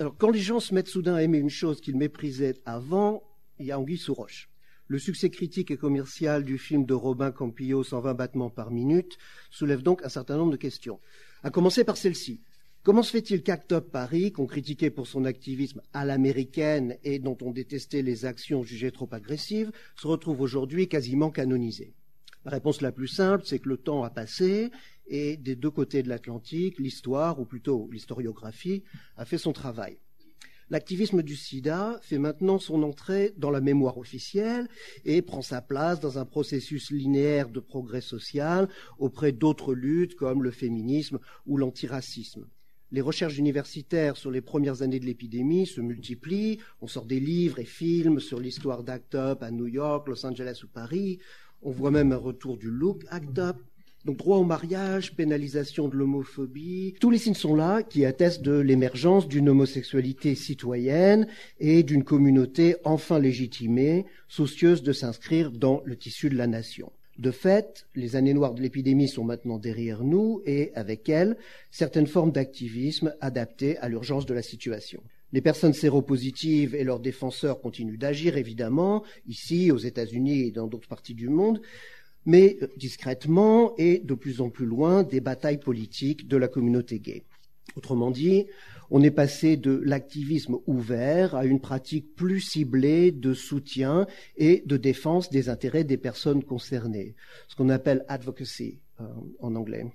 Alors, 0.00 0.16
quand 0.16 0.30
les 0.30 0.40
gens 0.40 0.60
se 0.60 0.72
mettent 0.72 0.88
soudain 0.88 1.16
à 1.16 1.22
aimer 1.22 1.36
une 1.36 1.50
chose 1.50 1.82
qu'ils 1.82 1.98
méprisaient 1.98 2.54
avant, 2.64 3.22
il 3.58 3.66
y 3.66 3.70
a 3.70 3.78
anguille 3.78 3.98
sous 3.98 4.14
roche. 4.14 4.48
Le 4.86 4.98
succès 4.98 5.28
critique 5.28 5.70
et 5.70 5.76
commercial 5.76 6.42
du 6.42 6.56
film 6.56 6.86
de 6.86 6.94
Robin 6.94 7.30
Campillo, 7.30 7.84
120 7.84 8.14
battements 8.14 8.48
par 8.48 8.70
minute, 8.70 9.18
soulève 9.50 9.82
donc 9.82 10.02
un 10.02 10.08
certain 10.08 10.38
nombre 10.38 10.52
de 10.52 10.56
questions. 10.56 11.00
À 11.42 11.50
commencer 11.50 11.84
par 11.84 11.98
celle-ci. 11.98 12.40
Comment 12.82 13.02
se 13.02 13.10
fait-il 13.10 13.42
qu'Act 13.42 13.72
Up 13.72 13.90
Paris, 13.92 14.32
qu'on 14.32 14.46
critiquait 14.46 14.88
pour 14.88 15.06
son 15.06 15.26
activisme 15.26 15.82
à 15.92 16.06
l'américaine 16.06 16.96
et 17.04 17.18
dont 17.18 17.36
on 17.42 17.50
détestait 17.50 18.00
les 18.00 18.24
actions 18.24 18.62
jugées 18.62 18.92
trop 18.92 19.08
agressives, 19.12 19.70
se 19.96 20.06
retrouve 20.06 20.40
aujourd'hui 20.40 20.88
quasiment 20.88 21.30
canonisé? 21.30 21.92
La 22.46 22.52
réponse 22.52 22.80
la 22.80 22.90
plus 22.90 23.08
simple, 23.08 23.44
c'est 23.44 23.58
que 23.58 23.68
le 23.68 23.76
temps 23.76 24.02
a 24.02 24.08
passé 24.08 24.70
et 25.10 25.36
des 25.36 25.56
deux 25.56 25.70
côtés 25.70 26.02
de 26.02 26.08
l'Atlantique, 26.08 26.78
l'histoire, 26.78 27.38
ou 27.38 27.44
plutôt 27.44 27.88
l'historiographie, 27.92 28.84
a 29.16 29.26
fait 29.26 29.38
son 29.38 29.52
travail. 29.52 29.98
L'activisme 30.70 31.22
du 31.24 31.34
sida 31.34 31.98
fait 32.00 32.18
maintenant 32.18 32.60
son 32.60 32.84
entrée 32.84 33.34
dans 33.36 33.50
la 33.50 33.60
mémoire 33.60 33.98
officielle 33.98 34.68
et 35.04 35.20
prend 35.20 35.42
sa 35.42 35.60
place 35.60 35.98
dans 35.98 36.18
un 36.18 36.24
processus 36.24 36.92
linéaire 36.92 37.48
de 37.48 37.58
progrès 37.58 38.00
social 38.00 38.68
auprès 38.96 39.32
d'autres 39.32 39.74
luttes 39.74 40.14
comme 40.14 40.44
le 40.44 40.52
féminisme 40.52 41.18
ou 41.44 41.56
l'antiracisme. 41.56 42.46
Les 42.92 43.00
recherches 43.00 43.38
universitaires 43.38 44.16
sur 44.16 44.30
les 44.30 44.40
premières 44.40 44.82
années 44.82 45.00
de 45.00 45.06
l'épidémie 45.06 45.66
se 45.66 45.80
multiplient. 45.80 46.58
On 46.80 46.86
sort 46.86 47.06
des 47.06 47.20
livres 47.20 47.58
et 47.58 47.64
films 47.64 48.20
sur 48.20 48.38
l'histoire 48.38 48.84
d'Act 48.84 49.16
Up 49.16 49.42
à 49.42 49.50
New 49.50 49.66
York, 49.66 50.06
Los 50.06 50.24
Angeles 50.24 50.60
ou 50.62 50.68
Paris. 50.68 51.18
On 51.62 51.72
voit 51.72 51.90
même 51.90 52.12
un 52.12 52.16
retour 52.16 52.56
du 52.56 52.70
look 52.70 53.04
Act 53.08 53.38
Up 53.40 53.56
donc 54.04 54.16
droit 54.16 54.38
au 54.38 54.44
mariage, 54.44 55.14
pénalisation 55.14 55.88
de 55.88 55.96
l'homophobie, 55.96 56.94
tous 57.00 57.10
les 57.10 57.18
signes 57.18 57.34
sont 57.34 57.54
là 57.54 57.82
qui 57.82 58.04
attestent 58.04 58.42
de 58.42 58.58
l'émergence 58.58 59.28
d'une 59.28 59.48
homosexualité 59.48 60.34
citoyenne 60.34 61.26
et 61.58 61.82
d'une 61.82 62.04
communauté 62.04 62.76
enfin 62.84 63.18
légitimée, 63.18 64.06
soucieuse 64.28 64.82
de 64.82 64.92
s'inscrire 64.92 65.50
dans 65.50 65.82
le 65.84 65.96
tissu 65.96 66.30
de 66.30 66.36
la 66.36 66.46
nation. 66.46 66.92
De 67.18 67.30
fait, 67.30 67.86
les 67.94 68.16
années 68.16 68.32
noires 68.32 68.54
de 68.54 68.62
l'épidémie 68.62 69.08
sont 69.08 69.24
maintenant 69.24 69.58
derrière 69.58 70.04
nous 70.04 70.40
et, 70.46 70.72
avec 70.74 71.10
elles, 71.10 71.36
certaines 71.70 72.06
formes 72.06 72.32
d'activisme 72.32 73.14
adaptées 73.20 73.76
à 73.78 73.90
l'urgence 73.90 74.24
de 74.24 74.32
la 74.32 74.40
situation. 74.40 75.02
Les 75.32 75.42
personnes 75.42 75.74
séropositives 75.74 76.74
et 76.74 76.82
leurs 76.82 76.98
défenseurs 76.98 77.60
continuent 77.60 77.98
d'agir, 77.98 78.38
évidemment, 78.38 79.04
ici, 79.28 79.70
aux 79.70 79.78
États-Unis 79.78 80.46
et 80.46 80.50
dans 80.50 80.66
d'autres 80.66 80.88
parties 80.88 81.14
du 81.14 81.28
monde, 81.28 81.60
mais 82.26 82.58
euh, 82.62 82.68
discrètement 82.76 83.74
et 83.78 83.98
de 83.98 84.14
plus 84.14 84.40
en 84.40 84.50
plus 84.50 84.66
loin 84.66 85.02
des 85.02 85.20
batailles 85.20 85.60
politiques 85.60 86.28
de 86.28 86.36
la 86.36 86.48
communauté 86.48 86.98
gay. 86.98 87.24
Autrement 87.76 88.10
dit, 88.10 88.46
on 88.90 89.02
est 89.02 89.12
passé 89.12 89.56
de 89.56 89.80
l'activisme 89.84 90.56
ouvert 90.66 91.34
à 91.36 91.44
une 91.44 91.60
pratique 91.60 92.14
plus 92.16 92.40
ciblée 92.40 93.12
de 93.12 93.34
soutien 93.34 94.06
et 94.36 94.62
de 94.66 94.76
défense 94.76 95.30
des 95.30 95.48
intérêts 95.48 95.84
des 95.84 95.96
personnes 95.96 96.42
concernées, 96.42 97.14
ce 97.48 97.54
qu'on 97.54 97.68
appelle 97.68 98.04
advocacy 98.08 98.80
euh, 99.00 99.04
en 99.38 99.54
anglais. 99.54 99.86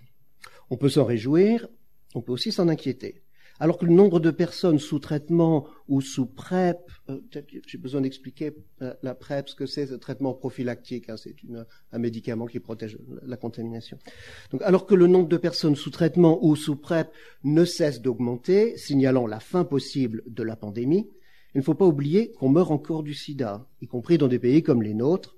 On 0.69 0.77
peut 0.77 0.89
s'en 0.89 1.03
réjouir, 1.03 1.67
on 2.15 2.21
peut 2.21 2.31
aussi 2.31 2.51
s'en 2.51 2.69
inquiéter 2.69 3.21
alors 3.59 3.77
que 3.77 3.85
le 3.85 3.93
nombre 3.93 4.19
de 4.19 4.31
personnes 4.31 4.79
sous 4.79 4.99
traitement 4.99 5.67
ou 5.87 6.01
sous 6.01 6.25
PrEP, 6.25 6.77
euh, 7.09 7.21
j'ai 7.67 7.77
besoin 7.77 8.01
d'expliquer 8.01 8.55
euh, 8.81 8.93
la 9.01 9.15
PrEP, 9.15 9.49
ce 9.49 9.55
que 9.55 9.65
c'est, 9.65 9.87
ce 9.87 9.93
traitement 9.93 10.33
prophylactique, 10.33 11.09
hein, 11.09 11.15
c'est 11.17 11.35
un 11.91 11.99
médicament 11.99 12.47
qui 12.47 12.59
protège 12.59 12.97
la 13.23 13.37
contamination. 13.37 13.97
Donc, 14.51 14.61
alors 14.63 14.85
que 14.85 14.95
le 14.95 15.07
nombre 15.07 15.29
de 15.29 15.37
personnes 15.37 15.75
sous 15.75 15.89
traitement 15.89 16.43
ou 16.45 16.55
sous 16.55 16.75
PrEP 16.75 17.09
ne 17.43 17.63
cesse 17.63 18.01
d'augmenter, 18.01 18.77
signalant 18.77 19.27
la 19.27 19.39
fin 19.39 19.63
possible 19.63 20.23
de 20.27 20.43
la 20.43 20.55
pandémie, 20.55 21.09
il 21.53 21.59
ne 21.59 21.63
faut 21.63 21.75
pas 21.75 21.85
oublier 21.85 22.33
qu'on 22.33 22.49
meurt 22.49 22.71
encore 22.71 23.03
du 23.03 23.13
sida, 23.13 23.65
y 23.81 23.87
compris 23.87 24.17
dans 24.17 24.27
des 24.27 24.39
pays 24.39 24.61
comme 24.61 24.83
les 24.83 24.93
nôtres, 24.93 25.37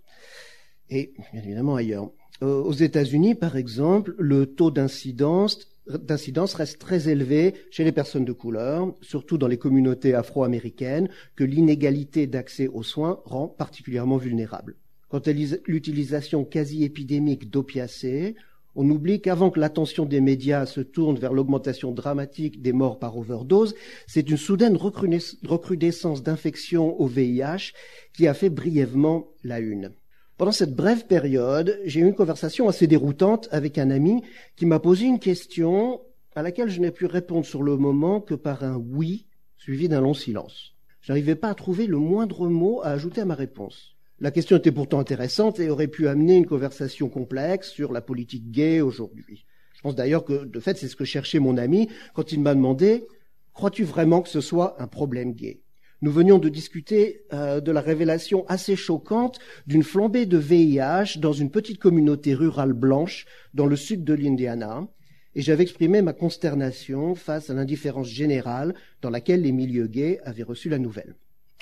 et 0.89 1.13
bien 1.31 1.43
évidemment 1.43 1.75
ailleurs. 1.75 2.09
Euh, 2.43 2.61
aux 2.61 2.73
États-Unis, 2.73 3.35
par 3.35 3.57
exemple, 3.57 4.15
le 4.17 4.47
taux 4.47 4.71
d'incidence 4.71 5.67
d'incidence 5.89 6.53
reste 6.53 6.79
très 6.79 7.09
élevé 7.09 7.53
chez 7.71 7.83
les 7.83 7.91
personnes 7.91 8.25
de 8.25 8.33
couleur, 8.33 8.93
surtout 9.01 9.37
dans 9.37 9.47
les 9.47 9.57
communautés 9.57 10.13
afro-américaines, 10.13 11.09
que 11.35 11.43
l'inégalité 11.43 12.27
d'accès 12.27 12.67
aux 12.67 12.83
soins 12.83 13.19
rend 13.25 13.47
particulièrement 13.47 14.17
vulnérables. 14.17 14.75
Quant 15.09 15.19
à 15.19 15.31
l'utilisation 15.31 16.43
quasi 16.43 16.83
épidémique 16.83 17.49
d'opiacés, 17.49 18.35
on 18.75 18.89
oublie 18.89 19.21
qu'avant 19.21 19.49
que 19.49 19.59
l'attention 19.59 20.05
des 20.05 20.21
médias 20.21 20.67
se 20.67 20.81
tourne 20.81 21.17
vers 21.17 21.33
l'augmentation 21.33 21.91
dramatique 21.91 22.61
des 22.61 22.73
morts 22.73 22.99
par 22.99 23.17
overdose, 23.17 23.73
c'est 24.05 24.29
une 24.29 24.37
soudaine 24.37 24.77
recrudescence 24.77 26.21
d'infections 26.21 26.99
au 27.01 27.07
VIH 27.07 27.73
qui 28.13 28.27
a 28.27 28.35
fait 28.35 28.51
brièvement 28.51 29.29
la 29.43 29.59
une. 29.59 29.93
Pendant 30.37 30.51
cette 30.51 30.75
brève 30.75 31.07
période, 31.07 31.79
j'ai 31.83 31.99
eu 31.99 32.05
une 32.05 32.13
conversation 32.13 32.69
assez 32.69 32.85
déroutante 32.85 33.47
avec 33.49 33.79
un 33.79 33.89
ami 33.89 34.21
qui 34.55 34.67
m'a 34.67 34.79
posé 34.79 35.05
une 35.05 35.17
question 35.17 35.99
à 36.35 36.43
laquelle 36.43 36.69
je 36.69 36.79
n'ai 36.79 36.91
pu 36.91 37.07
répondre 37.07 37.43
sur 37.43 37.63
le 37.63 37.75
moment 37.75 38.21
que 38.21 38.35
par 38.35 38.63
un 38.63 38.75
oui 38.77 39.25
suivi 39.57 39.89
d'un 39.89 39.99
long 39.99 40.13
silence. 40.13 40.75
Je 41.01 41.11
n'arrivais 41.11 41.33
pas 41.33 41.49
à 41.49 41.55
trouver 41.55 41.87
le 41.87 41.97
moindre 41.97 42.47
mot 42.49 42.81
à 42.83 42.89
ajouter 42.89 43.21
à 43.21 43.25
ma 43.25 43.33
réponse. 43.33 43.95
La 44.19 44.29
question 44.29 44.57
était 44.57 44.71
pourtant 44.71 44.99
intéressante 44.99 45.59
et 45.59 45.71
aurait 45.71 45.87
pu 45.87 46.07
amener 46.07 46.37
une 46.37 46.45
conversation 46.45 47.09
complexe 47.09 47.71
sur 47.71 47.91
la 47.91 48.01
politique 48.01 48.51
gay 48.51 48.79
aujourd'hui. 48.79 49.47
Je 49.73 49.81
pense 49.81 49.95
d'ailleurs 49.95 50.23
que, 50.23 50.45
de 50.45 50.59
fait, 50.59 50.77
c'est 50.77 50.87
ce 50.87 50.95
que 50.95 51.05
cherchait 51.05 51.39
mon 51.39 51.57
ami 51.57 51.89
quand 52.13 52.31
il 52.31 52.41
m'a 52.41 52.53
demandé 52.53 53.07
Crois-tu 53.53 53.85
vraiment 53.85 54.21
que 54.21 54.29
ce 54.29 54.41
soit 54.41 54.79
un 54.79 54.85
problème 54.85 55.33
gay? 55.33 55.61
Nous 56.01 56.11
venions 56.11 56.37
de 56.37 56.49
discuter 56.49 57.25
euh, 57.33 57.59
de 57.59 57.71
la 57.71 57.81
révélation 57.81 58.45
assez 58.47 58.75
choquante 58.75 59.39
d'une 59.65 59.83
flambée 59.83 60.25
de 60.25 60.37
VIH 60.37 61.19
dans 61.19 61.33
une 61.33 61.49
petite 61.49 61.79
communauté 61.79 62.33
rurale 62.33 62.73
blanche 62.73 63.25
dans 63.53 63.65
le 63.65 63.75
sud 63.75 64.03
de 64.03 64.13
l'Indiana, 64.13 64.87
et 65.35 65.41
j'avais 65.41 65.63
exprimé 65.63 66.01
ma 66.01 66.13
consternation 66.13 67.13
face 67.13 67.49
à 67.49 67.53
l'indifférence 67.53 68.07
générale 68.07 68.73
dans 69.01 69.09
laquelle 69.09 69.41
les 69.41 69.51
milieux 69.51 69.87
gays 69.87 70.19
avaient 70.23 70.43
reçu 70.43 70.69
la 70.69 70.79
nouvelle. 70.79 71.15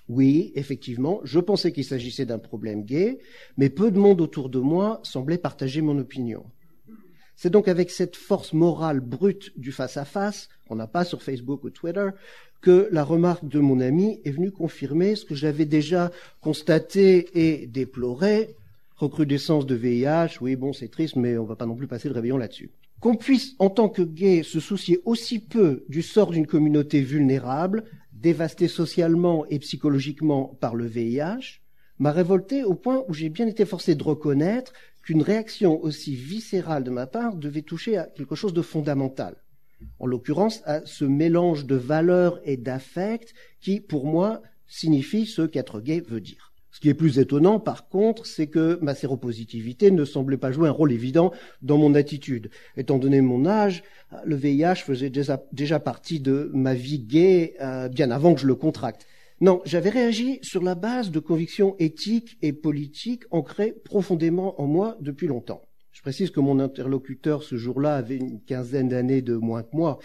Oui, 0.07 0.51
effectivement, 0.55 1.19
je 1.23 1.39
pensais 1.39 1.71
qu'il 1.71 1.83
s'agissait 1.83 2.25
d'un 2.25 2.37
problème 2.37 2.83
gay, 2.83 3.19
mais 3.57 3.69
peu 3.69 3.91
de 3.91 3.99
monde 3.99 4.21
autour 4.21 4.49
de 4.49 4.59
moi 4.59 4.99
semblait 5.03 5.37
partager 5.37 5.81
mon 5.81 5.97
opinion. 5.97 6.45
C'est 7.35 7.49
donc 7.49 7.67
avec 7.67 7.91
cette 7.91 8.15
force 8.15 8.53
morale 8.53 8.99
brute 8.99 9.57
du 9.59 9.71
face-à-face, 9.71 10.49
qu'on 10.67 10.75
n'a 10.75 10.87
pas 10.87 11.03
sur 11.03 11.21
Facebook 11.21 11.63
ou 11.63 11.69
Twitter, 11.69 12.09
que 12.61 12.87
la 12.91 13.03
remarque 13.03 13.47
de 13.47 13.59
mon 13.59 13.79
ami 13.79 14.21
est 14.25 14.31
venue 14.31 14.51
confirmer 14.51 15.15
ce 15.15 15.25
que 15.25 15.35
j'avais 15.35 15.65
déjà 15.65 16.11
constaté 16.41 17.29
et 17.33 17.67
déploré. 17.67 18.55
Recrudescence 18.95 19.65
de 19.65 19.75
VIH, 19.75 20.37
oui, 20.41 20.55
bon, 20.55 20.71
c'est 20.71 20.87
triste, 20.87 21.17
mais 21.17 21.37
on 21.37 21.43
ne 21.43 21.47
va 21.47 21.55
pas 21.55 21.65
non 21.65 21.75
plus 21.75 21.87
passer 21.87 22.07
le 22.07 22.15
réveillon 22.15 22.37
là-dessus. 22.37 22.71
Qu'on 23.01 23.17
puisse, 23.17 23.55
en 23.59 23.69
tant 23.69 23.89
que 23.89 24.01
gay, 24.01 24.41
se 24.41 24.59
soucier 24.59 25.01
aussi 25.05 25.39
peu 25.39 25.83
du 25.89 26.01
sort 26.01 26.31
d'une 26.31 26.47
communauté 26.47 27.01
vulnérable, 27.01 27.83
dévastée 28.13 28.69
socialement 28.69 29.45
et 29.47 29.59
psychologiquement 29.59 30.57
par 30.59 30.75
le 30.75 30.85
VIH, 30.85 31.59
m'a 31.99 32.11
révolté 32.11 32.63
au 32.63 32.73
point 32.73 33.03
où 33.07 33.13
j'ai 33.13 33.29
bien 33.29 33.47
été 33.47 33.65
forcé 33.65 33.95
de 33.95 34.03
reconnaître 34.03 34.73
qu'une 35.03 35.21
réaction 35.21 35.81
aussi 35.81 36.15
viscérale 36.15 36.83
de 36.83 36.89
ma 36.89 37.07
part 37.07 37.35
devait 37.35 37.61
toucher 37.61 37.97
à 37.97 38.05
quelque 38.05 38.35
chose 38.35 38.53
de 38.53 38.61
fondamental. 38.61 39.35
En 39.99 40.07
l'occurrence, 40.07 40.61
à 40.65 40.85
ce 40.85 41.05
mélange 41.05 41.65
de 41.65 41.75
valeurs 41.75 42.39
et 42.43 42.57
d'affects 42.57 43.33
qui, 43.61 43.79
pour 43.79 44.05
moi, 44.05 44.41
signifie 44.67 45.25
ce 45.25 45.43
qu'être 45.43 45.79
gay 45.79 46.01
veut 46.01 46.21
dire. 46.21 46.53
Ce 46.71 46.81
qui 46.81 46.89
est 46.89 46.93
plus 46.93 47.19
étonnant, 47.19 47.59
par 47.61 47.87
contre, 47.87 48.25
c'est 48.25 48.47
que 48.47 48.77
ma 48.81 48.95
séropositivité 48.95 49.91
ne 49.91 50.03
semblait 50.03 50.35
pas 50.35 50.51
jouer 50.51 50.67
un 50.67 50.71
rôle 50.71 50.91
évident 50.91 51.31
dans 51.61 51.77
mon 51.77 51.95
attitude. 51.95 52.49
Étant 52.75 52.97
donné 52.97 53.21
mon 53.21 53.45
âge, 53.45 53.83
le 54.25 54.35
VIH 54.35 54.83
faisait 54.83 55.09
déjà, 55.09 55.79
partie 55.79 56.19
de 56.19 56.51
ma 56.53 56.73
vie 56.73 56.99
gay 56.99 57.55
euh, 57.61 57.87
bien 57.87 58.11
avant 58.11 58.33
que 58.33 58.41
je 58.41 58.47
le 58.47 58.55
contracte. 58.55 59.07
Non, 59.41 59.61
j'avais 59.65 59.89
réagi 59.89 60.39
sur 60.43 60.63
la 60.63 60.75
base 60.75 61.11
de 61.11 61.19
convictions 61.19 61.75
éthiques 61.77 62.37
et 62.41 62.53
politiques 62.53 63.23
ancrées 63.31 63.73
profondément 63.73 64.61
en 64.61 64.65
moi 64.65 64.97
depuis 65.01 65.27
longtemps. 65.27 65.61
Je 65.91 66.01
précise 66.01 66.31
que 66.31 66.39
mon 66.39 66.61
interlocuteur 66.61 67.43
ce 67.43 67.57
jour-là 67.57 67.95
avait 67.95 68.15
une 68.15 68.41
quinzaine 68.41 68.87
d'années 68.87 69.21
de 69.21 69.35
moins 69.35 69.63
que 69.63 69.75
moi. 69.75 69.99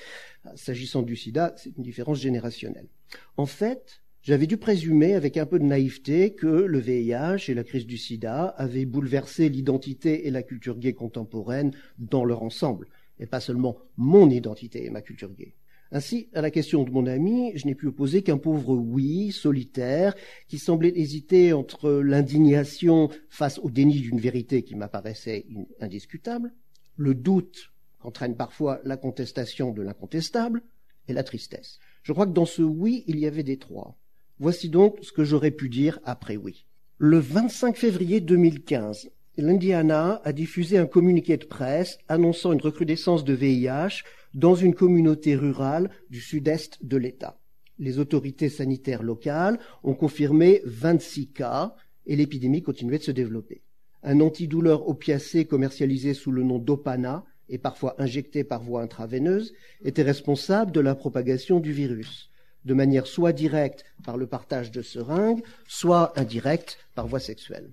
S'agissant 0.56 1.03
du 1.03 1.15
sida, 1.15 1.55
c'est 1.56 1.77
une 1.77 1.85
différence 1.85 2.19
générationnelle. 2.19 2.88
En 3.37 3.47
fait, 3.47 4.03
j'avais 4.23 4.49
dû 4.49 4.56
présumer 4.56 5.15
avec 5.15 5.37
un 5.37 5.47
peu 5.47 5.61
de 5.61 5.65
naïveté 5.65 6.35
que 6.35 6.49
le 6.49 6.79
VIH 6.81 7.50
et 7.50 7.55
la 7.55 7.62
crise 7.62 7.87
du 7.87 7.99
sida 7.99 8.47
avaient 8.56 8.85
bouleversé 8.85 9.49
l'identité 9.49 10.26
et 10.26 10.33
la 10.33 10.43
culture 10.43 10.76
gay 10.76 10.93
contemporaine 10.93 11.71
dans 11.99 12.25
leur 12.25 12.43
ensemble, 12.43 12.88
et 13.21 13.26
pas 13.26 13.41
seulement 13.41 13.79
mon 13.97 14.29
identité 14.29 14.85
et 14.85 14.91
ma 14.91 15.03
culture 15.03 15.33
gay. 15.33 15.55
Ainsi, 15.93 16.29
à 16.35 16.41
la 16.41 16.51
question 16.51 16.85
de 16.85 16.91
mon 16.91 17.07
ami, 17.07 17.53
je 17.57 17.67
n'ai 17.67 17.75
pu 17.75 17.89
opposer 17.89 18.23
qu'un 18.23 18.39
pauvre 18.39 18.75
oui, 18.75 19.33
solitaire, 19.33 20.15
qui 20.49 20.59
semblait 20.59 20.93
hésiter 20.95 21.53
entre 21.53 21.91
l'indignation 21.91 23.09
face 23.29 23.59
au 23.59 23.71
déni 23.71 24.01
d'une 24.01 24.21
vérité 24.21 24.63
qui 24.63 24.77
m'apparaissait 24.77 25.47
indiscutable, 25.81 26.53
le 26.97 27.15
doute 27.15 27.73
qu'entraîne 27.99 28.37
parfois 28.37 28.81
la 28.85 28.97
contestation 28.97 29.73
de 29.73 29.83
l'incontestable, 29.83 30.63
et 31.11 31.13
la 31.13 31.25
tristesse. 31.25 31.79
Je 32.03 32.13
crois 32.13 32.27
que 32.27 32.33
dans 32.33 32.47
ce 32.47 32.63
oui, 32.63 33.05
il 33.07 33.19
y 33.19 33.27
avait 33.27 33.43
des 33.43 33.59
trois. 33.59 33.97
Voici 34.39 34.71
donc 34.71 34.97
ce 35.03 35.13
que 35.13 35.25
j'aurais 35.25 35.51
pu 35.51 35.69
dire 35.69 35.99
après 36.05 36.37
oui. 36.37 36.67
Le 36.99 37.19
25 37.19 37.77
février 37.77 38.21
2015, 38.21 39.11
l'Indiana 39.37 40.21
a 40.25 40.33
diffusé 40.33 40.79
un 40.79 40.87
communiqué 40.87 41.37
de 41.37 41.45
presse 41.45 41.99
annonçant 42.09 42.53
une 42.53 42.61
recrudescence 42.61 43.25
de 43.25 43.35
VIH 43.35 44.03
dans 44.35 44.55
une 44.55 44.75
communauté 44.75 45.35
rurale 45.37 45.91
du 46.11 46.21
sud-est 46.21 46.85
de 46.85 46.97
l'État. 46.97 47.38
Les 47.79 47.99
autorités 47.99 48.49
sanitaires 48.49 49.03
locales 49.03 49.59
ont 49.82 49.94
confirmé 49.94 50.62
26 50.65 51.32
cas 51.32 51.75
et 52.06 52.17
l'épidémie 52.17 52.62
continuait 52.62 52.99
de 52.99 53.05
se 53.05 53.11
développer. 53.11 53.62
Un 54.03 54.21
antidouleur 54.21 54.88
opiacé 54.88 55.44
commercialisé 55.44 56.15
sous 56.15 56.32
le 56.32 56.43
nom 56.43 56.59
d'Opana 56.59 57.25
et 57.49 57.59
parfois 57.59 57.94
injecté 57.99 58.44
par 58.44 58.62
voie 58.62 58.82
intraveineuse 58.82 59.53
était 59.82 60.03
responsable 60.03 60.73
de 60.73 60.81
la 60.81 60.94
propagation 60.94 61.61
du 61.61 61.73
virus 61.73 62.31
de 62.65 62.75
manière 62.75 63.06
soit 63.06 63.33
directe 63.33 63.85
par 64.05 64.17
le 64.17 64.26
partage 64.26 64.71
de 64.71 64.83
seringues, 64.83 65.43
soit 65.67 66.19
indirecte 66.19 66.79
par 66.94 67.06
voie 67.06 67.21
sexuelle. 67.21 67.73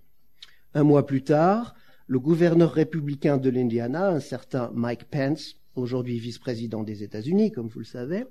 Un 0.74 0.84
mois 0.84 1.06
plus 1.06 1.24
tard, 1.24 1.76
le 2.08 2.20
gouverneur 2.20 2.72
républicain 2.72 3.38
de 3.38 3.50
l'Indiana, 3.50 4.10
un 4.10 4.20
certain 4.20 4.72
Mike 4.74 5.06
Pence, 5.06 5.57
aujourd'hui 5.78 6.20
vice-président 6.20 6.84
des 6.84 7.04
États-Unis, 7.04 7.52
comme 7.52 7.68
vous 7.68 7.80
le 7.80 7.86
savez, 7.86 8.26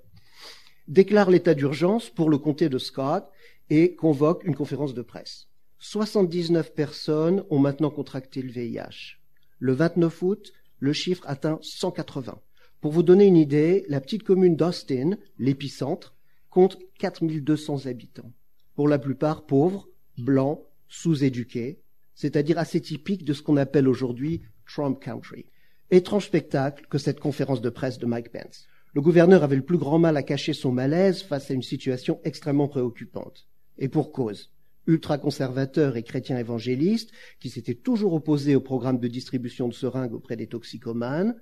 déclare 0.89 1.31
l'état 1.31 1.55
d'urgence 1.55 2.11
pour 2.11 2.31
le 2.31 2.39
comté 2.39 2.69
de 2.69 2.79
Scott 2.79 3.25
et 3.71 3.95
convoque 3.95 4.45
une 4.45 4.55
conférence 4.55 4.95
de 4.95 5.03
presse. 5.03 5.49
79 5.79 6.75
personnes 6.75 7.45
ont 7.51 7.59
maintenant 7.59 7.91
contracté 7.91 8.43
le 8.43 8.51
VIH. 8.51 9.19
Le 9.59 9.73
29 9.73 10.23
août, 10.23 10.53
le 10.79 10.93
chiffre 10.93 11.25
atteint 11.27 11.59
180. 11.63 12.41
Pour 12.81 12.93
vous 12.93 13.03
donner 13.03 13.27
une 13.27 13.37
idée, 13.37 13.85
la 13.89 14.01
petite 14.01 14.23
commune 14.23 14.57
d'Austin, 14.57 15.17
l'épicentre, 15.39 16.15
compte 16.51 16.79
4200 16.99 17.87
habitants, 17.87 18.33
pour 18.75 18.89
la 18.89 18.99
plupart 18.99 19.47
pauvres, 19.47 19.89
blancs, 20.19 20.63
sous-éduqués, 20.89 21.81
c'est-à-dire 22.15 22.59
assez 22.59 22.81
typiques 22.81 23.25
de 23.25 23.33
ce 23.33 23.43
qu'on 23.43 23.57
appelle 23.57 23.89
aujourd'hui 23.89 24.43
Trump 24.67 25.01
Country. 25.03 25.47
Étrange 25.93 26.27
spectacle 26.27 26.85
que 26.91 26.99
cette 26.99 27.21
conférence 27.21 27.61
de 27.61 27.71
presse 27.71 28.01
de 28.01 28.07
Mike 28.07 28.33
Pence. 28.33 28.67
Le 28.93 29.01
gouverneur 29.01 29.45
avait 29.45 29.55
le 29.55 29.65
plus 29.65 29.79
grand 29.79 30.01
mal 30.01 30.17
à 30.17 30.25
cacher 30.25 30.53
son 30.53 30.73
malaise 30.73 31.23
face 31.23 31.49
à 31.49 31.55
une 31.55 31.63
situation 31.63 32.19
extrêmement 32.25 32.67
préoccupante. 32.67 33.47
Et 33.79 33.89
pour 33.89 34.11
cause. 34.11 34.51
Ultra-conservateurs 34.89 35.97
et 35.97 36.03
chrétiens 36.03 36.39
évangélistes, 36.39 37.13
qui 37.39 37.51
s'étaient 37.51 37.75
toujours 37.75 38.15
opposés 38.15 38.57
au 38.57 38.61
programme 38.61 38.99
de 38.99 39.07
distribution 39.07 39.69
de 39.69 39.75
seringues 39.75 40.15
auprès 40.15 40.35
des 40.35 40.49
toxicomanes, 40.49 41.37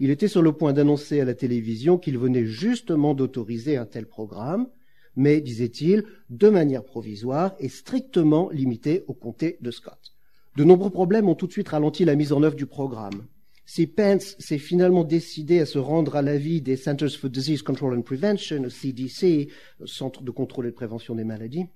il 0.00 0.08
était 0.08 0.28
sur 0.28 0.40
le 0.40 0.52
point 0.52 0.72
d'annoncer 0.72 1.20
à 1.20 1.26
la 1.26 1.34
télévision 1.34 1.98
qu'il 1.98 2.16
venait 2.16 2.46
justement 2.46 3.12
d'autoriser 3.12 3.76
un 3.76 3.84
tel 3.84 4.06
programme, 4.06 4.66
mais, 5.14 5.42
disait-il, 5.42 6.04
de 6.30 6.48
manière 6.48 6.84
provisoire 6.84 7.54
et 7.58 7.68
strictement 7.68 8.48
limité 8.48 9.04
au 9.08 9.12
comté 9.12 9.58
de 9.60 9.70
Scott. 9.70 10.14
De 10.56 10.64
nombreux 10.64 10.90
problèmes 10.90 11.28
ont 11.28 11.34
tout 11.34 11.46
de 11.46 11.52
suite 11.52 11.68
ralenti 11.68 12.06
la 12.06 12.16
mise 12.16 12.32
en 12.32 12.42
œuvre 12.42 12.56
du 12.56 12.66
programme. 12.66 13.26
Si 13.72 13.86
Pence 13.86 14.34
s'est 14.40 14.58
finalement 14.58 15.04
décidé 15.04 15.60
à 15.60 15.64
se 15.64 15.78
rendre 15.78 16.16
à 16.16 16.22
l'avis 16.22 16.60
des 16.60 16.74
Centers 16.74 17.12
for 17.12 17.30
Disease 17.30 17.62
Control 17.62 17.96
and 17.96 18.02
Prevention, 18.02 18.68
CDC, 18.68 19.46
Centre 19.84 20.24
de 20.24 20.32
contrôle 20.32 20.66
et 20.66 20.70
de 20.70 20.74
prévention 20.74 21.14
des 21.14 21.22
maladies, 21.22 21.66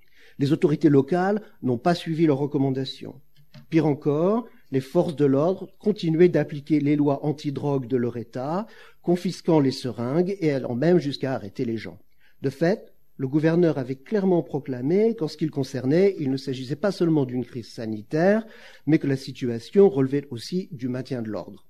les 0.40 0.50
autorités 0.52 0.88
locales 0.88 1.40
n'ont 1.62 1.78
pas 1.78 1.94
suivi 1.94 2.26
leurs 2.26 2.38
recommandations. 2.38 3.20
Pire 3.70 3.86
encore, 3.86 4.44
les 4.72 4.80
forces 4.80 5.14
de 5.14 5.24
l'ordre 5.24 5.68
continuaient 5.78 6.28
d'appliquer 6.28 6.80
les 6.80 6.96
lois 6.96 7.24
antidrogue 7.24 7.86
de 7.86 7.96
leur 7.96 8.16
État, 8.16 8.66
confisquant 9.00 9.60
les 9.60 9.70
seringues 9.70 10.36
et 10.40 10.50
allant 10.50 10.74
même 10.74 10.98
jusqu'à 10.98 11.32
arrêter 11.32 11.64
les 11.64 11.76
gens. 11.76 12.00
De 12.42 12.50
fait, 12.50 12.92
le 13.18 13.28
gouverneur 13.28 13.78
avait 13.78 13.94
clairement 13.94 14.42
proclamé 14.42 15.14
qu'en 15.14 15.28
ce 15.28 15.36
qui 15.36 15.44
le 15.44 15.52
concernait, 15.52 16.16
il 16.18 16.32
ne 16.32 16.38
s'agissait 16.38 16.74
pas 16.74 16.90
seulement 16.90 17.24
d'une 17.24 17.44
crise 17.44 17.68
sanitaire, 17.68 18.44
mais 18.84 18.98
que 18.98 19.06
la 19.06 19.16
situation 19.16 19.88
relevait 19.88 20.26
aussi 20.32 20.68
du 20.72 20.88
maintien 20.88 21.22
de 21.22 21.28
l'ordre. 21.28 21.64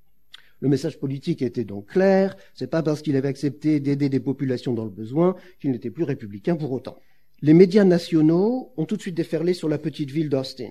Le 0.65 0.71
message 0.71 0.99
politique 0.99 1.43
était 1.43 1.67
donc 1.67 1.89
clair, 1.89 2.39
c'est 2.55 2.71
pas 2.71 2.83
parce 2.83 3.03
qu'il 3.03 3.17
avait 3.17 3.29
accepté 3.29 3.81
d'aider 3.81 4.09
des 4.09 4.19
populations 4.19 4.73
dans 4.73 4.87
le 4.87 4.91
besoin 4.91 5.37
qu'il 5.61 5.73
n'était 5.73 5.91
plus 5.91 6.05
républicain 6.05 6.57
pour 6.57 6.73
autant. 6.73 6.97
Les 7.43 7.53
médias 7.53 7.85
nationaux 7.85 8.73
ont 8.79 8.87
tout 8.87 8.97
de 8.97 9.03
suite 9.03 9.15
déferlé 9.15 9.53
sur 9.53 9.69
la 9.69 9.77
petite 9.77 10.11
ville 10.11 10.31
d'Austin. 10.31 10.71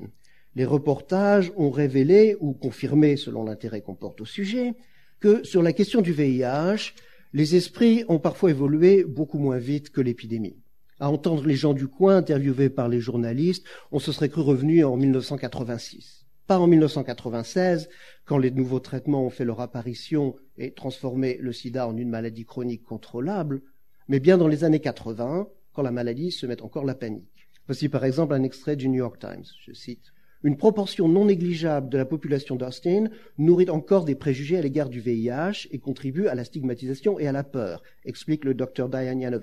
Les 0.56 0.66
reportages 0.66 1.52
ont 1.58 1.70
révélé 1.70 2.36
ou 2.40 2.54
confirmé, 2.54 3.18
selon 3.18 3.44
l'intérêt 3.44 3.82
qu'on 3.82 3.94
porte 3.94 4.22
au 4.22 4.26
sujet, 4.26 4.74
que 5.20 5.44
sur 5.44 5.62
la 5.62 5.74
question 5.74 6.02
du 6.02 6.12
VIH, 6.12 6.96
les 7.34 7.56
esprits 7.56 8.04
ont 8.08 8.18
parfois 8.18 8.50
évolué 8.50 9.04
beaucoup 9.04 9.38
moins 9.38 9.60
vite 9.60 9.92
que 9.92 10.02
l'épidémie. 10.02 10.58
À 11.00 11.12
entendre 11.12 11.46
les 11.46 11.56
gens 11.56 11.76
du 11.76 11.88
coin 11.88 12.18
interviewés 12.18 12.72
par 12.72 12.90
les 12.90 13.00
journalistes, 13.00 13.64
on 13.92 14.00
se 14.00 14.12
serait 14.12 14.30
cru 14.30 14.42
revenu 14.42 14.84
en 14.84 14.98
1986. 14.98 16.23
Pas 16.46 16.60
en 16.60 16.68
1996, 16.68 17.88
quand 18.26 18.38
les 18.38 18.52
nouveaux 18.52 18.82
traitements 18.82 19.26
ont 19.26 19.30
fait 19.30 19.46
leur 19.46 19.62
apparition 19.62 20.36
et 20.58 20.74
transformé 20.74 21.38
le 21.40 21.54
sida 21.54 21.88
en 21.88 21.96
une 21.96 22.10
maladie 22.10 22.44
chronique 22.44 22.84
contrôlable, 22.84 23.62
mais 24.10 24.20
bien 24.20 24.38
dans 24.38 24.50
les 24.50 24.66
années 24.66 24.82
80, 24.82 25.48
quand 25.72 25.82
la 25.82 25.92
maladie 25.92 26.32
se 26.32 26.46
met 26.46 26.62
encore 26.62 26.84
la 26.84 26.96
panique. 26.96 27.48
Voici 27.66 27.88
par 27.88 28.04
exemple 28.04 28.34
un 28.34 28.44
extrait 28.44 28.76
du 28.76 28.90
New 28.90 28.98
York 28.98 29.20
Times, 29.20 29.46
je 29.66 29.72
cite. 29.72 30.12
Une 30.44 30.58
proportion 30.58 31.08
non 31.08 31.26
négligeable 31.26 31.88
de 31.88 31.98
la 31.98 32.04
population 32.04 32.58
d'Austin 32.58 33.06
nourrit 33.38 33.70
encore 33.70 34.04
des 34.04 34.16
préjugés 34.16 34.58
à 34.58 34.62
l'égard 34.62 34.90
du 34.90 35.00
VIH 35.00 35.70
et 35.72 35.80
contribue 35.80 36.28
à 36.28 36.36
la 36.36 36.44
stigmatisation 36.44 37.18
et 37.18 37.28
à 37.28 37.32
la 37.32 37.46
peur, 37.46 37.82
explique 38.04 38.44
le 38.44 38.54
docteur 38.54 38.90
Diane 38.90 39.40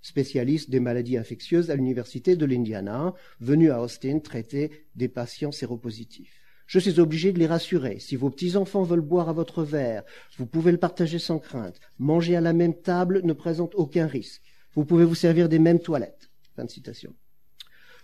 spécialiste 0.00 0.70
des 0.70 0.80
maladies 0.80 1.16
infectieuses 1.16 1.70
à 1.70 1.76
l'Université 1.76 2.36
de 2.36 2.46
l'Indiana, 2.46 3.14
venu 3.40 3.70
à 3.70 3.82
Austin 3.82 4.18
traiter 4.20 4.70
des 4.94 5.08
patients 5.08 5.52
séropositifs. 5.52 6.38
Je 6.66 6.78
suis 6.78 7.00
obligé 7.00 7.32
de 7.32 7.38
les 7.38 7.46
rassurer. 7.46 7.98
Si 7.98 8.14
vos 8.14 8.28
petits-enfants 8.28 8.82
veulent 8.82 9.00
boire 9.00 9.30
à 9.30 9.32
votre 9.32 9.62
verre, 9.62 10.04
vous 10.36 10.46
pouvez 10.46 10.70
le 10.70 10.78
partager 10.78 11.18
sans 11.18 11.38
crainte. 11.38 11.80
Manger 11.98 12.36
à 12.36 12.42
la 12.42 12.52
même 12.52 12.74
table 12.74 13.22
ne 13.24 13.32
présente 13.32 13.74
aucun 13.74 14.06
risque. 14.06 14.42
Vous 14.74 14.84
pouvez 14.84 15.06
vous 15.06 15.14
servir 15.14 15.48
des 15.48 15.58
mêmes 15.58 15.80
toilettes. 15.80 16.30
Fin 16.56 16.66
de 16.66 16.70
citation. 16.70 17.14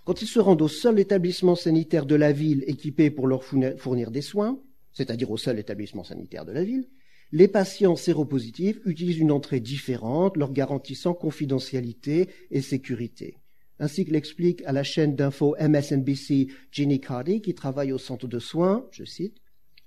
Quand 0.04 0.22
ils 0.22 0.26
se 0.26 0.40
rendent 0.40 0.62
au 0.62 0.68
seul 0.68 0.98
établissement 0.98 1.56
sanitaire 1.56 2.06
de 2.06 2.14
la 2.14 2.32
ville 2.32 2.64
équipé 2.66 3.10
pour 3.10 3.26
leur 3.26 3.44
fournir 3.44 4.10
des 4.10 4.22
soins, 4.22 4.58
c'est-à-dire 4.92 5.30
au 5.30 5.36
seul 5.36 5.58
établissement 5.58 6.04
sanitaire 6.04 6.46
de 6.46 6.52
la 6.52 6.64
ville, 6.64 6.88
les 7.32 7.48
patients 7.48 7.96
séropositifs 7.96 8.78
utilisent 8.84 9.18
une 9.18 9.32
entrée 9.32 9.60
différente, 9.60 10.36
leur 10.36 10.52
garantissant 10.52 11.14
confidentialité 11.14 12.28
et 12.50 12.60
sécurité. 12.60 13.38
Ainsi 13.80 14.04
que 14.04 14.12
l'explique 14.12 14.62
à 14.66 14.72
la 14.72 14.84
chaîne 14.84 15.16
d'info 15.16 15.56
MSNBC 15.60 16.48
Ginny 16.70 17.00
Cardi, 17.00 17.40
qui 17.40 17.54
travaille 17.54 17.92
au 17.92 17.98
centre 17.98 18.28
de 18.28 18.38
soins, 18.38 18.86
je 18.92 19.04
cite, 19.04 19.36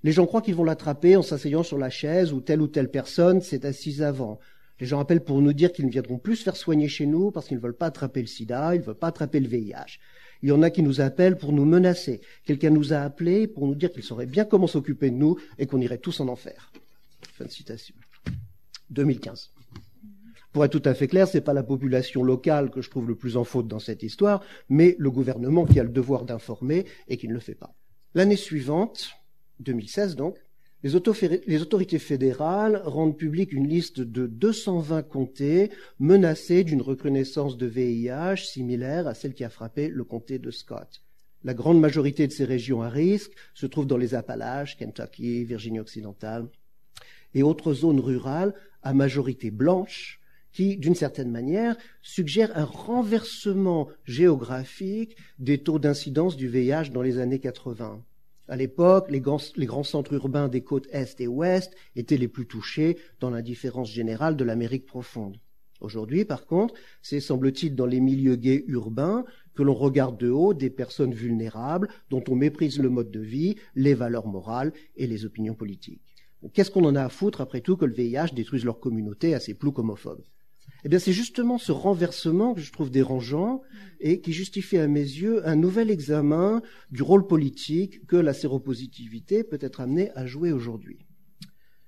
Les 0.04 0.12
gens 0.12 0.26
croient 0.26 0.42
qu'ils 0.42 0.54
vont 0.54 0.64
l'attraper 0.64 1.16
en 1.16 1.22
s'asseyant 1.22 1.62
sur 1.62 1.78
la 1.78 1.90
chaise 1.90 2.32
où 2.32 2.40
telle 2.40 2.60
ou 2.60 2.68
telle 2.68 2.90
personne 2.90 3.40
s'est 3.40 3.64
assise 3.64 4.02
avant. 4.02 4.38
Les 4.78 4.86
gens 4.86 5.00
appellent 5.00 5.24
pour 5.24 5.40
nous 5.40 5.52
dire 5.52 5.72
qu'ils 5.72 5.86
ne 5.86 5.90
viendront 5.90 6.18
plus 6.18 6.36
se 6.36 6.42
faire 6.44 6.56
soigner 6.56 6.86
chez 6.86 7.06
nous 7.06 7.30
parce 7.30 7.48
qu'ils 7.48 7.56
ne 7.56 7.62
veulent 7.62 7.76
pas 7.76 7.86
attraper 7.86 8.20
le 8.20 8.26
sida, 8.26 8.74
ils 8.74 8.80
ne 8.80 8.84
veulent 8.84 8.94
pas 8.94 9.08
attraper 9.08 9.40
le 9.40 9.48
VIH. 9.48 9.98
Il 10.42 10.50
y 10.50 10.52
en 10.52 10.62
a 10.62 10.70
qui 10.70 10.82
nous 10.82 11.00
appellent 11.00 11.36
pour 11.36 11.52
nous 11.52 11.64
menacer. 11.64 12.20
Quelqu'un 12.44 12.70
nous 12.70 12.92
a 12.92 12.98
appelés 12.98 13.48
pour 13.48 13.66
nous 13.66 13.74
dire 13.74 13.90
qu'il 13.90 14.04
saurait 14.04 14.26
bien 14.26 14.44
comment 14.44 14.68
s'occuper 14.68 15.10
de 15.10 15.16
nous 15.16 15.36
et 15.58 15.66
qu'on 15.66 15.80
irait 15.80 15.98
tous 15.98 16.20
en 16.20 16.28
enfer. 16.28 16.70
Fin 17.38 17.44
de 17.44 17.50
citation. 17.50 17.94
2015. 18.90 19.52
Pour 20.50 20.64
être 20.64 20.76
tout 20.76 20.88
à 20.88 20.94
fait 20.94 21.06
clair, 21.06 21.28
ce 21.28 21.36
n'est 21.36 21.44
pas 21.44 21.52
la 21.52 21.62
population 21.62 22.24
locale 22.24 22.68
que 22.68 22.82
je 22.82 22.90
trouve 22.90 23.06
le 23.06 23.14
plus 23.14 23.36
en 23.36 23.44
faute 23.44 23.68
dans 23.68 23.78
cette 23.78 24.02
histoire, 24.02 24.42
mais 24.68 24.96
le 24.98 25.08
gouvernement 25.12 25.64
qui 25.64 25.78
a 25.78 25.84
le 25.84 25.88
devoir 25.88 26.24
d'informer 26.24 26.84
et 27.06 27.16
qui 27.16 27.28
ne 27.28 27.34
le 27.34 27.38
fait 27.38 27.54
pas. 27.54 27.76
L'année 28.14 28.34
suivante, 28.34 29.10
2016 29.60 30.16
donc, 30.16 30.36
les, 30.82 30.96
autorités 31.62 32.00
fédérales 32.00 32.82
rendent 32.84 33.16
publique 33.16 33.52
une 33.52 33.68
liste 33.68 34.00
de 34.00 34.26
220 34.26 35.04
comtés 35.04 35.70
menacés 36.00 36.64
d'une 36.64 36.82
recrudescence 36.82 37.56
de 37.56 37.66
VIH 37.66 38.46
similaire 38.46 39.06
à 39.06 39.14
celle 39.14 39.34
qui 39.34 39.44
a 39.44 39.50
frappé 39.50 39.86
le 39.86 40.02
comté 40.02 40.40
de 40.40 40.50
Scott. 40.50 41.02
La 41.44 41.54
grande 41.54 41.78
majorité 41.78 42.26
de 42.26 42.32
ces 42.32 42.44
régions 42.44 42.82
à 42.82 42.88
risque 42.88 43.30
se 43.54 43.66
trouvent 43.66 43.86
dans 43.86 43.96
les 43.96 44.16
Appalaches, 44.16 44.76
Kentucky, 44.76 45.44
Virginie 45.44 45.78
occidentale 45.78 46.48
et 47.34 47.42
autres 47.42 47.72
zones 47.72 48.00
rurales 48.00 48.54
à 48.82 48.94
majorité 48.94 49.50
blanche 49.50 50.20
qui, 50.52 50.76
d'une 50.76 50.94
certaine 50.94 51.30
manière, 51.30 51.76
suggèrent 52.02 52.56
un 52.56 52.64
renversement 52.64 53.88
géographique 54.04 55.16
des 55.38 55.58
taux 55.58 55.78
d'incidence 55.78 56.36
du 56.36 56.48
VIH 56.48 56.90
dans 56.92 57.02
les 57.02 57.18
années 57.18 57.38
80. 57.38 58.02
À 58.48 58.56
l'époque, 58.56 59.10
les, 59.10 59.20
grands, 59.20 59.82
centres 59.82 60.14
urbains 60.14 60.48
des 60.48 60.62
côtes 60.62 60.88
Est 60.90 61.20
et 61.20 61.26
Ouest 61.26 61.74
étaient 61.96 62.16
les 62.16 62.28
plus 62.28 62.46
touchés 62.46 62.96
dans 63.20 63.28
l'indifférence 63.28 63.92
générale 63.92 64.36
de 64.36 64.44
l'Amérique 64.44 64.86
profonde. 64.86 65.36
Aujourd'hui, 65.80 66.24
par 66.24 66.46
contre, 66.46 66.74
c'est, 67.02 67.20
semble-t-il, 67.20 67.76
dans 67.76 67.86
les 67.86 68.00
milieux 68.00 68.36
gays 68.36 68.64
urbains 68.66 69.24
que 69.54 69.62
l'on 69.62 69.74
regarde 69.74 70.18
de 70.18 70.30
haut 70.30 70.54
des 70.54 70.70
personnes 70.70 71.14
vulnérables 71.14 71.88
dont 72.10 72.24
on 72.28 72.34
méprise 72.34 72.78
le 72.78 72.88
mode 72.88 73.10
de 73.10 73.20
vie, 73.20 73.56
les 73.74 73.94
valeurs 73.94 74.26
morales 74.26 74.72
et 74.96 75.06
les 75.06 75.24
opinions 75.24 75.54
politiques. 75.54 76.02
Qu'est-ce 76.52 76.70
qu'on 76.70 76.84
en 76.84 76.94
a 76.94 77.04
à 77.04 77.08
foutre, 77.08 77.40
après 77.40 77.60
tout, 77.60 77.76
que 77.76 77.84
le 77.84 77.94
VIH 77.94 78.32
détruise 78.32 78.64
leur 78.64 78.80
communauté 78.80 79.34
à 79.34 79.40
ces 79.40 79.54
ploucs 79.54 79.78
homophobes? 79.78 80.22
Eh 80.84 80.88
bien, 80.88 80.98
c'est 80.98 81.12
justement 81.12 81.58
ce 81.58 81.72
renversement 81.72 82.54
que 82.54 82.60
je 82.60 82.72
trouve 82.72 82.90
dérangeant 82.90 83.62
et 84.00 84.20
qui 84.20 84.32
justifie 84.32 84.78
à 84.78 84.86
mes 84.86 85.00
yeux 85.00 85.46
un 85.46 85.56
nouvel 85.56 85.90
examen 85.90 86.62
du 86.90 87.02
rôle 87.02 87.26
politique 87.26 88.06
que 88.06 88.16
la 88.16 88.32
séropositivité 88.32 89.42
peut 89.42 89.58
être 89.60 89.80
amenée 89.80 90.10
à 90.14 90.26
jouer 90.26 90.52
aujourd'hui. 90.52 90.98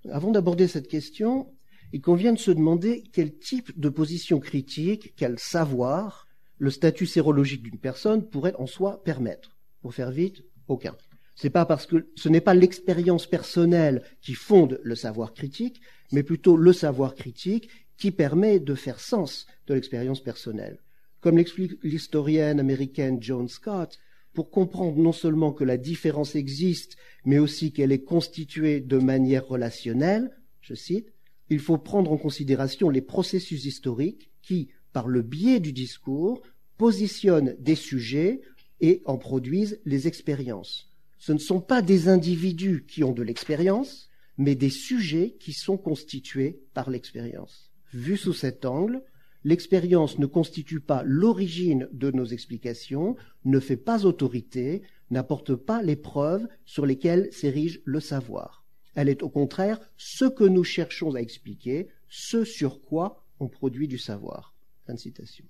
Avant 0.09 0.33
d'aborder 0.33 0.66
cette 0.66 0.88
question, 0.88 1.52
il 1.92 2.00
convient 2.00 2.33
de 2.33 2.38
se 2.38 2.50
demander 2.50 3.04
quel 3.12 3.38
type 3.38 3.78
de 3.78 3.88
position 3.88 4.40
critique, 4.40 5.14
quel 5.16 5.38
savoir 5.38 6.26
le 6.59 6.71
statut 6.71 7.07
sérologique 7.07 7.62
d'une 7.62 7.78
personne 7.78 8.28
pourrait 8.28 8.54
en 8.59 8.66
soi 8.66 9.02
permettre. 9.04 9.57
Pour 9.83 9.95
faire 9.95 10.11
vite, 10.11 10.42
aucun. 10.69 10.97
C'est 11.40 11.49
pas 11.49 11.64
parce 11.64 11.87
que 11.87 12.06
ce 12.16 12.28
n'est 12.28 12.42
pas 12.42 12.52
l'expérience 12.52 13.26
personnelle 13.26 14.02
qui 14.20 14.35
fonde 14.35 14.78
le 14.82 14.94
savoir 14.94 15.32
critique, 15.32 15.80
mais 16.12 16.23
plutôt 16.23 16.54
le 16.54 16.75
savoir 16.75 17.14
critique 17.14 17.70
qui 17.97 18.11
permet 18.11 18.61
de 18.61 18.75
faire 18.75 19.00
sens 19.00 19.47
de 19.66 19.73
l'expérience 19.73 20.20
personnelle. 20.20 20.80
Comme 21.23 21.38
l'explique 21.38 21.82
l'historienne 21.82 22.61
américaine 22.61 23.23
Joan 23.23 23.49
Scott, 23.49 23.99
pour 24.35 24.50
comprendre 24.50 24.99
non 24.99 25.12
seulement 25.12 25.50
que 25.50 25.64
la 25.64 25.78
différence 25.78 26.35
existe, 26.35 26.99
mais 27.25 27.38
aussi 27.38 27.73
qu'elle 27.73 27.92
est 27.92 28.04
constituée 28.04 28.82
de 28.82 28.99
manière 28.99 29.49
relationnelle, 29.49 30.37
je 30.61 30.75
cite, 30.75 31.11
il 31.49 31.59
faut 31.59 31.78
prendre 31.78 32.12
en 32.12 32.18
considération 32.18 32.90
les 32.90 33.00
processus 33.00 33.64
historiques 33.64 34.30
qui, 34.42 34.68
par 34.92 35.09
le 35.09 35.23
biais 35.23 35.61
du 35.61 35.73
discours, 35.73 36.42
positionnent 36.76 37.56
des 37.59 37.76
sujets 37.76 38.42
et 38.82 39.00
en 39.06 39.16
produisent 39.16 39.80
les 39.87 40.06
expériences 40.06 40.89
ce 41.20 41.32
ne 41.32 41.38
sont 41.38 41.60
pas 41.60 41.82
des 41.82 42.08
individus 42.08 42.84
qui 42.88 43.04
ont 43.04 43.12
de 43.12 43.22
l'expérience, 43.22 44.08
mais 44.38 44.54
des 44.54 44.70
sujets 44.70 45.36
qui 45.38 45.52
sont 45.52 45.76
constitués 45.76 46.62
par 46.72 46.88
l'expérience. 46.88 47.70
Vu 47.92 48.16
sous 48.16 48.32
cet 48.32 48.64
angle, 48.64 49.02
l'expérience 49.44 50.18
ne 50.18 50.24
constitue 50.24 50.80
pas 50.80 51.02
l'origine 51.04 51.88
de 51.92 52.10
nos 52.10 52.24
explications, 52.24 53.16
ne 53.44 53.60
fait 53.60 53.76
pas 53.76 54.06
autorité, 54.06 54.82
n'apporte 55.10 55.54
pas 55.54 55.82
les 55.82 55.96
preuves 55.96 56.48
sur 56.64 56.86
lesquelles 56.86 57.28
s'érige 57.32 57.82
le 57.84 58.00
savoir. 58.00 58.64
Elle 58.94 59.10
est 59.10 59.22
au 59.22 59.28
contraire 59.28 59.78
ce 59.98 60.24
que 60.24 60.44
nous 60.44 60.64
cherchons 60.64 61.14
à 61.14 61.20
expliquer, 61.20 61.88
ce 62.08 62.44
sur 62.44 62.80
quoi 62.80 63.22
on 63.40 63.48
produit 63.48 63.88
du 63.88 63.98
savoir. 63.98 64.54
Fin 64.86 64.94
de 64.94 64.98
citation. 64.98 65.44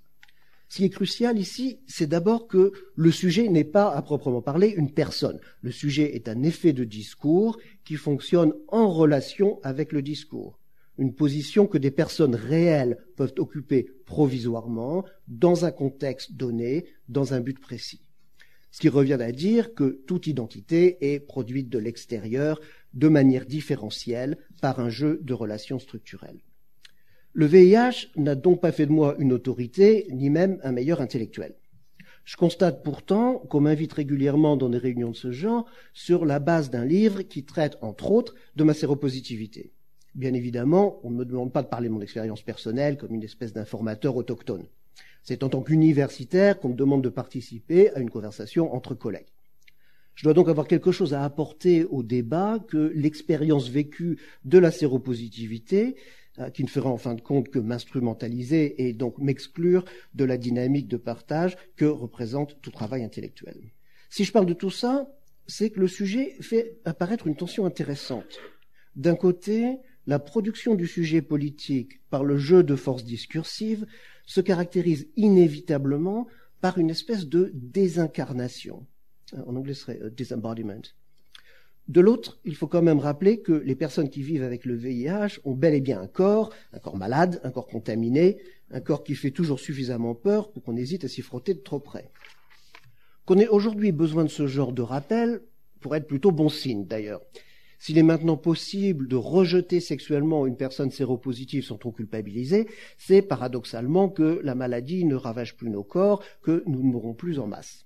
Ce 0.70 0.76
qui 0.76 0.84
est 0.84 0.90
crucial 0.90 1.36
ici, 1.36 1.80
c'est 1.88 2.06
d'abord 2.06 2.46
que 2.46 2.70
le 2.94 3.10
sujet 3.10 3.48
n'est 3.48 3.64
pas, 3.64 3.90
à 3.92 4.02
proprement 4.02 4.40
parler, 4.40 4.68
une 4.68 4.92
personne. 4.92 5.40
Le 5.62 5.72
sujet 5.72 6.14
est 6.14 6.28
un 6.28 6.44
effet 6.44 6.72
de 6.72 6.84
discours 6.84 7.58
qui 7.84 7.96
fonctionne 7.96 8.52
en 8.68 8.88
relation 8.88 9.58
avec 9.64 9.90
le 9.90 10.00
discours. 10.00 10.60
Une 10.96 11.12
position 11.12 11.66
que 11.66 11.76
des 11.76 11.90
personnes 11.90 12.36
réelles 12.36 12.98
peuvent 13.16 13.34
occuper 13.38 13.90
provisoirement, 14.06 15.04
dans 15.26 15.64
un 15.64 15.72
contexte 15.72 16.34
donné, 16.34 16.86
dans 17.08 17.34
un 17.34 17.40
but 17.40 17.58
précis. 17.58 18.02
Ce 18.70 18.78
qui 18.78 18.88
revient 18.88 19.14
à 19.14 19.32
dire 19.32 19.74
que 19.74 20.00
toute 20.06 20.28
identité 20.28 20.98
est 21.12 21.18
produite 21.18 21.68
de 21.68 21.80
l'extérieur 21.80 22.60
de 22.94 23.08
manière 23.08 23.44
différentielle 23.44 24.38
par 24.62 24.78
un 24.78 24.88
jeu 24.88 25.18
de 25.22 25.34
relations 25.34 25.80
structurelles. 25.80 26.38
Le 27.32 27.46
VIH 27.46 28.08
n'a 28.16 28.34
donc 28.34 28.60
pas 28.60 28.72
fait 28.72 28.86
de 28.86 28.92
moi 28.92 29.14
une 29.20 29.32
autorité, 29.32 30.08
ni 30.10 30.30
même 30.30 30.58
un 30.64 30.72
meilleur 30.72 31.00
intellectuel. 31.00 31.54
Je 32.24 32.36
constate 32.36 32.82
pourtant 32.82 33.38
qu'on 33.38 33.60
m'invite 33.60 33.92
régulièrement 33.92 34.56
dans 34.56 34.68
des 34.68 34.78
réunions 34.78 35.12
de 35.12 35.16
ce 35.16 35.30
genre 35.30 35.66
sur 35.92 36.24
la 36.24 36.40
base 36.40 36.70
d'un 36.70 36.84
livre 36.84 37.22
qui 37.22 37.44
traite, 37.44 37.78
entre 37.82 38.10
autres, 38.10 38.34
de 38.56 38.64
ma 38.64 38.74
séropositivité. 38.74 39.72
Bien 40.16 40.34
évidemment, 40.34 40.98
on 41.04 41.10
ne 41.10 41.16
me 41.18 41.24
demande 41.24 41.52
pas 41.52 41.62
de 41.62 41.68
parler 41.68 41.88
de 41.88 41.94
mon 41.94 42.00
expérience 42.00 42.42
personnelle 42.42 42.96
comme 42.96 43.14
une 43.14 43.22
espèce 43.22 43.52
d'informateur 43.52 44.16
autochtone. 44.16 44.66
C'est 45.22 45.44
en 45.44 45.48
tant 45.48 45.62
qu'universitaire 45.62 46.58
qu'on 46.58 46.70
me 46.70 46.74
demande 46.74 47.02
de 47.02 47.10
participer 47.10 47.90
à 47.94 48.00
une 48.00 48.10
conversation 48.10 48.74
entre 48.74 48.94
collègues. 48.94 49.28
Je 50.16 50.24
dois 50.24 50.34
donc 50.34 50.48
avoir 50.48 50.66
quelque 50.66 50.92
chose 50.92 51.14
à 51.14 51.22
apporter 51.22 51.84
au 51.84 52.02
débat 52.02 52.58
que 52.58 52.92
l'expérience 52.94 53.68
vécue 53.68 54.18
de 54.44 54.58
la 54.58 54.72
séropositivité 54.72 55.94
qui 56.48 56.64
ne 56.64 56.68
fera 56.68 56.88
en 56.88 56.96
fin 56.96 57.14
de 57.14 57.20
compte 57.20 57.50
que 57.50 57.58
m'instrumentaliser 57.58 58.86
et 58.86 58.92
donc 58.92 59.18
m'exclure 59.18 59.84
de 60.14 60.24
la 60.24 60.38
dynamique 60.38 60.88
de 60.88 60.96
partage 60.96 61.56
que 61.76 61.84
représente 61.84 62.60
tout 62.62 62.70
travail 62.70 63.04
intellectuel. 63.04 63.72
Si 64.08 64.24
je 64.24 64.32
parle 64.32 64.46
de 64.46 64.54
tout 64.54 64.70
ça, 64.70 65.10
c'est 65.46 65.70
que 65.70 65.80
le 65.80 65.88
sujet 65.88 66.36
fait 66.40 66.78
apparaître 66.84 67.26
une 67.26 67.36
tension 67.36 67.66
intéressante. 67.66 68.38
D'un 68.96 69.16
côté, 69.16 69.78
la 70.06 70.18
production 70.18 70.74
du 70.74 70.86
sujet 70.86 71.22
politique 71.22 72.00
par 72.08 72.24
le 72.24 72.38
jeu 72.38 72.62
de 72.62 72.76
forces 72.76 73.04
discursives 73.04 73.86
se 74.26 74.40
caractérise 74.40 75.08
inévitablement 75.16 76.26
par 76.60 76.78
une 76.78 76.90
espèce 76.90 77.26
de 77.26 77.50
désincarnation. 77.54 78.86
En 79.46 79.56
anglais, 79.56 79.74
ce 79.74 79.82
serait 79.82 80.00
euh, 80.02 80.10
disembodiment. 80.10 80.82
De 81.90 82.00
l'autre, 82.00 82.38
il 82.44 82.54
faut 82.54 82.68
quand 82.68 82.82
même 82.82 83.00
rappeler 83.00 83.40
que 83.40 83.50
les 83.50 83.74
personnes 83.74 84.10
qui 84.10 84.22
vivent 84.22 84.44
avec 84.44 84.64
le 84.64 84.76
VIH 84.76 85.40
ont 85.42 85.54
bel 85.54 85.74
et 85.74 85.80
bien 85.80 86.00
un 86.00 86.06
corps, 86.06 86.54
un 86.72 86.78
corps 86.78 86.96
malade, 86.96 87.40
un 87.42 87.50
corps 87.50 87.66
contaminé, 87.66 88.38
un 88.70 88.80
corps 88.80 89.02
qui 89.02 89.16
fait 89.16 89.32
toujours 89.32 89.58
suffisamment 89.58 90.14
peur 90.14 90.52
pour 90.52 90.62
qu'on 90.62 90.76
hésite 90.76 91.02
à 91.02 91.08
s'y 91.08 91.20
frotter 91.20 91.52
de 91.52 91.58
trop 91.58 91.80
près. 91.80 92.12
Qu'on 93.24 93.38
ait 93.38 93.48
aujourd'hui 93.48 93.90
besoin 93.90 94.22
de 94.22 94.28
ce 94.28 94.46
genre 94.46 94.72
de 94.72 94.82
rappel 94.82 95.42
pourrait 95.80 95.98
être 95.98 96.06
plutôt 96.06 96.30
bon 96.30 96.48
signe 96.48 96.86
d'ailleurs. 96.86 97.22
S'il 97.80 97.98
est 97.98 98.04
maintenant 98.04 98.36
possible 98.36 99.08
de 99.08 99.16
rejeter 99.16 99.80
sexuellement 99.80 100.46
une 100.46 100.56
personne 100.56 100.92
séropositive 100.92 101.64
sans 101.64 101.76
trop 101.76 101.90
culpabiliser, 101.90 102.68
c'est 102.98 103.20
paradoxalement 103.20 104.08
que 104.08 104.40
la 104.44 104.54
maladie 104.54 105.04
ne 105.04 105.16
ravage 105.16 105.56
plus 105.56 105.70
nos 105.70 105.82
corps, 105.82 106.22
que 106.40 106.62
nous 106.68 106.84
ne 106.84 106.92
mourrons 106.92 107.14
plus 107.14 107.40
en 107.40 107.48
masse. 107.48 107.84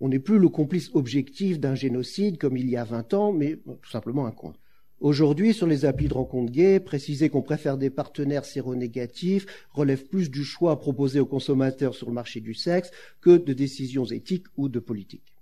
On 0.00 0.08
n'est 0.08 0.20
plus 0.20 0.38
le 0.38 0.48
complice 0.48 0.90
objectif 0.94 1.58
d'un 1.58 1.74
génocide 1.74 2.38
comme 2.38 2.56
il 2.56 2.70
y 2.70 2.76
a 2.76 2.84
20 2.84 3.14
ans, 3.14 3.32
mais 3.32 3.56
tout 3.56 3.90
simplement 3.90 4.26
un 4.26 4.30
con. 4.30 4.52
Aujourd'hui, 5.00 5.54
sur 5.54 5.66
les 5.66 5.84
applis 5.84 6.08
de 6.08 6.14
rencontre 6.14 6.52
gays, 6.52 6.80
préciser 6.80 7.28
qu'on 7.28 7.42
préfère 7.42 7.78
des 7.78 7.90
partenaires 7.90 8.44
séronégatifs 8.44 9.46
relève 9.72 10.06
plus 10.06 10.30
du 10.30 10.44
choix 10.44 10.78
proposé 10.78 11.20
aux 11.20 11.26
consommateurs 11.26 11.94
sur 11.94 12.08
le 12.08 12.14
marché 12.14 12.40
du 12.40 12.54
sexe 12.54 12.90
que 13.20 13.36
de 13.36 13.52
décisions 13.52 14.04
éthiques 14.04 14.46
ou 14.56 14.68
de 14.68 14.80
politique. 14.80 15.34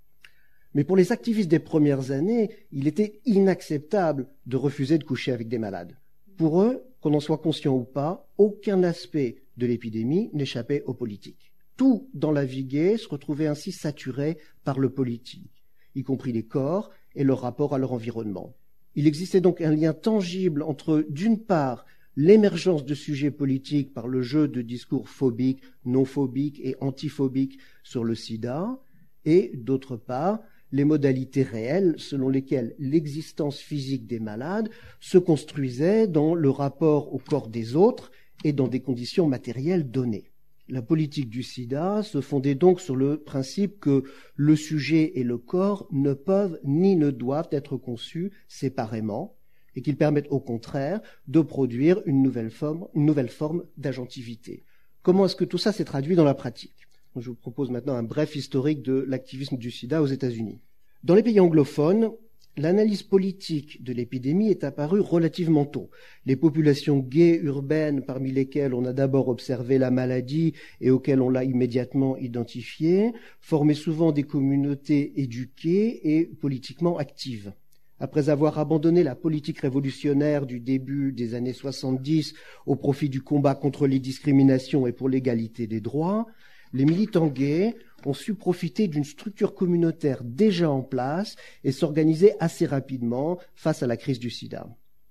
Mais 0.75 0.83
pour 0.83 0.95
les 0.95 1.11
activistes 1.11 1.49
des 1.49 1.59
premières 1.59 2.11
années, 2.11 2.51
il 2.71 2.87
était 2.87 3.19
inacceptable 3.25 4.27
de 4.45 4.57
refuser 4.57 4.99
de 4.99 5.03
coucher 5.03 5.31
avec 5.31 5.47
des 5.47 5.57
malades. 5.57 5.97
Pour 6.35 6.61
eux, 6.61 6.83
qu'on 7.01 7.15
en 7.15 7.19
soit 7.19 7.39
conscient 7.39 7.75
ou 7.75 7.83
pas, 7.83 8.27
aucun 8.37 8.83
aspect 8.83 9.37
de 9.57 9.65
l'épidémie 9.65 10.29
n'échappait 10.33 10.83
aux 10.85 10.93
politiques 10.93 11.51
tout 11.77 12.09
dans 12.13 12.31
la 12.31 12.43
vie 12.43 12.65
gay 12.65 12.97
se 12.97 13.07
retrouvait 13.07 13.47
ainsi 13.47 13.71
saturé 13.71 14.37
par 14.63 14.79
le 14.79 14.89
politique, 14.89 15.63
y 15.95 16.03
compris 16.03 16.33
les 16.33 16.43
corps 16.43 16.91
et 17.15 17.23
leur 17.23 17.41
rapport 17.41 17.73
à 17.73 17.77
leur 17.77 17.93
environnement. 17.93 18.55
Il 18.95 19.07
existait 19.07 19.41
donc 19.41 19.61
un 19.61 19.71
lien 19.71 19.93
tangible 19.93 20.63
entre, 20.63 21.05
d'une 21.09 21.39
part, 21.39 21.85
l'émergence 22.15 22.83
de 22.83 22.95
sujets 22.95 23.31
politiques 23.31 23.93
par 23.93 24.07
le 24.07 24.23
jeu 24.23 24.47
de 24.47 24.63
discours 24.63 25.07
phobiques, 25.07 25.61
non 25.85 26.03
phobiques 26.03 26.59
et 26.63 26.75
antiphobiques 26.81 27.59
sur 27.83 28.03
le 28.03 28.15
sida, 28.15 28.79
et, 29.23 29.51
d'autre 29.53 29.97
part, 29.97 30.39
les 30.71 30.83
modalités 30.83 31.43
réelles 31.43 31.95
selon 31.97 32.29
lesquelles 32.29 32.75
l'existence 32.79 33.59
physique 33.59 34.07
des 34.07 34.19
malades 34.19 34.69
se 34.99 35.17
construisait 35.17 36.07
dans 36.07 36.33
le 36.33 36.49
rapport 36.49 37.13
au 37.13 37.19
corps 37.19 37.49
des 37.49 37.75
autres 37.75 38.11
et 38.43 38.51
dans 38.51 38.67
des 38.67 38.81
conditions 38.81 39.27
matérielles 39.27 39.89
données. 39.89 40.31
La 40.69 40.81
politique 40.81 41.29
du 41.29 41.43
sida 41.43 42.03
se 42.03 42.19
fondait 42.19 42.55
donc 42.55 42.81
sur 42.81 42.97
le 42.97 43.17
principe 43.17 43.79
que 43.79 44.03
le 44.35 44.55
sujet 44.57 45.13
et 45.15 45.23
le 45.23 45.37
corps 45.37 45.87
ne 45.91 46.13
peuvent 46.13 46.59
ni 46.65 46.97
ne 46.97 47.09
doivent 47.09 47.47
être 47.51 47.77
conçus 47.77 48.31
séparément 48.49 49.37
et 49.75 49.81
qu'ils 49.81 49.95
permettent 49.95 50.27
au 50.29 50.41
contraire 50.41 50.99
de 51.27 51.39
produire 51.39 52.01
une 52.05 52.21
nouvelle 52.21 52.49
forme, 52.49 52.87
une 52.95 53.05
nouvelle 53.05 53.29
forme 53.29 53.63
d'agentivité. 53.77 54.65
Comment 55.03 55.25
est-ce 55.25 55.37
que 55.37 55.45
tout 55.45 55.57
ça 55.57 55.71
s'est 55.71 55.85
traduit 55.85 56.15
dans 56.15 56.25
la 56.25 56.33
pratique? 56.33 56.87
Je 57.15 57.29
vous 57.29 57.35
propose 57.35 57.69
maintenant 57.69 57.95
un 57.95 58.03
bref 58.03 58.35
historique 58.35 58.81
de 58.81 59.05
l'activisme 59.07 59.57
du 59.57 59.71
sida 59.71 60.01
aux 60.01 60.07
États-Unis. 60.07 60.59
Dans 61.03 61.15
les 61.15 61.23
pays 61.23 61.39
anglophones, 61.39 62.11
l'analyse 62.57 63.03
politique 63.03 63.83
de 63.83 63.93
l'épidémie 63.93 64.49
est 64.49 64.63
apparue 64.63 64.99
relativement 64.99 65.65
tôt. 65.65 65.89
Les 66.25 66.35
populations 66.35 66.97
gays 66.97 67.39
urbaines, 67.43 68.03
parmi 68.03 68.31
lesquelles 68.31 68.73
on 68.73 68.85
a 68.85 68.93
d'abord 68.93 69.29
observé 69.29 69.77
la 69.77 69.91
maladie 69.91 70.53
et 70.81 70.89
auxquelles 70.89 71.21
on 71.21 71.29
l'a 71.29 71.43
immédiatement 71.43 72.17
identifiée, 72.17 73.13
formaient 73.39 73.73
souvent 73.73 74.11
des 74.11 74.23
communautés 74.23 75.21
éduquées 75.21 76.17
et 76.17 76.25
politiquement 76.25 76.97
actives. 76.97 77.53
Après 77.99 78.29
avoir 78.29 78.59
abandonné 78.59 79.03
la 79.03 79.15
politique 79.15 79.59
révolutionnaire 79.59 80.45
du 80.45 80.59
début 80.59 81.11
des 81.11 81.33
années 81.33 81.53
70 81.53 82.33
au 82.67 82.75
profit 82.75 83.09
du 83.09 83.21
combat 83.21 83.55
contre 83.55 83.87
les 83.87 83.99
discriminations 83.99 84.85
et 84.85 84.91
pour 84.91 85.09
l'égalité 85.09 85.65
des 85.65 85.81
droits, 85.81 86.27
les 86.73 86.85
militants 86.85 87.27
gays 87.27 87.75
ont 88.05 88.13
su 88.13 88.35
profiter 88.35 88.87
d'une 88.87 89.03
structure 89.03 89.55
communautaire 89.55 90.23
déjà 90.23 90.69
en 90.69 90.81
place 90.81 91.35
et 91.63 91.71
s'organiser 91.71 92.33
assez 92.39 92.65
rapidement 92.65 93.37
face 93.55 93.83
à 93.83 93.87
la 93.87 93.97
crise 93.97 94.19
du 94.19 94.29
sida. 94.29 94.67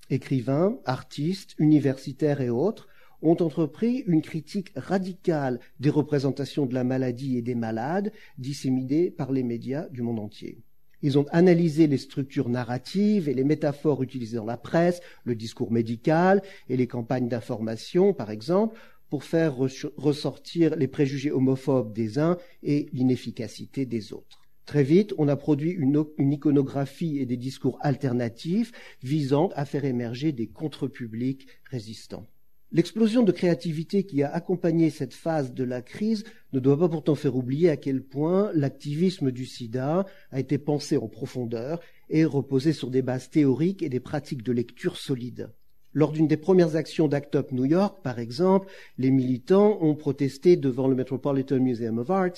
Écrivains, 0.08 0.78
artistes, 0.84 1.54
universitaires 1.58 2.40
et 2.40 2.50
autres 2.50 2.88
ont 3.22 3.36
entrepris 3.42 4.04
une 4.06 4.22
critique 4.22 4.72
radicale 4.76 5.58
des 5.80 5.90
représentations 5.90 6.66
de 6.66 6.74
la 6.74 6.84
maladie 6.84 7.36
et 7.36 7.42
des 7.42 7.54
malades 7.54 8.12
disséminées 8.38 9.10
par 9.10 9.32
les 9.32 9.42
médias 9.42 9.88
du 9.88 10.02
monde 10.02 10.20
entier. 10.20 10.62
Ils 11.02 11.18
ont 11.18 11.26
analysé 11.30 11.86
les 11.86 11.98
structures 11.98 12.48
narratives 12.48 13.28
et 13.28 13.34
les 13.34 13.44
métaphores 13.44 14.02
utilisées 14.02 14.38
dans 14.38 14.44
la 14.44 14.56
presse, 14.56 15.00
le 15.24 15.34
discours 15.34 15.70
médical 15.70 16.42
et 16.68 16.76
les 16.76 16.86
campagnes 16.86 17.28
d'information, 17.28 18.12
par 18.12 18.30
exemple, 18.30 18.78
pour 19.10 19.24
faire 19.24 19.56
ressortir 19.56 20.76
les 20.76 20.88
préjugés 20.88 21.30
homophobes 21.30 21.92
des 21.92 22.18
uns 22.18 22.36
et 22.62 22.88
l'inefficacité 22.92 23.86
des 23.86 24.12
autres. 24.12 24.42
Très 24.66 24.82
vite, 24.82 25.14
on 25.16 25.28
a 25.28 25.36
produit 25.36 25.70
une, 25.70 26.04
iconographie 26.18 27.18
et 27.18 27.26
des 27.26 27.36
discours 27.36 27.78
alternatifs 27.82 28.72
visant 29.00 29.48
à 29.54 29.64
faire 29.64 29.84
émerger 29.84 30.32
des 30.32 30.48
contre-publics 30.48 31.46
résistants. 31.70 32.26
L'explosion 32.72 33.22
de 33.22 33.30
créativité 33.30 34.02
qui 34.02 34.24
a 34.24 34.34
accompagné 34.34 34.90
cette 34.90 35.14
phase 35.14 35.54
de 35.54 35.62
la 35.62 35.82
crise 35.82 36.24
ne 36.52 36.58
doit 36.58 36.76
pas 36.76 36.88
pourtant 36.88 37.14
faire 37.14 37.36
oublier 37.36 37.70
à 37.70 37.76
quel 37.76 38.02
point 38.02 38.50
l'activisme 38.54 39.30
du 39.30 39.46
sida 39.46 40.04
a 40.32 40.40
été 40.40 40.58
pensé 40.58 40.96
en 40.96 41.06
profondeur 41.06 41.80
et 42.10 42.24
reposé 42.24 42.72
sur 42.72 42.90
des 42.90 43.02
bases 43.02 43.30
théoriques 43.30 43.84
et 43.84 43.88
des 43.88 44.00
pratiques 44.00 44.42
de 44.42 44.50
lecture 44.50 44.96
solides. 44.96 45.52
Lors 45.96 46.12
d'une 46.12 46.28
des 46.28 46.36
premières 46.36 46.76
actions 46.76 47.08
d'Act 47.08 47.36
Up 47.36 47.52
New 47.52 47.64
York, 47.64 48.02
par 48.02 48.18
exemple, 48.18 48.68
les 48.98 49.10
militants 49.10 49.78
ont 49.80 49.94
protesté 49.94 50.58
devant 50.58 50.88
le 50.88 50.94
Metropolitan 50.94 51.58
Museum 51.58 51.96
of 51.96 52.10
Art 52.10 52.34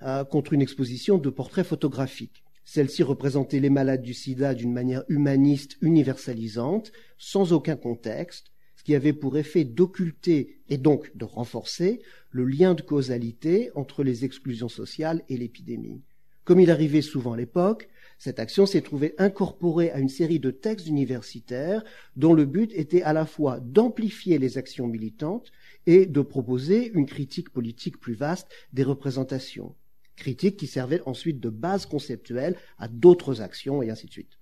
euh, 0.00 0.24
contre 0.24 0.54
une 0.54 0.62
exposition 0.62 1.18
de 1.18 1.28
portraits 1.28 1.66
photographiques. 1.66 2.42
Celle-ci 2.64 3.02
représentait 3.02 3.60
les 3.60 3.68
malades 3.68 4.00
du 4.00 4.14
sida 4.14 4.54
d'une 4.54 4.72
manière 4.72 5.04
humaniste 5.10 5.76
universalisante, 5.82 6.90
sans 7.18 7.52
aucun 7.52 7.76
contexte, 7.76 8.46
ce 8.76 8.82
qui 8.82 8.94
avait 8.94 9.12
pour 9.12 9.36
effet 9.36 9.64
d'occulter 9.64 10.62
et 10.70 10.78
donc 10.78 11.14
de 11.14 11.26
renforcer 11.26 12.00
le 12.30 12.46
lien 12.46 12.72
de 12.72 12.80
causalité 12.80 13.70
entre 13.74 14.04
les 14.04 14.24
exclusions 14.24 14.70
sociales 14.70 15.22
et 15.28 15.36
l'épidémie. 15.36 16.00
Comme 16.44 16.60
il 16.60 16.70
arrivait 16.70 17.02
souvent 17.02 17.34
à 17.34 17.36
l'époque, 17.36 17.90
cette 18.22 18.38
action 18.38 18.66
s'est 18.66 18.82
trouvée 18.82 19.16
incorporée 19.18 19.90
à 19.90 19.98
une 19.98 20.08
série 20.08 20.38
de 20.38 20.52
textes 20.52 20.86
universitaires 20.86 21.82
dont 22.14 22.34
le 22.34 22.44
but 22.44 22.70
était 22.72 23.02
à 23.02 23.12
la 23.12 23.26
fois 23.26 23.58
d'amplifier 23.58 24.38
les 24.38 24.58
actions 24.58 24.86
militantes 24.86 25.50
et 25.86 26.06
de 26.06 26.20
proposer 26.20 26.92
une 26.94 27.06
critique 27.06 27.50
politique 27.50 27.98
plus 27.98 28.14
vaste 28.14 28.46
des 28.72 28.84
représentations. 28.84 29.74
Critique 30.14 30.56
qui 30.56 30.68
servait 30.68 31.02
ensuite 31.04 31.40
de 31.40 31.48
base 31.48 31.84
conceptuelle 31.84 32.54
à 32.78 32.86
d'autres 32.86 33.40
actions 33.40 33.82
et 33.82 33.90
ainsi 33.90 34.06
de 34.06 34.12
suite. 34.12 34.38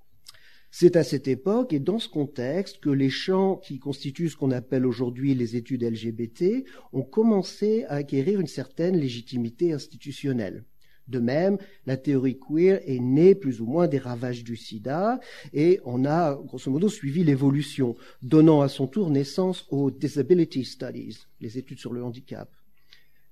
C'est 0.70 0.94
à 0.96 1.02
cette 1.02 1.26
époque 1.26 1.72
et 1.72 1.80
dans 1.80 1.98
ce 1.98 2.10
contexte 2.10 2.80
que 2.80 2.90
les 2.90 3.08
champs 3.08 3.56
qui 3.56 3.78
constituent 3.78 4.28
ce 4.28 4.36
qu'on 4.36 4.50
appelle 4.50 4.84
aujourd'hui 4.84 5.34
les 5.34 5.56
études 5.56 5.84
LGBT 5.84 6.66
ont 6.92 7.02
commencé 7.02 7.84
à 7.84 7.94
acquérir 7.94 8.40
une 8.40 8.46
certaine 8.46 8.98
légitimité 8.98 9.72
institutionnelle. 9.72 10.66
De 11.10 11.18
même, 11.18 11.58
la 11.86 11.96
théorie 11.96 12.38
queer 12.38 12.80
est 12.86 13.00
née 13.00 13.34
plus 13.34 13.60
ou 13.60 13.66
moins 13.66 13.88
des 13.88 13.98
ravages 13.98 14.44
du 14.44 14.56
sida 14.56 15.18
et 15.52 15.80
on 15.84 16.04
a 16.04 16.36
grosso 16.36 16.70
modo 16.70 16.88
suivi 16.88 17.24
l'évolution, 17.24 17.96
donnant 18.22 18.60
à 18.60 18.68
son 18.68 18.86
tour 18.86 19.10
naissance 19.10 19.66
aux 19.70 19.90
disability 19.90 20.64
studies, 20.64 21.18
les 21.40 21.58
études 21.58 21.80
sur 21.80 21.92
le 21.92 22.04
handicap, 22.04 22.48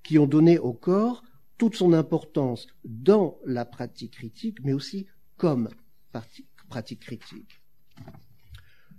qui 0.03 0.19
ont 0.19 0.27
donné 0.27 0.59
au 0.59 0.73
corps 0.73 1.23
toute 1.57 1.77
son 1.77 1.93
importance 1.93 2.67
dans 2.85 3.39
la 3.47 3.65
pratique 3.65 4.15
critique, 4.15 4.59
mais 4.65 4.73
aussi 4.73 5.07
comme 5.37 5.69
pratique 6.69 7.01
critique. 7.01 7.61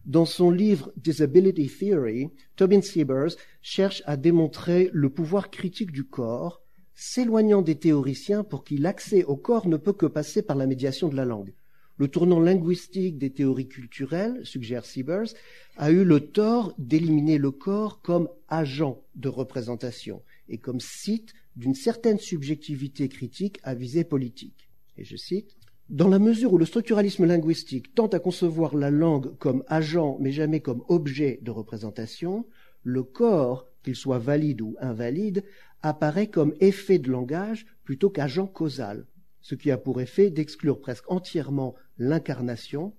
Dans 0.05 0.25
son 0.25 0.51
livre 0.51 0.93
Disability 0.95 1.67
Theory, 1.67 2.29
Tobin 2.55 2.81
Siebers 2.81 3.35
cherche 3.61 4.01
à 4.05 4.15
démontrer 4.15 4.89
le 4.93 5.09
pouvoir 5.09 5.51
critique 5.51 5.91
du 5.91 6.05
corps, 6.05 6.61
s'éloignant 7.01 7.61
des 7.61 7.75
théoriciens 7.75 8.43
pour 8.43 8.65
qui 8.65 8.77
l'accès 8.77 9.23
au 9.23 9.37
corps 9.37 9.69
ne 9.69 9.77
peut 9.77 9.93
que 9.93 10.05
passer 10.05 10.41
par 10.41 10.57
la 10.57 10.67
médiation 10.67 11.07
de 11.07 11.15
la 11.15 11.23
langue. 11.23 11.53
Le 11.95 12.09
tournant 12.09 12.41
linguistique 12.41 13.17
des 13.17 13.29
théories 13.29 13.69
culturelles, 13.69 14.41
suggère 14.43 14.85
Siebers, 14.85 15.33
a 15.77 15.91
eu 15.91 16.03
le 16.03 16.19
tort 16.19 16.73
d'éliminer 16.77 17.37
le 17.37 17.51
corps 17.51 18.01
comme 18.01 18.27
agent 18.49 19.01
de 19.15 19.29
représentation 19.29 20.23
et 20.49 20.57
comme 20.57 20.81
site 20.81 21.31
d'une 21.55 21.73
certaine 21.73 22.19
subjectivité 22.19 23.07
critique 23.07 23.61
à 23.63 23.75
visée 23.75 24.03
politique. 24.03 24.69
Et 24.97 25.05
je 25.05 25.15
cite 25.15 25.55
dans 25.89 26.09
la 26.09 26.19
mesure 26.19 26.51
où 26.51 26.57
le 26.57 26.65
structuralisme 26.65 27.25
linguistique 27.25 27.95
tente 27.95 28.13
à 28.13 28.19
concevoir 28.19 28.75
la 28.75 28.91
langue 28.91 29.37
comme 29.37 29.63
agent 29.67 30.17
mais 30.19 30.33
jamais 30.33 30.59
comme 30.59 30.83
objet 30.89 31.39
de 31.43 31.51
représentation, 31.51 32.45
le 32.83 33.03
corps, 33.03 33.67
qu'il 33.83 33.95
soit 33.95 34.19
valide 34.19 34.61
ou 34.61 34.75
invalide, 34.79 35.43
apparaît 35.81 36.27
comme 36.27 36.53
effet 36.59 36.99
de 36.99 37.09
langage 37.09 37.65
plutôt 37.83 38.09
qu'agent 38.09 38.47
causal, 38.47 39.05
ce 39.41 39.55
qui 39.55 39.71
a 39.71 39.77
pour 39.77 40.01
effet 40.01 40.29
d'exclure 40.29 40.79
presque 40.79 41.09
entièrement 41.09 41.75
l'incarnation, 41.97 42.93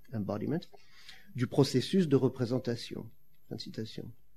du 1.35 1.47
processus 1.47 2.09
de 2.09 2.17
représentation. 2.17 3.09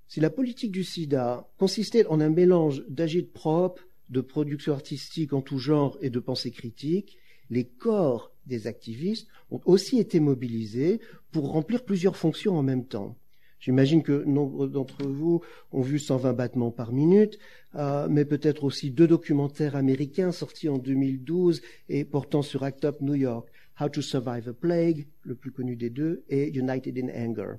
Si 0.08 0.20
la 0.20 0.30
politique 0.30 0.72
du 0.72 0.84
sida 0.84 1.50
consistait 1.58 2.06
en 2.06 2.20
un 2.20 2.30
mélange 2.30 2.84
d'agite 2.88 3.34
propre, 3.34 3.88
de 4.10 4.22
production 4.22 4.74
artistique 4.74 5.34
en 5.34 5.42
tout 5.42 5.58
genre 5.58 5.98
et 6.02 6.10
de 6.10 6.20
pensée 6.20 6.52
critique, 6.52 7.18
les 7.50 7.66
corps 7.66 8.32
des 8.46 8.68
activistes 8.68 9.28
ont 9.50 9.62
aussi 9.66 10.00
été 10.00 10.20
mobilisés 10.20 11.00
pour 11.32 11.52
remplir 11.52 11.84
plusieurs 11.84 12.18
fonctions 12.18 12.58
en 12.58 12.64
même 12.64 12.86
temps. 12.86 13.18
J'imagine 13.64 14.04
que 14.04 14.26
nombre 14.26 14.68
d'entre 14.68 15.08
vous 15.08 15.42
ont 15.72 15.80
vu 15.80 15.98
120 15.98 16.34
battements 16.34 16.70
par 16.70 16.92
minute, 16.92 17.40
euh, 17.76 18.10
mais 18.10 18.26
peut-être 18.26 18.66
aussi 18.66 18.92
deux 18.92 19.08
documentaires 19.08 19.78
américains 19.78 20.34
sortis 20.34 20.68
en 20.68 20.78
2012 20.78 21.62
et 21.88 22.04
portant 22.04 22.42
sur 22.42 22.64
Act 22.64 22.84
Up 22.84 23.00
New 23.00 23.16
York, 23.16 23.48
How 23.80 23.88
to 23.88 24.02
Survive 24.02 24.50
a 24.50 24.54
Plague, 24.54 25.08
le 25.22 25.36
plus 25.36 25.52
connu 25.52 25.78
des 25.78 25.90
deux, 25.90 26.26
et 26.28 26.50
United 26.50 26.98
in 26.98 27.08
Anger. 27.08 27.54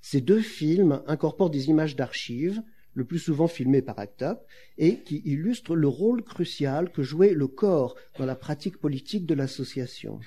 Ces 0.00 0.20
deux 0.20 0.40
films 0.40 1.00
incorporent 1.06 1.50
des 1.50 1.68
images 1.68 1.94
d'archives, 1.94 2.60
le 2.94 3.04
plus 3.04 3.20
souvent 3.20 3.46
filmé 3.46 3.82
par 3.82 4.00
ACT 4.00 4.22
UP, 4.22 4.38
et 4.78 4.96
qui 4.96 5.22
illustre 5.24 5.76
le 5.76 5.86
rôle 5.86 6.24
crucial 6.24 6.90
que 6.90 7.04
jouait 7.04 7.34
le 7.34 7.46
corps 7.46 7.94
dans 8.18 8.26
la 8.26 8.34
pratique 8.34 8.78
politique 8.78 9.26
de 9.26 9.34
l'association. 9.34 10.18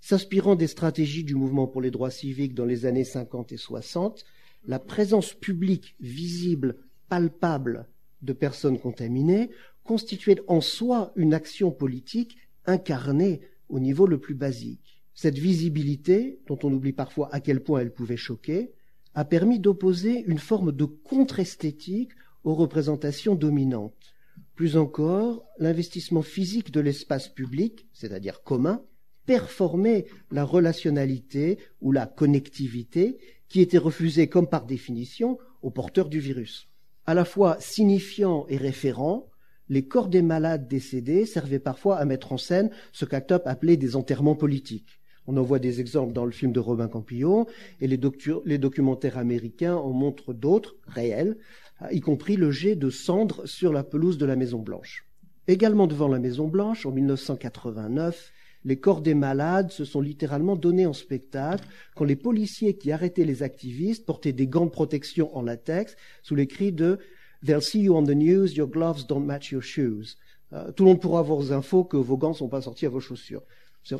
S'inspirant 0.00 0.54
des 0.54 0.66
stratégies 0.66 1.24
du 1.24 1.34
mouvement 1.34 1.66
pour 1.66 1.82
les 1.82 1.90
droits 1.90 2.10
civiques 2.10 2.54
dans 2.54 2.64
les 2.64 2.86
années 2.86 3.04
50 3.04 3.52
et 3.52 3.58
60, 3.58 4.24
la 4.66 4.78
présence 4.78 5.32
publique 5.32 5.96
visible, 6.00 6.76
palpable 7.08 7.86
de 8.22 8.32
personnes 8.32 8.78
contaminées 8.78 9.50
constituait 9.84 10.40
en 10.48 10.60
soi 10.60 11.12
une 11.16 11.34
action 11.34 11.70
politique 11.70 12.36
incarnée 12.66 13.40
au 13.68 13.78
niveau 13.78 14.06
le 14.06 14.18
plus 14.18 14.34
basique. 14.34 15.02
Cette 15.14 15.38
visibilité, 15.38 16.40
dont 16.46 16.58
on 16.62 16.72
oublie 16.72 16.92
parfois 16.92 17.28
à 17.32 17.40
quel 17.40 17.62
point 17.62 17.80
elle 17.80 17.92
pouvait 17.92 18.16
choquer, 18.16 18.72
a 19.14 19.24
permis 19.24 19.58
d'opposer 19.58 20.24
une 20.26 20.38
forme 20.38 20.72
de 20.72 20.84
contre-esthétique 20.84 22.10
aux 22.44 22.54
représentations 22.54 23.34
dominantes. 23.34 24.14
Plus 24.54 24.76
encore, 24.76 25.44
l'investissement 25.58 26.22
physique 26.22 26.70
de 26.70 26.80
l'espace 26.80 27.28
public, 27.28 27.86
c'est-à-dire 27.92 28.42
commun, 28.42 28.82
performait 29.24 30.06
la 30.30 30.44
relationnalité 30.44 31.58
ou 31.80 31.92
la 31.92 32.06
connectivité 32.06 33.18
qui 33.48 33.60
était 33.60 33.78
refusée 33.78 34.28
comme 34.28 34.48
par 34.48 34.66
définition 34.66 35.38
aux 35.62 35.70
porteurs 35.70 36.08
du 36.08 36.20
virus. 36.20 36.68
À 37.06 37.14
la 37.14 37.24
fois 37.24 37.56
signifiant 37.60 38.46
et 38.48 38.56
référent, 38.56 39.28
les 39.68 39.86
corps 39.86 40.08
des 40.08 40.22
malades 40.22 40.68
décédés 40.68 41.26
servaient 41.26 41.58
parfois 41.58 41.96
à 41.96 42.04
mettre 42.04 42.32
en 42.32 42.38
scène 42.38 42.70
ce 42.92 43.04
qu'Actop 43.04 43.46
appelait 43.46 43.76
des 43.76 43.96
enterrements 43.96 44.36
politiques. 44.36 45.00
On 45.26 45.36
en 45.36 45.42
voit 45.42 45.58
des 45.58 45.80
exemples 45.80 46.12
dans 46.12 46.24
le 46.24 46.30
film 46.30 46.52
de 46.52 46.60
Robin 46.60 46.88
Campillon, 46.88 47.46
et 47.80 47.88
les, 47.88 47.98
documentaires 48.58 49.18
américains 49.18 49.74
en 49.74 49.90
montrent 49.90 50.32
d'autres, 50.32 50.76
réels, 50.86 51.36
y 51.90 52.00
compris 52.00 52.36
le 52.36 52.52
jet 52.52 52.76
de 52.76 52.90
cendres 52.90 53.46
sur 53.46 53.72
la 53.72 53.82
pelouse 53.82 54.18
de 54.18 54.26
la 54.26 54.36
Maison 54.36 54.60
Blanche. 54.60 55.04
Également 55.48 55.86
devant 55.86 56.08
la 56.08 56.20
Maison 56.20 56.46
Blanche, 56.46 56.86
en 56.86 56.92
1989, 56.92 58.32
les 58.66 58.76
corps 58.76 59.00
des 59.00 59.14
malades 59.14 59.70
se 59.70 59.84
sont 59.84 60.00
littéralement 60.00 60.56
donnés 60.56 60.86
en 60.86 60.92
spectacle 60.92 61.64
quand 61.94 62.04
les 62.04 62.16
policiers 62.16 62.76
qui 62.76 62.90
arrêtaient 62.90 63.24
les 63.24 63.44
activistes 63.44 64.04
portaient 64.04 64.32
des 64.32 64.48
gants 64.48 64.66
de 64.66 64.70
protection 64.70 65.34
en 65.36 65.42
latex 65.42 65.96
sous 66.22 66.34
les 66.34 66.48
cris 66.48 66.72
de 66.72 66.98
They'll 67.44 67.62
see 67.62 67.82
you 67.82 67.94
on 67.94 68.02
the 68.02 68.16
news, 68.16 68.48
your 68.54 68.66
gloves 68.66 69.06
don't 69.06 69.24
match 69.24 69.52
your 69.52 69.62
shoes. 69.62 70.16
Euh, 70.52 70.72
tout 70.72 70.84
le 70.84 70.90
monde 70.90 71.00
pourra 71.00 71.20
avoir 71.20 71.38
vos 71.38 71.52
infos 71.52 71.84
que 71.84 71.96
vos 71.96 72.16
gants 72.16 72.30
ne 72.30 72.34
sont 72.34 72.48
pas 72.48 72.62
sortis 72.62 72.86
à 72.86 72.88
vos 72.88 72.98
chaussures. 72.98 73.42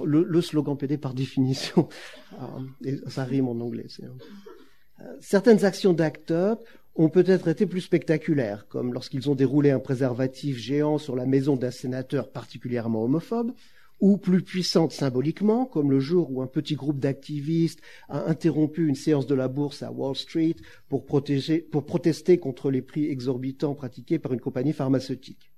Le, 0.05 0.25
le, 0.25 0.41
slogan 0.41 0.77
PD 0.77 0.99
par 0.99 1.15
définition, 1.23 1.89
euh, 2.33 2.97
ça 3.07 3.23
rime 3.23 3.47
en 3.47 3.61
anglais. 3.61 3.87
Euh, 4.03 5.05
certaines 5.21 5.65
actions 5.65 5.93
d'ACT 5.93 6.33
UP 6.33 6.59
ont 6.97 7.09
peut-être 7.09 7.47
été 7.47 7.67
plus 7.67 7.83
spectaculaires, 7.83 8.67
comme 8.67 8.93
lorsqu'ils 8.93 9.31
ont 9.31 9.37
déroulé 9.37 9.71
un 9.71 9.79
préservatif 9.79 10.57
géant 10.57 10.99
sur 10.99 11.15
la 11.15 11.27
maison 11.27 11.55
d'un 11.55 11.71
sénateur 11.71 12.33
particulièrement 12.33 13.05
homophobe, 13.05 13.53
ou 14.01 14.19
plus 14.19 14.43
puissante 14.43 14.93
symboliquement, 14.93 15.65
comme 15.65 15.91
le 15.91 16.01
jour 16.01 16.31
où 16.31 16.43
un 16.43 16.47
petit 16.47 16.75
groupe 16.75 16.99
d'activistes 16.99 17.81
a 18.09 18.29
interrompu 18.29 18.87
une 18.87 18.95
séance 18.95 19.27
de 19.27 19.35
la 19.35 19.49
bourse 19.49 19.83
à 19.83 19.91
Wall 19.91 20.17
Street 20.17 20.57
pour, 20.89 21.07
protester 21.07 22.39
contre 22.39 22.71
les 22.71 22.83
prix 22.83 23.07
exorbitants 23.07 23.75
pratiqués 23.75 24.19
par 24.19 24.33
une 24.33 24.41
compagnie 24.41 24.75
pharmaceutique. 24.75 25.51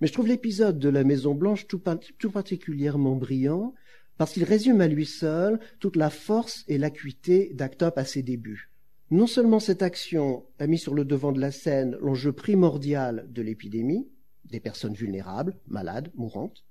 Mais 0.00 0.06
je 0.06 0.12
trouve 0.12 0.28
l'épisode 0.28 0.78
de 0.78 0.88
la 0.88 1.04
Maison 1.04 1.34
Blanche 1.34 1.66
tout, 1.66 1.82
tout 2.18 2.30
particulièrement 2.30 3.16
brillant 3.16 3.74
parce 4.18 4.32
qu'il 4.32 4.44
résume 4.44 4.80
à 4.80 4.88
lui 4.88 5.06
seul 5.06 5.58
toute 5.80 5.96
la 5.96 6.10
force 6.10 6.64
et 6.68 6.78
l'acuité 6.78 7.50
d'Act 7.54 7.82
Up 7.82 7.98
à 7.98 8.04
ses 8.04 8.22
débuts. 8.22 8.70
Non 9.10 9.26
seulement 9.26 9.60
cette 9.60 9.82
action 9.82 10.44
a 10.58 10.66
mis 10.66 10.78
sur 10.78 10.94
le 10.94 11.04
devant 11.04 11.32
de 11.32 11.40
la 11.40 11.52
scène 11.52 11.96
l'enjeu 12.00 12.32
primordial 12.32 13.26
de 13.30 13.42
l'épidémie, 13.42 14.08
des 14.44 14.60
personnes 14.60 14.94
vulnérables, 14.94 15.56
malades, 15.68 16.10
mourantes, 16.14 16.64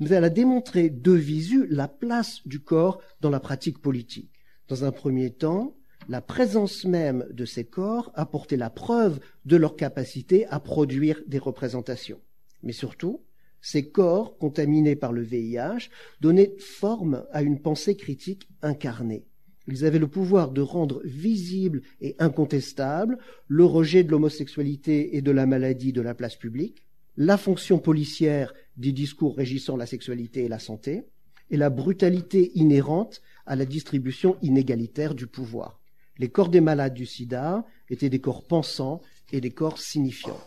mais 0.00 0.10
elle 0.10 0.24
a 0.24 0.30
démontré 0.30 0.90
de 0.90 1.12
visu 1.12 1.66
la 1.68 1.88
place 1.88 2.40
du 2.46 2.60
corps 2.60 3.00
dans 3.20 3.30
la 3.30 3.40
pratique 3.40 3.78
politique. 3.78 4.32
Dans 4.68 4.84
un 4.84 4.92
premier 4.92 5.30
temps, 5.30 5.76
la 6.08 6.20
présence 6.20 6.84
même 6.84 7.26
de 7.32 7.44
ces 7.44 7.64
corps 7.64 8.12
apportait 8.14 8.56
la 8.56 8.70
preuve 8.70 9.20
de 9.44 9.56
leur 9.56 9.76
capacité 9.76 10.46
à 10.46 10.60
produire 10.60 11.20
des 11.26 11.38
représentations. 11.38 12.20
Mais 12.62 12.72
surtout, 12.72 13.22
ces 13.60 13.90
corps 13.90 14.38
contaminés 14.38 14.96
par 14.96 15.12
le 15.12 15.22
VIH 15.22 15.90
donnaient 16.20 16.54
forme 16.58 17.24
à 17.32 17.42
une 17.42 17.60
pensée 17.60 17.96
critique 17.96 18.48
incarnée. 18.62 19.24
Ils 19.66 19.84
avaient 19.84 19.98
le 19.98 20.06
pouvoir 20.06 20.52
de 20.52 20.60
rendre 20.60 21.00
visible 21.04 21.82
et 22.00 22.14
incontestable 22.20 23.18
le 23.48 23.64
rejet 23.64 24.04
de 24.04 24.12
l'homosexualité 24.12 25.16
et 25.16 25.22
de 25.22 25.32
la 25.32 25.46
maladie 25.46 25.92
de 25.92 26.00
la 26.00 26.14
place 26.14 26.36
publique, 26.36 26.85
la 27.16 27.36
fonction 27.36 27.78
policière 27.78 28.52
des 28.76 28.92
discours 28.92 29.36
régissant 29.36 29.76
la 29.76 29.86
sexualité 29.86 30.44
et 30.44 30.48
la 30.48 30.58
santé, 30.58 31.06
et 31.50 31.56
la 31.56 31.70
brutalité 31.70 32.52
inhérente 32.54 33.22
à 33.46 33.56
la 33.56 33.64
distribution 33.64 34.36
inégalitaire 34.42 35.14
du 35.14 35.26
pouvoir. 35.26 35.80
Les 36.18 36.28
corps 36.28 36.48
des 36.48 36.60
malades 36.60 36.94
du 36.94 37.06
sida 37.06 37.64
étaient 37.88 38.10
des 38.10 38.20
corps 38.20 38.46
pensants 38.46 39.00
et 39.32 39.40
des 39.40 39.50
corps 39.50 39.78
signifiants. 39.78 40.40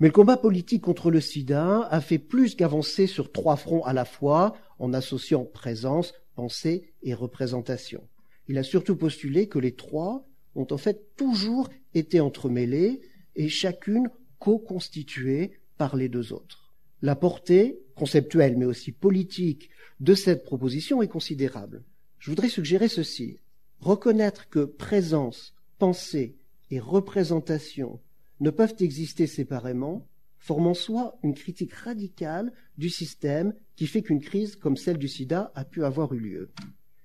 Mais 0.00 0.08
le 0.08 0.12
combat 0.12 0.36
politique 0.36 0.82
contre 0.82 1.10
le 1.10 1.20
sida 1.20 1.88
a 1.90 2.00
fait 2.00 2.18
plus 2.18 2.54
qu'avancer 2.54 3.06
sur 3.06 3.32
trois 3.32 3.56
fronts 3.56 3.84
à 3.84 3.92
la 3.92 4.04
fois 4.04 4.54
en 4.78 4.92
associant 4.92 5.44
présence, 5.44 6.12
pensée 6.34 6.92
et 7.02 7.14
représentation. 7.14 8.06
Il 8.48 8.58
a 8.58 8.62
surtout 8.62 8.96
postulé 8.96 9.48
que 9.48 9.58
les 9.58 9.74
trois 9.74 10.26
ont 10.54 10.66
en 10.70 10.76
fait 10.76 11.14
toujours 11.16 11.70
été 11.94 12.20
entremêlés 12.20 13.00
et 13.36 13.48
chacune 13.48 14.08
co-constituée 14.38 15.58
par 15.78 15.96
les 15.96 16.08
deux 16.08 16.32
autres. 16.32 16.74
La 17.02 17.16
portée, 17.16 17.78
conceptuelle 17.94 18.56
mais 18.56 18.64
aussi 18.64 18.92
politique, 18.92 19.70
de 20.00 20.14
cette 20.14 20.44
proposition 20.44 21.02
est 21.02 21.08
considérable. 21.08 21.84
Je 22.18 22.30
voudrais 22.30 22.48
suggérer 22.48 22.88
ceci. 22.88 23.38
Reconnaître 23.80 24.48
que 24.48 24.64
présence, 24.64 25.54
pensée 25.78 26.36
et 26.70 26.80
représentation 26.80 28.00
ne 28.40 28.50
peuvent 28.50 28.76
exister 28.80 29.26
séparément 29.26 30.06
forme 30.38 30.68
en 30.68 30.74
soi 30.74 31.18
une 31.22 31.34
critique 31.34 31.72
radicale 31.72 32.52
du 32.78 32.88
système 32.88 33.52
qui 33.74 33.86
fait 33.86 34.02
qu'une 34.02 34.20
crise 34.20 34.54
comme 34.54 34.76
celle 34.76 34.98
du 34.98 35.08
sida 35.08 35.50
a 35.54 35.64
pu 35.64 35.84
avoir 35.84 36.12
eu 36.12 36.20
lieu. 36.20 36.50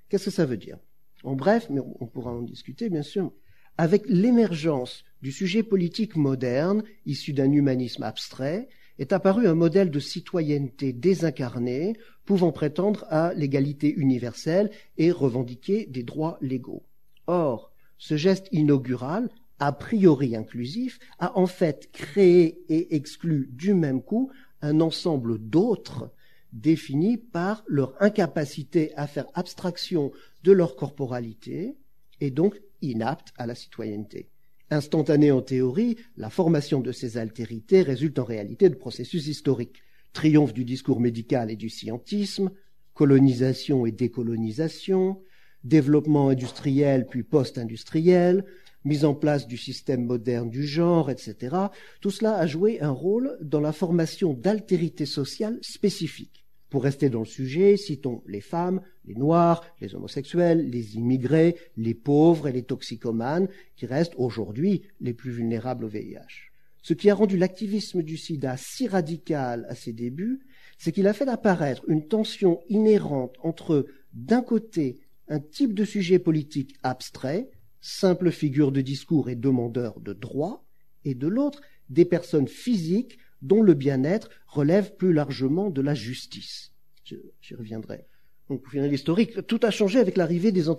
Qu'est-ce 0.09 0.25
que 0.25 0.31
ça 0.31 0.45
veut 0.45 0.57
dire? 0.57 0.77
En 1.23 1.35
bref, 1.35 1.67
mais 1.69 1.81
on 1.99 2.05
pourra 2.05 2.31
en 2.31 2.41
discuter 2.41 2.89
bien 2.89 3.01
sûr, 3.01 3.33
avec 3.77 4.03
l'émergence 4.07 5.03
du 5.21 5.31
sujet 5.31 5.63
politique 5.63 6.15
moderne, 6.15 6.83
issu 7.05 7.33
d'un 7.33 7.51
humanisme 7.51 8.03
abstrait, 8.03 8.69
est 8.99 9.13
apparu 9.13 9.47
un 9.47 9.55
modèle 9.55 9.89
de 9.89 9.99
citoyenneté 9.99 10.93
désincarnée 10.93 11.95
pouvant 12.25 12.51
prétendre 12.51 13.05
à 13.09 13.33
l'égalité 13.33 13.93
universelle 13.93 14.69
et 14.97 15.11
revendiquer 15.11 15.85
des 15.87 16.03
droits 16.03 16.37
légaux. 16.41 16.83
Or, 17.27 17.71
ce 17.97 18.15
geste 18.17 18.47
inaugural, 18.51 19.29
a 19.59 19.71
priori 19.71 20.35
inclusif, 20.35 20.99
a 21.19 21.37
en 21.37 21.47
fait 21.47 21.91
créé 21.91 22.63
et 22.69 22.95
exclu 22.95 23.49
du 23.51 23.73
même 23.73 24.01
coup 24.01 24.31
un 24.61 24.81
ensemble 24.81 25.37
d'autres 25.39 26.11
définis 26.53 27.17
par 27.17 27.63
leur 27.67 27.95
incapacité 28.01 28.91
à 28.95 29.07
faire 29.07 29.27
abstraction 29.33 30.11
de 30.43 30.51
leur 30.51 30.75
corporalité 30.75 31.77
et 32.19 32.31
donc 32.31 32.61
inaptes 32.81 33.33
à 33.37 33.45
la 33.45 33.55
citoyenneté. 33.55 34.29
Instantanée 34.69 35.31
en 35.31 35.41
théorie, 35.41 35.97
la 36.15 36.29
formation 36.29 36.79
de 36.79 36.91
ces 36.91 37.17
altérités 37.17 37.81
résulte 37.81 38.19
en 38.19 38.23
réalité 38.23 38.69
de 38.69 38.75
processus 38.75 39.27
historiques. 39.27 39.83
Triomphe 40.13 40.53
du 40.53 40.65
discours 40.65 41.01
médical 41.01 41.51
et 41.51 41.55
du 41.55 41.69
scientisme, 41.69 42.51
colonisation 42.93 43.85
et 43.85 43.91
décolonisation, 43.91 45.21
développement 45.63 46.29
industriel 46.29 47.05
puis 47.07 47.23
post-industriel, 47.23 48.45
mise 48.83 49.05
en 49.05 49.13
place 49.13 49.47
du 49.47 49.57
système 49.57 50.05
moderne 50.05 50.49
du 50.49 50.65
genre, 50.65 51.11
etc. 51.11 51.55
Tout 51.99 52.11
cela 52.11 52.35
a 52.35 52.47
joué 52.47 52.81
un 52.81 52.91
rôle 52.91 53.37
dans 53.41 53.59
la 53.59 53.73
formation 53.73 54.33
d'altérités 54.33 55.05
sociales 55.05 55.59
spécifiques. 55.61 56.40
Pour 56.71 56.83
rester 56.83 57.09
dans 57.09 57.19
le 57.19 57.25
sujet, 57.25 57.75
citons 57.75 58.23
les 58.25 58.39
femmes, 58.39 58.79
les 59.03 59.13
noirs, 59.13 59.61
les 59.81 59.93
homosexuels, 59.93 60.69
les 60.69 60.95
immigrés, 60.95 61.57
les 61.75 61.93
pauvres 61.93 62.47
et 62.47 62.53
les 62.53 62.63
toxicomanes, 62.63 63.49
qui 63.75 63.85
restent 63.85 64.15
aujourd'hui 64.15 64.83
les 65.01 65.13
plus 65.13 65.31
vulnérables 65.31 65.83
au 65.83 65.89
VIH. 65.89 66.49
Ce 66.81 66.93
qui 66.93 67.09
a 67.09 67.13
rendu 67.13 67.35
l'activisme 67.35 68.01
du 68.01 68.15
sida 68.15 68.55
si 68.55 68.87
radical 68.87 69.65
à 69.67 69.75
ses 69.75 69.91
débuts, 69.91 70.39
c'est 70.77 70.93
qu'il 70.93 71.07
a 71.07 71.13
fait 71.13 71.27
apparaître 71.27 71.83
une 71.89 72.07
tension 72.07 72.61
inhérente 72.69 73.35
entre, 73.43 73.85
d'un 74.13 74.41
côté, 74.41 75.01
un 75.27 75.41
type 75.41 75.73
de 75.73 75.83
sujet 75.83 76.19
politique 76.19 76.77
abstrait, 76.83 77.51
simple 77.81 78.31
figure 78.31 78.71
de 78.71 78.79
discours 78.79 79.29
et 79.29 79.35
demandeur 79.35 79.99
de 79.99 80.13
droits, 80.13 80.63
et 81.03 81.15
de 81.15 81.27
l'autre, 81.27 81.61
des 81.89 82.05
personnes 82.05 82.47
physiques 82.47 83.17
dont 83.41 83.61
le 83.61 83.73
bien-être 83.73 84.29
relève 84.47 84.95
plus 84.95 85.13
largement 85.13 85.69
de 85.69 85.81
la 85.81 85.93
justice. 85.93 86.71
J'y 87.03 87.55
reviendrai. 87.55 88.05
Donc, 88.49 88.61
pour 88.61 88.71
finir 88.71 88.89
l'historique, 88.89 89.47
tout 89.47 89.59
a 89.63 89.71
changé 89.71 89.99
avec 89.99 90.17
l'arrivée 90.17 90.51
des, 90.51 90.69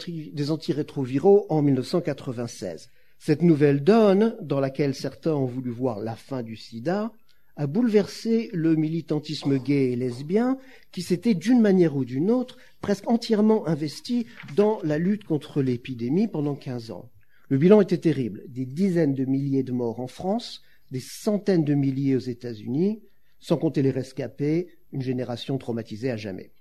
antirétroviraux 0.50 1.46
en 1.48 1.62
1996. 1.62 2.90
Cette 3.18 3.42
nouvelle 3.42 3.82
donne, 3.82 4.36
dans 4.42 4.60
laquelle 4.60 4.94
certains 4.94 5.34
ont 5.34 5.46
voulu 5.46 5.70
voir 5.70 6.00
la 6.00 6.14
fin 6.14 6.42
du 6.42 6.56
sida, 6.56 7.12
a 7.56 7.66
bouleversé 7.66 8.50
le 8.52 8.76
militantisme 8.76 9.58
gay 9.58 9.92
et 9.92 9.96
lesbien 9.96 10.58
qui 10.90 11.02
s'était 11.02 11.34
d'une 11.34 11.60
manière 11.60 11.96
ou 11.96 12.04
d'une 12.04 12.30
autre 12.30 12.56
presque 12.80 13.08
entièrement 13.08 13.66
investi 13.66 14.26
dans 14.56 14.80
la 14.82 14.98
lutte 14.98 15.24
contre 15.24 15.62
l'épidémie 15.62 16.28
pendant 16.28 16.54
15 16.54 16.90
ans. 16.90 17.10
Le 17.48 17.58
bilan 17.58 17.80
était 17.80 17.98
terrible. 17.98 18.42
Des 18.48 18.64
dizaines 18.64 19.14
de 19.14 19.24
milliers 19.24 19.62
de 19.62 19.72
morts 19.72 20.00
en 20.00 20.06
France, 20.06 20.62
des 20.92 21.00
centaines 21.00 21.64
de 21.64 21.72
milliers 21.72 22.16
aux 22.16 22.20
États-Unis, 22.20 23.02
sans 23.40 23.56
compter 23.56 23.80
les 23.80 23.90
rescapés, 23.90 24.68
une 24.92 25.00
génération 25.00 25.56
traumatisée 25.56 26.10
à 26.10 26.18
jamais. 26.18 26.52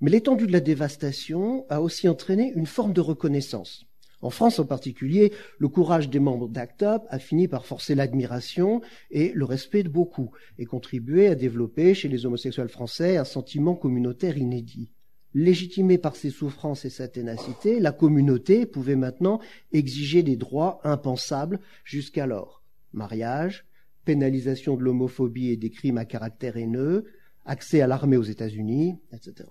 Mais 0.00 0.10
l'étendue 0.10 0.46
de 0.46 0.52
la 0.52 0.60
dévastation 0.60 1.66
a 1.68 1.82
aussi 1.82 2.08
entraîné 2.08 2.54
une 2.56 2.64
forme 2.64 2.94
de 2.94 3.02
reconnaissance. 3.02 3.84
En 4.22 4.30
France 4.30 4.58
en 4.58 4.64
particulier, 4.64 5.32
le 5.58 5.68
courage 5.68 6.08
des 6.08 6.20
membres 6.20 6.48
d'ACT 6.48 6.82
UP 6.82 7.02
a 7.10 7.18
fini 7.18 7.48
par 7.48 7.66
forcer 7.66 7.94
l'admiration 7.94 8.80
et 9.10 9.30
le 9.34 9.44
respect 9.44 9.82
de 9.82 9.90
beaucoup 9.90 10.30
et 10.58 10.64
contribué 10.64 11.26
à 11.26 11.34
développer 11.34 11.92
chez 11.92 12.08
les 12.08 12.24
homosexuels 12.24 12.70
français 12.70 13.18
un 13.18 13.24
sentiment 13.24 13.74
communautaire 13.74 14.38
inédit. 14.38 14.90
Légitimée 15.34 15.98
par 15.98 16.16
ses 16.16 16.30
souffrances 16.30 16.86
et 16.86 16.90
sa 16.90 17.08
ténacité, 17.08 17.78
la 17.78 17.92
communauté 17.92 18.64
pouvait 18.64 18.96
maintenant 18.96 19.38
exiger 19.70 20.22
des 20.22 20.36
droits 20.36 20.80
impensables 20.82 21.60
jusqu'alors 21.84 22.59
mariage, 22.92 23.66
pénalisation 24.04 24.76
de 24.76 24.82
l'homophobie 24.82 25.48
et 25.48 25.56
des 25.56 25.70
crimes 25.70 25.98
à 25.98 26.04
caractère 26.04 26.56
haineux, 26.56 27.04
accès 27.44 27.80
à 27.80 27.86
l'armée 27.86 28.16
aux 28.16 28.22
États-Unis, 28.22 28.98
etc. 29.12 29.48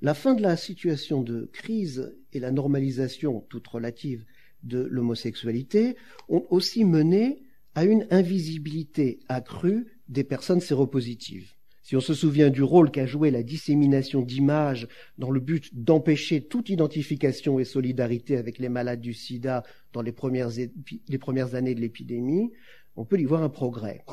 La 0.00 0.14
fin 0.14 0.34
de 0.34 0.42
la 0.42 0.56
situation 0.56 1.22
de 1.22 1.48
crise 1.52 2.16
et 2.32 2.40
la 2.40 2.50
normalisation 2.50 3.40
toute 3.48 3.66
relative 3.68 4.24
de 4.64 4.82
l'homosexualité 4.82 5.96
ont 6.28 6.44
aussi 6.50 6.84
mené 6.84 7.42
à 7.74 7.84
une 7.84 8.06
invisibilité 8.10 9.20
accrue 9.28 9.86
des 10.08 10.24
personnes 10.24 10.60
séropositives. 10.60 11.54
Si 11.82 11.96
on 11.96 12.00
se 12.00 12.14
souvient 12.14 12.50
du 12.50 12.62
rôle 12.62 12.92
qu'a 12.92 13.06
joué 13.06 13.32
la 13.32 13.42
dissémination 13.42 14.22
d'images 14.22 14.86
dans 15.18 15.30
le 15.30 15.40
but 15.40 15.68
d'empêcher 15.74 16.46
toute 16.46 16.68
identification 16.68 17.58
et 17.58 17.64
solidarité 17.64 18.36
avec 18.36 18.58
les 18.58 18.68
malades 18.68 19.00
du 19.00 19.14
sida 19.14 19.64
dans 19.92 20.00
les 20.00 20.12
premières, 20.12 20.46
années 20.48 21.74
de 21.74 21.80
l'épidémie, 21.80 22.52
on 22.94 23.04
peut 23.04 23.18
y 23.18 23.24
voir 23.24 23.42
un 23.42 23.48
progrès. 23.48 24.04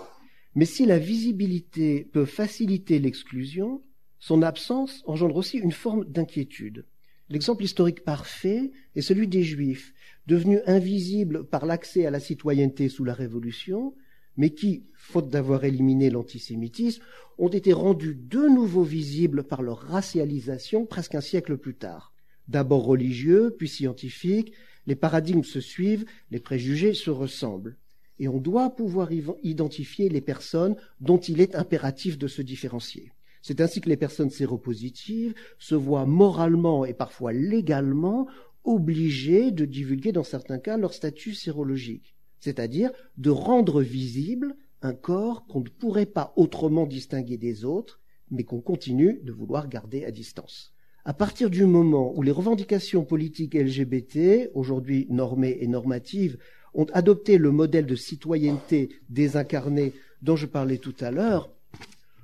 Mais 0.55 0.65
si 0.65 0.88
la 0.88 0.97
visibilité 0.97 2.10
peut 2.12 2.25
faciliter 2.25 2.97
l'exclusion, 2.97 3.84
son 4.17 4.41
absence 4.41 5.03
engendre 5.05 5.36
aussi 5.36 5.60
une 5.60 5.71
forme 5.71 6.05
d'inquiétude. 6.05 6.88
L'exemple 7.29 7.63
historique 7.63 8.03
parfait 8.03 8.71
est 8.95 9.01
celui 9.01 9.27
des 9.27 9.43
Juifs, 9.43 9.93
devenus 10.25 10.62
invisibles 10.65 11.47
par 11.47 11.67
l'accès 11.67 12.08
à 12.08 12.12
la 12.12 12.19
citoyenneté 12.19 12.89
sous 12.89 13.03
la 13.03 13.13
Révolution, 13.13 13.93
mais 14.39 14.52
qui, 14.52 14.86
faute 14.93 15.30
d'avoir 15.30 15.65
éliminé 15.65 16.10
l'antisémitisme, 16.10 17.04
ont 17.38 17.49
été 17.49 17.73
rendus 17.73 18.15
de 18.15 18.47
nouveau 18.47 18.84
visibles 18.84 19.43
par 19.43 19.62
leur 19.62 19.80
racialisation 19.80 20.86
presque 20.86 21.15
un 21.15 21.21
siècle 21.21 21.58
plus 21.58 21.75
tard. 21.75 22.13
D'abord 22.47 22.86
religieux, 22.86 23.54
puis 23.58 23.67
scientifiques, 23.67 24.54
les 24.88 24.95
paradigmes 24.95 25.43
se 25.43 25.60
suivent, 25.60 26.06
les 26.32 26.39
préjugés 26.39 26.93
se 26.93 27.10
ressemblent. 27.10 27.78
Et 28.17 28.30
on 28.30 28.39
doit 28.39 28.69
pouvoir 28.69 29.10
identifier 29.43 30.08
les 30.08 30.21
personnes 30.21 30.78
dont 31.02 31.19
il 31.19 31.41
est 31.41 31.56
impératif 31.56 32.17
de 32.17 32.28
se 32.28 32.41
différencier. 32.41 33.12
C'est 33.41 33.60
ainsi 33.60 33.82
que 33.82 33.89
les 33.89 33.97
personnes 33.97 34.30
séropositives 34.30 35.34
se 35.58 35.75
voient 35.75 36.06
moralement 36.06 36.86
et 36.86 36.93
parfois 36.93 37.34
légalement 37.34 38.25
obligées 38.63 39.52
de 39.52 39.65
divulguer 39.65 40.13
dans 40.13 40.23
certains 40.23 40.60
cas 40.60 40.78
leur 40.78 40.93
statut 40.93 41.34
sérologique, 41.34 42.15
c'est-à-dire 42.39 42.91
de 43.17 43.30
rendre 43.30 43.82
visible 43.82 44.56
un 44.82 44.93
corps 44.93 45.45
qu'on 45.47 45.62
ne 45.62 45.69
pourrait 45.69 46.06
pas 46.06 46.34
autrement 46.36 46.86
distinguer 46.86 47.38
des 47.38 47.65
autres, 47.65 47.99
mais 48.32 48.43
qu'on 48.43 48.62
continue 48.62 49.19
de 49.23 49.32
vouloir 49.32 49.67
garder 49.67 50.06
à 50.06 50.12
distance. 50.12 50.73
À 51.06 51.13
partir 51.13 51.49
du 51.49 51.65
moment 51.65 52.13
où 52.15 52.21
les 52.21 52.32
revendications 52.32 53.04
politiques 53.04 53.56
LGBT, 53.56 54.52
aujourd'hui 54.54 55.08
normées 55.10 55.58
et 55.62 55.67
normatives, 55.67 56.38
ont 56.73 56.86
adopté 56.93 57.38
le 57.38 57.52
modèle 57.52 57.86
de 57.86 57.95
citoyenneté 57.95 58.89
désincarnée 59.10 59.93
dont 60.21 60.36
je 60.36 60.45
parlais 60.45 60.78
tout 60.78 60.95
à 60.99 61.12
l'heure, 61.12 61.49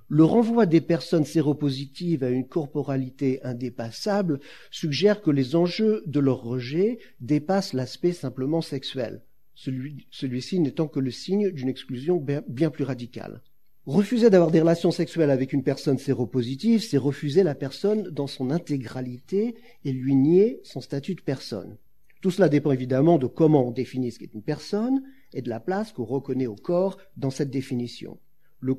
le 0.08 0.23
renvoi 0.23 0.67
des 0.67 0.82
personnes 0.82 1.25
séropositives 1.25 2.23
à 2.23 2.30
une 2.30 2.47
corporalité 2.47 3.41
indépassable 3.43 4.39
suggère 4.69 5.21
que 5.23 5.32
les 5.32 5.56
enjeux 5.56 6.04
de 6.06 6.19
leur 6.19 6.43
rejet 6.43 6.99
dépassent 7.21 7.73
l'aspect 7.73 8.13
simplement 8.13 8.62
sexuel 8.62 9.23
celui-ci 9.56 10.60
n'étant 10.60 10.88
que 10.88 11.00
le 11.00 11.12
signe 11.12 11.50
d'une 11.52 11.70
exclusion 11.70 12.24
bien 12.48 12.70
plus 12.70 12.84
radicale. 12.84 13.41
Refuser 13.86 14.32
d'avoir 14.32 14.50
des 14.50 14.62
relations 14.62 14.89
sexuelles 14.89 15.30
avec 15.30 15.54
une 15.54 15.63
personne 15.63 16.00
séropositive, 16.00 16.82
c'est 16.82 16.98
refuser 16.98 17.44
la 17.44 17.54
personne 17.54 18.10
dans 18.10 18.26
son 18.26 18.50
intégralité 18.50 19.56
et 19.84 19.91
lui 19.91 20.15
nier 20.15 20.60
son 20.63 20.82
statut 20.82 21.13
de 21.13 21.22
personne. 21.22 21.78
Tout 22.22 22.32
cela 22.32 22.50
dépend 22.50 22.72
évidemment 22.72 23.20
de 23.20 23.28
comment 23.28 23.68
on 23.68 23.72
définit 23.72 24.12
ce 24.12 24.18
qu'est 24.18 24.34
une 24.34 24.41
personne 24.41 25.04
et 25.34 25.44
de 25.44 25.50
la 25.50 25.60
place 25.60 25.91
qu'on 25.91 26.06
reconnaît 26.06 26.48
au 26.48 26.56
corps 26.56 26.98
dans 27.15 27.30
cette 27.30 27.52
définition. 27.52 28.18
Le, 28.60 28.74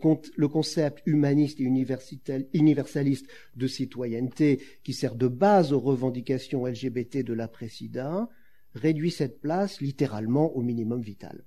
concept 0.48 1.02
humaniste 1.06 1.60
et 1.60 2.48
universaliste 2.52 3.26
de 3.54 3.66
citoyenneté 3.68 4.60
qui 4.82 4.92
sert 4.92 5.14
de 5.14 5.28
base 5.28 5.72
aux 5.72 5.78
revendications 5.78 6.66
LGBT 6.66 7.18
de 7.18 7.34
l'après-sida 7.34 8.28
réduit 8.76 9.10
cette 9.10 9.40
place 9.40 9.80
littéralement 9.80 10.54
au 10.56 10.62
minimum 10.62 11.00
vital. 11.00 11.44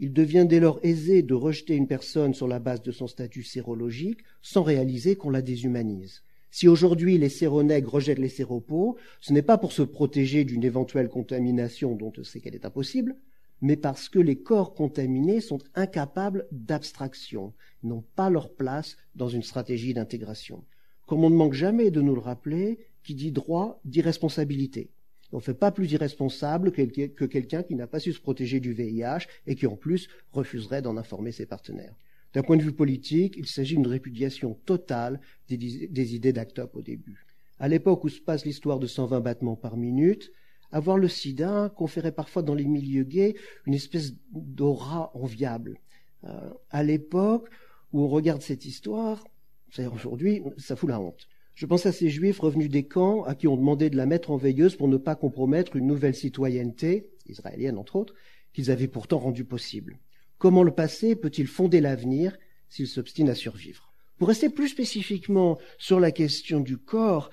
Il 0.00 0.12
devient 0.12 0.46
dès 0.48 0.60
lors 0.60 0.80
aisé 0.82 1.22
de 1.22 1.34
rejeter 1.34 1.74
une 1.74 1.88
personne 1.88 2.34
sur 2.34 2.46
la 2.46 2.58
base 2.58 2.82
de 2.82 2.92
son 2.92 3.06
statut 3.06 3.42
sérologique 3.42 4.20
sans 4.42 4.62
réaliser 4.62 5.16
qu'on 5.16 5.30
la 5.30 5.42
déshumanise. 5.42 6.22
Si 6.50 6.68
aujourd'hui 6.68 7.18
les 7.18 7.28
séronègres 7.28 7.92
rejettent 7.92 8.18
les 8.18 8.28
séropos, 8.28 8.96
ce 9.20 9.32
n'est 9.32 9.42
pas 9.42 9.58
pour 9.58 9.72
se 9.72 9.82
protéger 9.82 10.44
d'une 10.44 10.64
éventuelle 10.64 11.08
contamination 11.08 11.94
dont 11.94 12.12
on 12.16 12.24
sait 12.24 12.40
qu'elle 12.40 12.54
est 12.54 12.64
impossible, 12.64 13.16
mais 13.60 13.76
parce 13.76 14.08
que 14.08 14.18
les 14.18 14.36
corps 14.36 14.74
contaminés 14.74 15.40
sont 15.40 15.58
incapables 15.74 16.46
d'abstraction, 16.52 17.52
n'ont 17.82 18.04
pas 18.14 18.30
leur 18.30 18.52
place 18.52 18.96
dans 19.14 19.28
une 19.28 19.42
stratégie 19.42 19.94
d'intégration. 19.94 20.64
Comme 21.06 21.24
on 21.24 21.30
ne 21.30 21.36
manque 21.36 21.54
jamais 21.54 21.90
de 21.90 22.00
nous 22.00 22.14
le 22.14 22.20
rappeler, 22.20 22.78
qui 23.02 23.14
dit 23.14 23.32
droit 23.32 23.80
dit 23.84 24.00
responsabilité. 24.00 24.90
On 25.32 25.38
ne 25.38 25.42
fait 25.42 25.54
pas 25.54 25.70
plus 25.70 25.92
irresponsable 25.92 26.72
que 26.72 27.24
quelqu'un 27.24 27.62
qui 27.62 27.74
n'a 27.74 27.86
pas 27.86 28.00
su 28.00 28.12
se 28.12 28.20
protéger 28.20 28.60
du 28.60 28.72
VIH 28.72 29.26
et 29.46 29.54
qui 29.54 29.66
en 29.66 29.76
plus 29.76 30.08
refuserait 30.32 30.82
d'en 30.82 30.96
informer 30.96 31.32
ses 31.32 31.46
partenaires. 31.46 31.94
D'un 32.34 32.42
point 32.42 32.56
de 32.56 32.62
vue 32.62 32.72
politique, 32.72 33.34
il 33.36 33.46
s'agit 33.46 33.76
d'une 33.76 33.86
répudiation 33.86 34.54
totale 34.64 35.20
des, 35.48 36.14
idées 36.14 36.32
d'ACT 36.32 36.60
au 36.72 36.82
début. 36.82 37.26
À 37.58 37.68
l'époque 37.68 38.04
où 38.04 38.08
se 38.08 38.20
passe 38.20 38.44
l'histoire 38.44 38.78
de 38.78 38.86
120 38.86 39.20
battements 39.20 39.56
par 39.56 39.76
minute, 39.76 40.30
avoir 40.70 40.98
le 40.98 41.08
sida 41.08 41.72
conférait 41.74 42.12
parfois 42.12 42.42
dans 42.42 42.54
les 42.54 42.66
milieux 42.66 43.04
gays 43.04 43.34
une 43.66 43.74
espèce 43.74 44.12
d'aura 44.32 45.10
enviable. 45.14 45.78
Euh, 46.24 46.50
à 46.70 46.82
l'époque 46.82 47.48
où 47.92 48.02
on 48.02 48.08
regarde 48.08 48.42
cette 48.42 48.66
histoire, 48.66 49.24
c'est-à-dire 49.70 49.94
aujourd'hui, 49.94 50.42
ça 50.58 50.76
fout 50.76 50.90
la 50.90 51.00
honte. 51.00 51.28
Je 51.58 51.66
pense 51.66 51.86
à 51.86 51.92
ces 51.92 52.08
juifs 52.08 52.38
revenus 52.38 52.70
des 52.70 52.84
camps 52.84 53.24
à 53.24 53.34
qui 53.34 53.48
on 53.48 53.56
demandait 53.56 53.90
de 53.90 53.96
la 53.96 54.06
mettre 54.06 54.30
en 54.30 54.36
veilleuse 54.36 54.76
pour 54.76 54.86
ne 54.86 54.96
pas 54.96 55.16
compromettre 55.16 55.74
une 55.74 55.88
nouvelle 55.88 56.14
citoyenneté, 56.14 57.08
israélienne 57.26 57.78
entre 57.78 57.96
autres, 57.96 58.14
qu'ils 58.52 58.70
avaient 58.70 58.86
pourtant 58.86 59.18
rendue 59.18 59.42
possible. 59.42 59.98
Comment 60.38 60.62
le 60.62 60.70
passé 60.70 61.16
peut-il 61.16 61.48
fonder 61.48 61.80
l'avenir 61.80 62.38
s'il 62.68 62.86
s'obstine 62.86 63.28
à 63.28 63.34
survivre? 63.34 63.92
Pour 64.18 64.28
rester 64.28 64.50
plus 64.50 64.68
spécifiquement 64.68 65.58
sur 65.78 65.98
la 65.98 66.12
question 66.12 66.60
du 66.60 66.78
corps, 66.78 67.28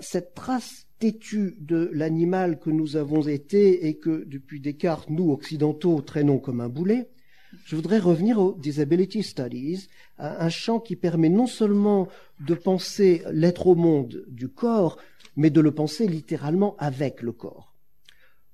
cette 0.00 0.32
trace 0.32 0.86
têtue 0.98 1.54
de 1.60 1.90
l'animal 1.92 2.58
que 2.58 2.70
nous 2.70 2.96
avons 2.96 3.20
été 3.28 3.86
et 3.86 3.98
que 3.98 4.24
depuis 4.24 4.60
Descartes, 4.60 5.10
nous, 5.10 5.30
occidentaux, 5.30 6.00
traînons 6.00 6.38
comme 6.38 6.62
un 6.62 6.70
boulet, 6.70 7.10
je 7.68 7.76
voudrais 7.76 7.98
revenir 7.98 8.38
aux 8.38 8.54
Disability 8.54 9.22
Studies, 9.22 9.88
un 10.16 10.48
champ 10.48 10.80
qui 10.80 10.96
permet 10.96 11.28
non 11.28 11.46
seulement 11.46 12.08
de 12.40 12.54
penser 12.54 13.22
l'être 13.30 13.66
au 13.66 13.74
monde 13.74 14.24
du 14.26 14.48
corps, 14.48 14.96
mais 15.36 15.50
de 15.50 15.60
le 15.60 15.70
penser 15.70 16.06
littéralement 16.06 16.76
avec 16.78 17.20
le 17.20 17.32
corps. 17.32 17.74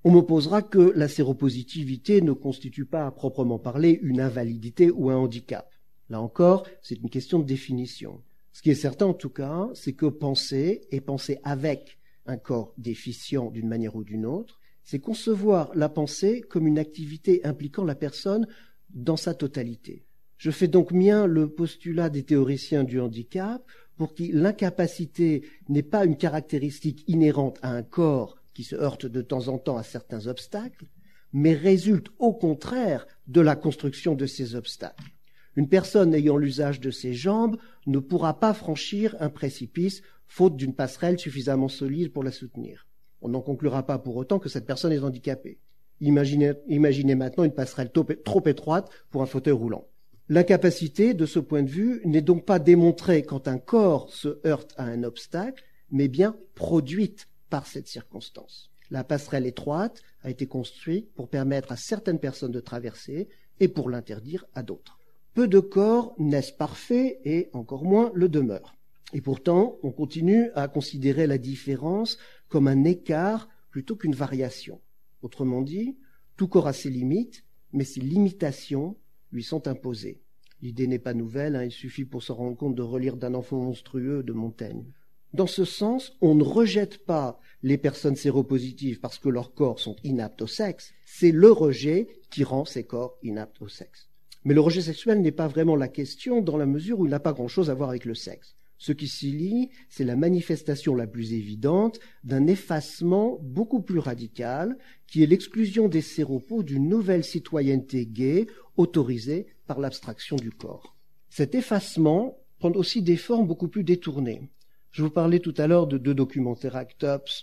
On 0.02 0.10
m'opposera 0.10 0.62
que 0.62 0.92
la 0.96 1.06
séropositivité 1.06 2.22
ne 2.22 2.32
constitue 2.32 2.86
pas 2.86 3.06
à 3.06 3.12
proprement 3.12 3.60
parler 3.60 4.00
une 4.02 4.20
invalidité 4.20 4.90
ou 4.90 5.10
un 5.10 5.16
handicap. 5.16 5.70
Là 6.10 6.20
encore, 6.20 6.66
c'est 6.82 7.00
une 7.00 7.08
question 7.08 7.38
de 7.38 7.46
définition. 7.46 8.20
Ce 8.52 8.62
qui 8.62 8.70
est 8.70 8.74
certain 8.74 9.06
en 9.06 9.14
tout 9.14 9.30
cas, 9.30 9.68
c'est 9.74 9.92
que 9.92 10.06
penser 10.06 10.88
et 10.90 11.00
penser 11.00 11.38
avec 11.44 11.98
un 12.26 12.36
corps 12.36 12.74
déficient 12.78 13.52
d'une 13.52 13.68
manière 13.68 13.94
ou 13.94 14.02
d'une 14.02 14.26
autre, 14.26 14.58
c'est 14.82 14.98
concevoir 14.98 15.70
la 15.76 15.88
pensée 15.88 16.40
comme 16.40 16.66
une 16.66 16.80
activité 16.80 17.44
impliquant 17.44 17.84
la 17.84 17.94
personne 17.94 18.48
dans 18.94 19.16
sa 19.16 19.34
totalité. 19.34 20.06
Je 20.38 20.50
fais 20.50 20.68
donc 20.68 20.92
mien 20.92 21.26
le 21.26 21.48
postulat 21.48 22.10
des 22.10 22.22
théoriciens 22.22 22.84
du 22.84 23.00
handicap 23.00 23.62
pour 23.96 24.14
qui 24.14 24.32
l'incapacité 24.32 25.46
n'est 25.68 25.82
pas 25.82 26.04
une 26.04 26.16
caractéristique 26.16 27.04
inhérente 27.06 27.58
à 27.62 27.70
un 27.70 27.82
corps 27.82 28.38
qui 28.52 28.64
se 28.64 28.76
heurte 28.76 29.06
de 29.06 29.22
temps 29.22 29.48
en 29.48 29.58
temps 29.58 29.76
à 29.76 29.82
certains 29.82 30.26
obstacles, 30.26 30.86
mais 31.32 31.54
résulte 31.54 32.08
au 32.18 32.32
contraire 32.32 33.06
de 33.26 33.40
la 33.40 33.56
construction 33.56 34.14
de 34.14 34.26
ces 34.26 34.54
obstacles. 34.54 35.12
Une 35.56 35.68
personne 35.68 36.14
ayant 36.14 36.36
l'usage 36.36 36.80
de 36.80 36.90
ses 36.90 37.14
jambes 37.14 37.56
ne 37.86 37.98
pourra 37.98 38.40
pas 38.40 38.54
franchir 38.54 39.16
un 39.20 39.30
précipice 39.30 40.02
faute 40.26 40.56
d'une 40.56 40.74
passerelle 40.74 41.18
suffisamment 41.18 41.68
solide 41.68 42.12
pour 42.12 42.24
la 42.24 42.32
soutenir. 42.32 42.86
On 43.20 43.28
n'en 43.28 43.40
conclura 43.40 43.86
pas 43.86 43.98
pour 43.98 44.16
autant 44.16 44.38
que 44.38 44.48
cette 44.48 44.66
personne 44.66 44.92
est 44.92 44.98
handicapée. 44.98 45.58
Imaginez, 46.00 47.14
maintenant 47.14 47.44
une 47.44 47.54
passerelle 47.54 47.90
trop 47.90 48.46
étroite 48.46 48.90
pour 49.10 49.22
un 49.22 49.26
fauteuil 49.26 49.52
roulant. 49.52 49.86
L'incapacité, 50.28 51.12
de 51.12 51.26
ce 51.26 51.38
point 51.38 51.62
de 51.62 51.70
vue, 51.70 52.00
n'est 52.04 52.22
donc 52.22 52.44
pas 52.46 52.58
démontrée 52.58 53.22
quand 53.22 53.46
un 53.46 53.58
corps 53.58 54.10
se 54.12 54.40
heurte 54.46 54.72
à 54.76 54.84
un 54.84 55.02
obstacle, 55.02 55.62
mais 55.90 56.08
bien 56.08 56.34
produite 56.54 57.28
par 57.50 57.66
cette 57.66 57.88
circonstance. 57.88 58.70
La 58.90 59.04
passerelle 59.04 59.46
étroite 59.46 60.02
a 60.22 60.30
été 60.30 60.46
construite 60.46 61.12
pour 61.14 61.28
permettre 61.28 61.72
à 61.72 61.76
certaines 61.76 62.18
personnes 62.18 62.52
de 62.52 62.60
traverser 62.60 63.28
et 63.60 63.68
pour 63.68 63.90
l'interdire 63.90 64.46
à 64.54 64.62
d'autres. 64.62 64.98
Peu 65.34 65.48
de 65.48 65.60
corps 65.60 66.14
naissent 66.18 66.52
parfaits 66.52 67.18
et 67.24 67.50
encore 67.52 67.84
moins 67.84 68.10
le 68.14 68.28
demeurent. 68.28 68.74
Et 69.12 69.20
pourtant, 69.20 69.78
on 69.82 69.92
continue 69.92 70.50
à 70.54 70.68
considérer 70.68 71.26
la 71.26 71.38
différence 71.38 72.18
comme 72.48 72.66
un 72.66 72.84
écart 72.84 73.48
plutôt 73.70 73.96
qu'une 73.96 74.14
variation. 74.14 74.80
Autrement 75.24 75.62
dit, 75.62 75.96
tout 76.36 76.48
corps 76.48 76.66
a 76.66 76.74
ses 76.74 76.90
limites, 76.90 77.46
mais 77.72 77.84
ces 77.84 78.00
limitations 78.00 78.98
lui 79.32 79.42
sont 79.42 79.68
imposées. 79.68 80.20
L'idée 80.60 80.86
n'est 80.86 80.98
pas 80.98 81.14
nouvelle, 81.14 81.56
hein, 81.56 81.64
il 81.64 81.70
suffit 81.70 82.04
pour 82.04 82.22
se 82.22 82.30
rendre 82.30 82.58
compte 82.58 82.74
de 82.74 82.82
relire 82.82 83.16
d'un 83.16 83.32
enfant 83.32 83.58
monstrueux 83.58 84.22
de 84.22 84.34
Montaigne. 84.34 84.84
Dans 85.32 85.46
ce 85.46 85.64
sens, 85.64 86.12
on 86.20 86.34
ne 86.34 86.44
rejette 86.44 87.06
pas 87.06 87.40
les 87.62 87.78
personnes 87.78 88.16
séropositives 88.16 89.00
parce 89.00 89.18
que 89.18 89.30
leurs 89.30 89.54
corps 89.54 89.80
sont 89.80 89.96
inaptes 90.04 90.42
au 90.42 90.46
sexe, 90.46 90.92
c'est 91.06 91.32
le 91.32 91.50
rejet 91.50 92.06
qui 92.30 92.44
rend 92.44 92.66
ces 92.66 92.84
corps 92.84 93.16
inaptes 93.22 93.62
au 93.62 93.68
sexe. 93.68 94.10
Mais 94.44 94.52
le 94.52 94.60
rejet 94.60 94.82
sexuel 94.82 95.22
n'est 95.22 95.32
pas 95.32 95.48
vraiment 95.48 95.74
la 95.74 95.88
question 95.88 96.42
dans 96.42 96.58
la 96.58 96.66
mesure 96.66 97.00
où 97.00 97.06
il 97.06 97.10
n'a 97.10 97.18
pas 97.18 97.32
grand-chose 97.32 97.70
à 97.70 97.74
voir 97.74 97.88
avec 97.88 98.04
le 98.04 98.14
sexe. 98.14 98.56
Ce 98.78 98.92
qui 98.92 99.08
s'y 99.08 99.30
lie, 99.30 99.70
c'est 99.88 100.04
la 100.04 100.16
manifestation 100.16 100.94
la 100.94 101.06
plus 101.06 101.32
évidente 101.32 102.00
d'un 102.24 102.46
effacement 102.46 103.38
beaucoup 103.40 103.80
plus 103.80 103.98
radical, 103.98 104.76
qui 105.06 105.22
est 105.22 105.26
l'exclusion 105.26 105.88
des 105.88 106.02
séropos 106.02 106.62
d'une 106.62 106.88
nouvelle 106.88 107.24
citoyenneté 107.24 108.06
gay 108.06 108.46
autorisée 108.76 109.46
par 109.66 109.80
l'abstraction 109.80 110.36
du 110.36 110.50
corps. 110.50 110.96
Cet 111.30 111.54
effacement 111.54 112.38
prend 112.58 112.72
aussi 112.72 113.02
des 113.02 113.16
formes 113.16 113.46
beaucoup 113.46 113.68
plus 113.68 113.84
détournées. 113.84 114.42
Je 114.90 115.02
vous 115.02 115.10
parlais 115.10 115.40
tout 115.40 115.54
à 115.56 115.66
l'heure 115.66 115.86
de 115.86 115.98
deux 115.98 116.14
documentaires, 116.14 116.84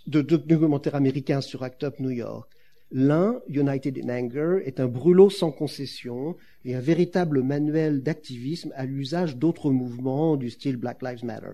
de 0.07 0.21
deux 0.21 0.37
documentaires 0.37 0.95
américains 0.95 1.41
sur 1.41 1.63
Act 1.63 1.83
Up 1.83 1.99
New 1.99 2.11
York. 2.11 2.49
L'un, 2.93 3.39
United 3.47 3.97
in 3.97 4.09
Anger, 4.09 4.59
est 4.65 4.81
un 4.81 4.87
brûlot 4.87 5.29
sans 5.29 5.53
concession 5.53 6.35
et 6.65 6.75
un 6.75 6.81
véritable 6.81 7.41
manuel 7.41 8.03
d'activisme 8.03 8.73
à 8.75 8.85
l'usage 8.85 9.37
d'autres 9.37 9.71
mouvements 9.71 10.35
du 10.35 10.49
style 10.49 10.75
Black 10.75 11.01
Lives 11.01 11.23
Matter. 11.23 11.51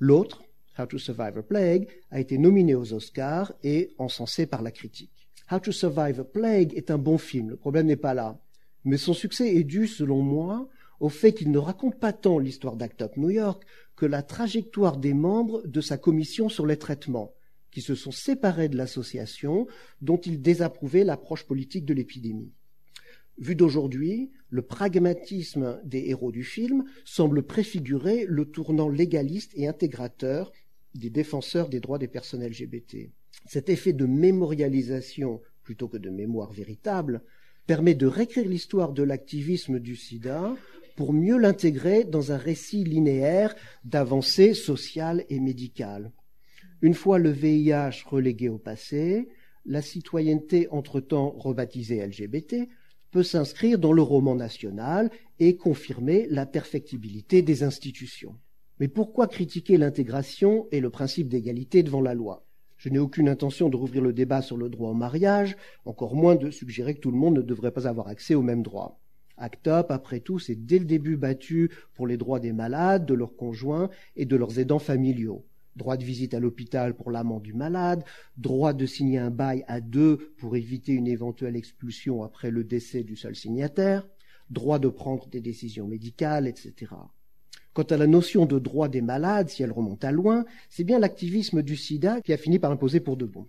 L'autre, 0.00 0.42
How 0.76 0.86
to 0.86 0.98
Survive 0.98 1.38
a 1.38 1.42
Plague, 1.44 1.86
a 2.10 2.18
été 2.18 2.38
nominé 2.38 2.74
aux 2.74 2.92
Oscars 2.92 3.52
et 3.62 3.94
encensé 3.98 4.46
par 4.46 4.62
la 4.62 4.72
critique. 4.72 5.28
How 5.52 5.60
to 5.60 5.70
Survive 5.70 6.18
a 6.18 6.24
Plague 6.24 6.74
est 6.74 6.90
un 6.90 6.98
bon 6.98 7.18
film, 7.18 7.50
le 7.50 7.56
problème 7.56 7.86
n'est 7.86 7.94
pas 7.94 8.14
là. 8.14 8.40
Mais 8.84 8.96
son 8.96 9.14
succès 9.14 9.54
est 9.54 9.64
dû, 9.64 9.86
selon 9.86 10.22
moi, 10.22 10.68
au 10.98 11.08
fait 11.08 11.32
qu'il 11.32 11.52
ne 11.52 11.58
raconte 11.58 12.00
pas 12.00 12.12
tant 12.12 12.40
l'histoire 12.40 12.74
d'Act 12.74 13.02
Up 13.02 13.16
New 13.16 13.30
York 13.30 13.64
que 13.94 14.06
la 14.06 14.24
trajectoire 14.24 14.96
des 14.96 15.14
membres 15.14 15.64
de 15.68 15.80
sa 15.80 15.98
commission 15.98 16.48
sur 16.48 16.66
les 16.66 16.78
traitements 16.78 17.32
qui 17.70 17.80
se 17.80 17.94
sont 17.94 18.10
séparés 18.10 18.68
de 18.68 18.76
l'association 18.76 19.66
dont 20.00 20.18
ils 20.18 20.40
désapprouvaient 20.40 21.04
l'approche 21.04 21.46
politique 21.46 21.84
de 21.84 21.94
l'épidémie. 21.94 22.52
Vu 23.38 23.54
d'aujourd'hui, 23.54 24.30
le 24.50 24.62
pragmatisme 24.62 25.80
des 25.84 26.08
héros 26.08 26.32
du 26.32 26.44
film 26.44 26.84
semble 27.04 27.42
préfigurer 27.42 28.26
le 28.28 28.44
tournant 28.44 28.88
légaliste 28.88 29.52
et 29.54 29.66
intégrateur 29.66 30.52
des 30.94 31.10
défenseurs 31.10 31.68
des 31.68 31.80
droits 31.80 31.98
des 31.98 32.08
personnes 32.08 32.44
LGBT. 32.44 33.10
Cet 33.46 33.68
effet 33.68 33.92
de 33.92 34.06
mémorialisation 34.06 35.40
plutôt 35.62 35.88
que 35.88 35.96
de 35.96 36.10
mémoire 36.10 36.52
véritable 36.52 37.22
permet 37.66 37.94
de 37.94 38.06
réécrire 38.06 38.48
l'histoire 38.48 38.92
de 38.92 39.04
l'activisme 39.04 39.78
du 39.78 39.96
sida 39.96 40.54
pour 40.96 41.12
mieux 41.12 41.38
l'intégrer 41.38 42.04
dans 42.04 42.32
un 42.32 42.36
récit 42.36 42.84
linéaire 42.84 43.54
d'avancées 43.84 44.52
sociales 44.54 45.24
et 45.30 45.40
médicales. 45.40 46.12
Une 46.82 46.94
fois 46.94 47.18
le 47.18 47.28
VIH 47.28 48.06
relégué 48.06 48.48
au 48.48 48.56
passé, 48.56 49.28
la 49.66 49.82
citoyenneté 49.82 50.66
entre-temps 50.70 51.28
rebaptisée 51.36 52.06
LGBT 52.06 52.70
peut 53.10 53.22
s'inscrire 53.22 53.78
dans 53.78 53.92
le 53.92 54.00
roman 54.00 54.34
national 54.34 55.10
et 55.40 55.58
confirmer 55.58 56.26
la 56.30 56.46
perfectibilité 56.46 57.42
des 57.42 57.64
institutions. 57.64 58.34
Mais 58.78 58.88
pourquoi 58.88 59.26
critiquer 59.26 59.76
l'intégration 59.76 60.68
et 60.72 60.80
le 60.80 60.88
principe 60.88 61.28
d'égalité 61.28 61.82
devant 61.82 62.00
la 62.00 62.14
loi? 62.14 62.46
Je 62.78 62.88
n'ai 62.88 62.98
aucune 62.98 63.28
intention 63.28 63.68
de 63.68 63.76
rouvrir 63.76 64.00
le 64.00 64.14
débat 64.14 64.40
sur 64.40 64.56
le 64.56 64.70
droit 64.70 64.88
au 64.88 64.94
mariage, 64.94 65.58
encore 65.84 66.14
moins 66.14 66.34
de 66.34 66.50
suggérer 66.50 66.94
que 66.94 67.00
tout 67.00 67.10
le 67.10 67.18
monde 67.18 67.36
ne 67.36 67.42
devrait 67.42 67.72
pas 67.72 67.88
avoir 67.88 68.08
accès 68.08 68.34
aux 68.34 68.40
mêmes 68.40 68.62
droits. 68.62 68.98
ACT 69.36 69.66
UP, 69.66 69.90
après 69.90 70.20
tout, 70.20 70.38
s'est 70.38 70.54
dès 70.54 70.78
le 70.78 70.86
début 70.86 71.18
battu 71.18 71.70
pour 71.92 72.06
les 72.06 72.16
droits 72.16 72.40
des 72.40 72.52
malades, 72.54 73.04
de 73.04 73.12
leurs 73.12 73.36
conjoints 73.36 73.90
et 74.16 74.24
de 74.24 74.36
leurs 74.36 74.58
aidants 74.58 74.78
familiaux 74.78 75.44
droit 75.80 75.96
de 75.96 76.04
visite 76.04 76.34
à 76.34 76.40
l'hôpital 76.40 76.94
pour 76.94 77.10
l'amant 77.10 77.40
du 77.40 77.54
malade, 77.54 78.04
droit 78.36 78.74
de 78.74 78.84
signer 78.84 79.18
un 79.18 79.30
bail 79.30 79.64
à 79.66 79.80
deux 79.80 80.34
pour 80.36 80.54
éviter 80.54 80.92
une 80.92 81.08
éventuelle 81.08 81.56
expulsion 81.56 82.22
après 82.22 82.50
le 82.50 82.64
décès 82.64 83.02
du 83.02 83.16
seul 83.16 83.34
signataire, 83.34 84.06
droit 84.50 84.78
de 84.78 84.88
prendre 84.88 85.26
des 85.28 85.40
décisions 85.40 85.88
médicales, 85.88 86.46
etc. 86.46 86.92
Quant 87.72 87.84
à 87.84 87.96
la 87.96 88.06
notion 88.06 88.44
de 88.44 88.58
droit 88.58 88.88
des 88.88 89.00
malades, 89.00 89.48
si 89.48 89.62
elle 89.62 89.72
remonte 89.72 90.04
à 90.04 90.12
loin, 90.12 90.44
c'est 90.68 90.84
bien 90.84 90.98
l'activisme 90.98 91.62
du 91.62 91.76
sida 91.76 92.20
qui 92.20 92.34
a 92.34 92.36
fini 92.36 92.58
par 92.58 92.70
imposer 92.70 93.00
pour 93.00 93.16
de 93.16 93.24
bon. 93.24 93.48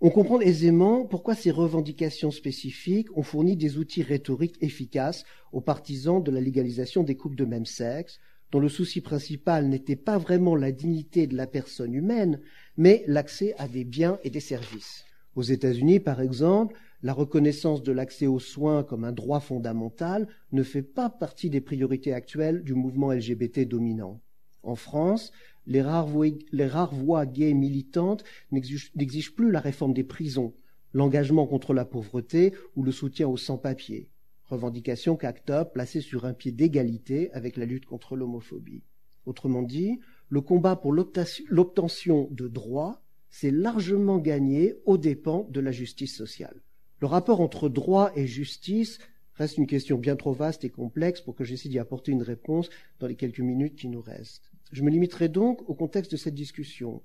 On 0.00 0.10
comprend 0.10 0.40
aisément 0.40 1.04
pourquoi 1.04 1.34
ces 1.34 1.50
revendications 1.50 2.30
spécifiques 2.30 3.14
ont 3.16 3.22
fourni 3.22 3.56
des 3.56 3.76
outils 3.76 4.02
rhétoriques 4.02 4.58
efficaces 4.62 5.24
aux 5.52 5.60
partisans 5.60 6.22
de 6.22 6.30
la 6.30 6.40
légalisation 6.40 7.02
des 7.02 7.16
couples 7.16 7.36
de 7.36 7.44
même 7.44 7.66
sexe, 7.66 8.20
le 8.60 8.68
souci 8.68 9.00
principal 9.00 9.68
n'était 9.68 9.96
pas 9.96 10.18
vraiment 10.18 10.54
la 10.54 10.72
dignité 10.72 11.26
de 11.26 11.36
la 11.36 11.46
personne 11.46 11.94
humaine, 11.94 12.40
mais 12.76 13.04
l'accès 13.06 13.54
à 13.58 13.68
des 13.68 13.84
biens 13.84 14.18
et 14.24 14.30
des 14.30 14.40
services. 14.40 15.04
Aux 15.34 15.42
États-Unis, 15.42 16.00
par 16.00 16.20
exemple, 16.20 16.76
la 17.02 17.12
reconnaissance 17.12 17.82
de 17.82 17.92
l'accès 17.92 18.26
aux 18.26 18.38
soins 18.38 18.82
comme 18.82 19.04
un 19.04 19.12
droit 19.12 19.40
fondamental 19.40 20.28
ne 20.52 20.62
fait 20.62 20.82
pas 20.82 21.10
partie 21.10 21.50
des 21.50 21.60
priorités 21.60 22.12
actuelles 22.12 22.62
du 22.62 22.74
mouvement 22.74 23.12
LGBT 23.12 23.60
dominant. 23.68 24.20
En 24.62 24.76
France, 24.76 25.32
les 25.66 25.82
rares 25.82 26.06
voix, 26.06 26.26
les 26.52 26.66
rares 26.66 26.94
voix 26.94 27.26
gays 27.26 27.54
militantes 27.54 28.24
n'exigent 28.50 29.34
plus 29.34 29.50
la 29.50 29.60
réforme 29.60 29.92
des 29.92 30.04
prisons, 30.04 30.54
l'engagement 30.92 31.46
contre 31.46 31.74
la 31.74 31.84
pauvreté 31.84 32.54
ou 32.74 32.82
le 32.82 32.92
soutien 32.92 33.28
aux 33.28 33.36
sans-papiers 33.36 34.08
revendication 34.48 35.16
qu'ACTA 35.16 35.64
plaçait 35.64 36.00
sur 36.00 36.24
un 36.24 36.32
pied 36.32 36.52
d'égalité 36.52 37.32
avec 37.32 37.56
la 37.56 37.66
lutte 37.66 37.86
contre 37.86 38.16
l'homophobie. 38.16 38.82
Autrement 39.24 39.62
dit, 39.62 39.98
le 40.28 40.40
combat 40.40 40.76
pour 40.76 40.92
l'obtention 40.92 42.28
de 42.30 42.48
droits 42.48 43.02
s'est 43.28 43.50
largement 43.50 44.18
gagné 44.18 44.74
aux 44.84 44.98
dépens 44.98 45.46
de 45.50 45.60
la 45.60 45.72
justice 45.72 46.16
sociale. 46.16 46.62
Le 47.00 47.06
rapport 47.06 47.40
entre 47.40 47.68
droit 47.68 48.10
et 48.16 48.26
justice 48.26 48.98
reste 49.34 49.58
une 49.58 49.66
question 49.66 49.98
bien 49.98 50.16
trop 50.16 50.32
vaste 50.32 50.64
et 50.64 50.70
complexe 50.70 51.20
pour 51.20 51.34
que 51.34 51.44
j'essaie 51.44 51.68
d'y 51.68 51.78
apporter 51.78 52.12
une 52.12 52.22
réponse 52.22 52.70
dans 53.00 53.06
les 53.06 53.16
quelques 53.16 53.40
minutes 53.40 53.76
qui 53.76 53.88
nous 53.88 54.00
restent. 54.00 54.50
Je 54.72 54.82
me 54.82 54.90
limiterai 54.90 55.28
donc 55.28 55.68
au 55.68 55.74
contexte 55.74 56.12
de 56.12 56.16
cette 56.16 56.34
discussion. 56.34 57.02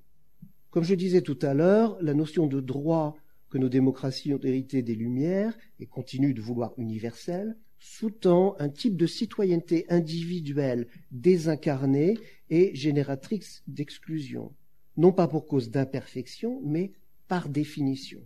Comme 0.69 0.83
je 0.83 0.95
disais 0.95 1.21
tout 1.21 1.37
à 1.41 1.53
l'heure, 1.53 1.97
la 2.01 2.13
notion 2.13 2.47
de 2.47 2.61
droit 2.61 3.17
que 3.51 3.57
nos 3.57 3.69
démocraties 3.69 4.33
ont 4.33 4.39
hérité 4.41 4.81
des 4.81 4.95
Lumières 4.95 5.55
et 5.79 5.85
continuent 5.85 6.33
de 6.33 6.41
vouloir 6.41 6.73
universelle, 6.77 7.57
sous-tend 7.79 8.55
un 8.59 8.69
type 8.69 8.95
de 8.95 9.05
citoyenneté 9.05 9.85
individuelle 9.89 10.87
désincarnée 11.11 12.17
et 12.49 12.73
génératrice 12.73 13.61
d'exclusion, 13.67 14.55
non 14.97 15.11
pas 15.11 15.27
pour 15.27 15.47
cause 15.47 15.69
d'imperfection, 15.69 16.61
mais 16.63 16.93
par 17.27 17.49
définition. 17.49 18.25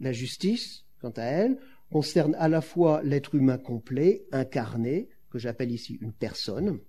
La 0.00 0.12
justice, 0.12 0.84
quant 1.00 1.12
à 1.16 1.24
elle, 1.24 1.58
concerne 1.90 2.34
à 2.38 2.48
la 2.48 2.60
fois 2.60 3.02
l'être 3.02 3.34
humain 3.34 3.58
complet, 3.58 4.26
incarné, 4.32 5.08
que 5.30 5.38
j'appelle 5.38 5.70
ici 5.70 5.98
une 6.00 6.12
personne, 6.12 6.80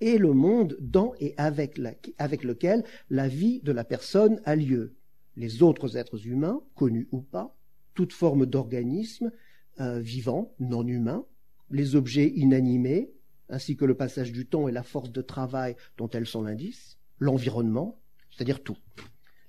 et 0.00 0.18
le 0.18 0.32
monde 0.32 0.76
dans 0.80 1.14
et 1.20 1.34
avec, 1.36 1.80
avec 2.18 2.44
lequel 2.44 2.84
la 3.08 3.28
vie 3.28 3.60
de 3.62 3.72
la 3.72 3.84
personne 3.84 4.40
a 4.44 4.56
lieu, 4.56 4.96
les 5.40 5.62
autres 5.62 5.96
êtres 5.96 6.26
humains, 6.26 6.60
connus 6.74 7.08
ou 7.12 7.22
pas, 7.22 7.56
toute 7.94 8.12
forme 8.12 8.44
d'organisme 8.44 9.32
euh, 9.80 9.98
vivant, 9.98 10.54
non 10.60 10.86
humain, 10.86 11.24
les 11.70 11.96
objets 11.96 12.28
inanimés, 12.36 13.10
ainsi 13.48 13.74
que 13.74 13.86
le 13.86 13.94
passage 13.94 14.32
du 14.32 14.46
temps 14.46 14.68
et 14.68 14.72
la 14.72 14.82
force 14.82 15.10
de 15.10 15.22
travail 15.22 15.76
dont 15.96 16.10
elles 16.10 16.26
sont 16.26 16.42
l'indice, 16.42 16.98
l'environnement, 17.18 17.98
c'est-à-dire 18.30 18.62
tout. 18.62 18.76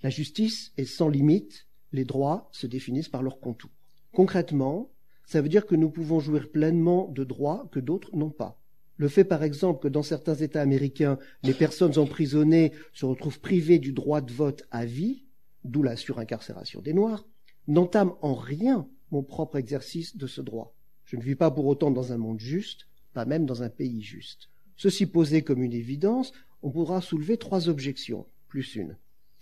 La 0.02 0.10
justice 0.10 0.72
est 0.78 0.86
sans 0.86 1.10
limite, 1.10 1.68
les 1.92 2.06
droits 2.06 2.50
se 2.54 2.68
définissent 2.68 3.10
par 3.10 3.22
leurs 3.22 3.42
contours. 3.42 3.70
Concrètement, 4.14 4.92
ça 5.26 5.42
veut 5.42 5.50
dire 5.50 5.66
que 5.66 5.76
nous 5.76 5.90
pouvons 5.90 6.22
jouir 6.22 6.52
pleinement 6.52 7.10
de 7.10 7.26
droits 7.26 7.68
que 7.74 7.82
d'autres 7.82 8.16
n'ont 8.16 8.32
pas. 8.32 8.58
Le 8.96 9.10
fait, 9.10 9.26
par 9.26 9.44
exemple, 9.44 9.82
que 9.82 9.88
dans 9.90 10.04
certains 10.04 10.36
États 10.36 10.62
américains, 10.62 11.20
les 11.44 11.54
personnes 11.54 11.98
emprisonnées 11.98 12.72
se 12.94 13.06
retrouvent 13.06 13.42
privées 13.42 13.80
du 13.80 13.92
droit 13.92 14.22
de 14.22 14.32
vote 14.32 14.64
à 14.72 14.86
vie, 14.86 15.26
d'où 15.64 15.84
la 15.84 15.96
surincarcération 15.96 16.82
des 16.82 16.94
Noirs, 16.94 17.26
n'entame 17.68 18.14
en 18.22 18.34
rien 18.34 18.88
mon 19.12 19.24
propre 19.24 19.58
exercice 19.58 20.18
de 20.18 20.28
ce 20.28 20.42
droit. 20.42 20.74
Je 21.06 21.18
ne 21.18 21.22
vis 21.22 21.36
pas 21.36 21.52
pour 21.52 21.66
autant 21.66 21.92
dans 21.92 22.14
un 22.14 22.18
monde 22.18 22.40
juste, 22.40 22.88
pas 23.14 23.26
même 23.26 23.46
dans 23.46 23.64
un 23.64 23.70
pays 23.70 24.02
juste. 24.02 24.50
Ceci 24.78 25.06
posé 25.06 25.42
comme 25.42 25.62
une 25.62 25.74
évidence, 25.74 26.32
on 26.64 26.72
pourra 26.72 27.02
soulever 27.02 27.38
trois 27.38 27.70
objections, 27.70 28.26
plus 28.48 28.76
une. 28.76 28.98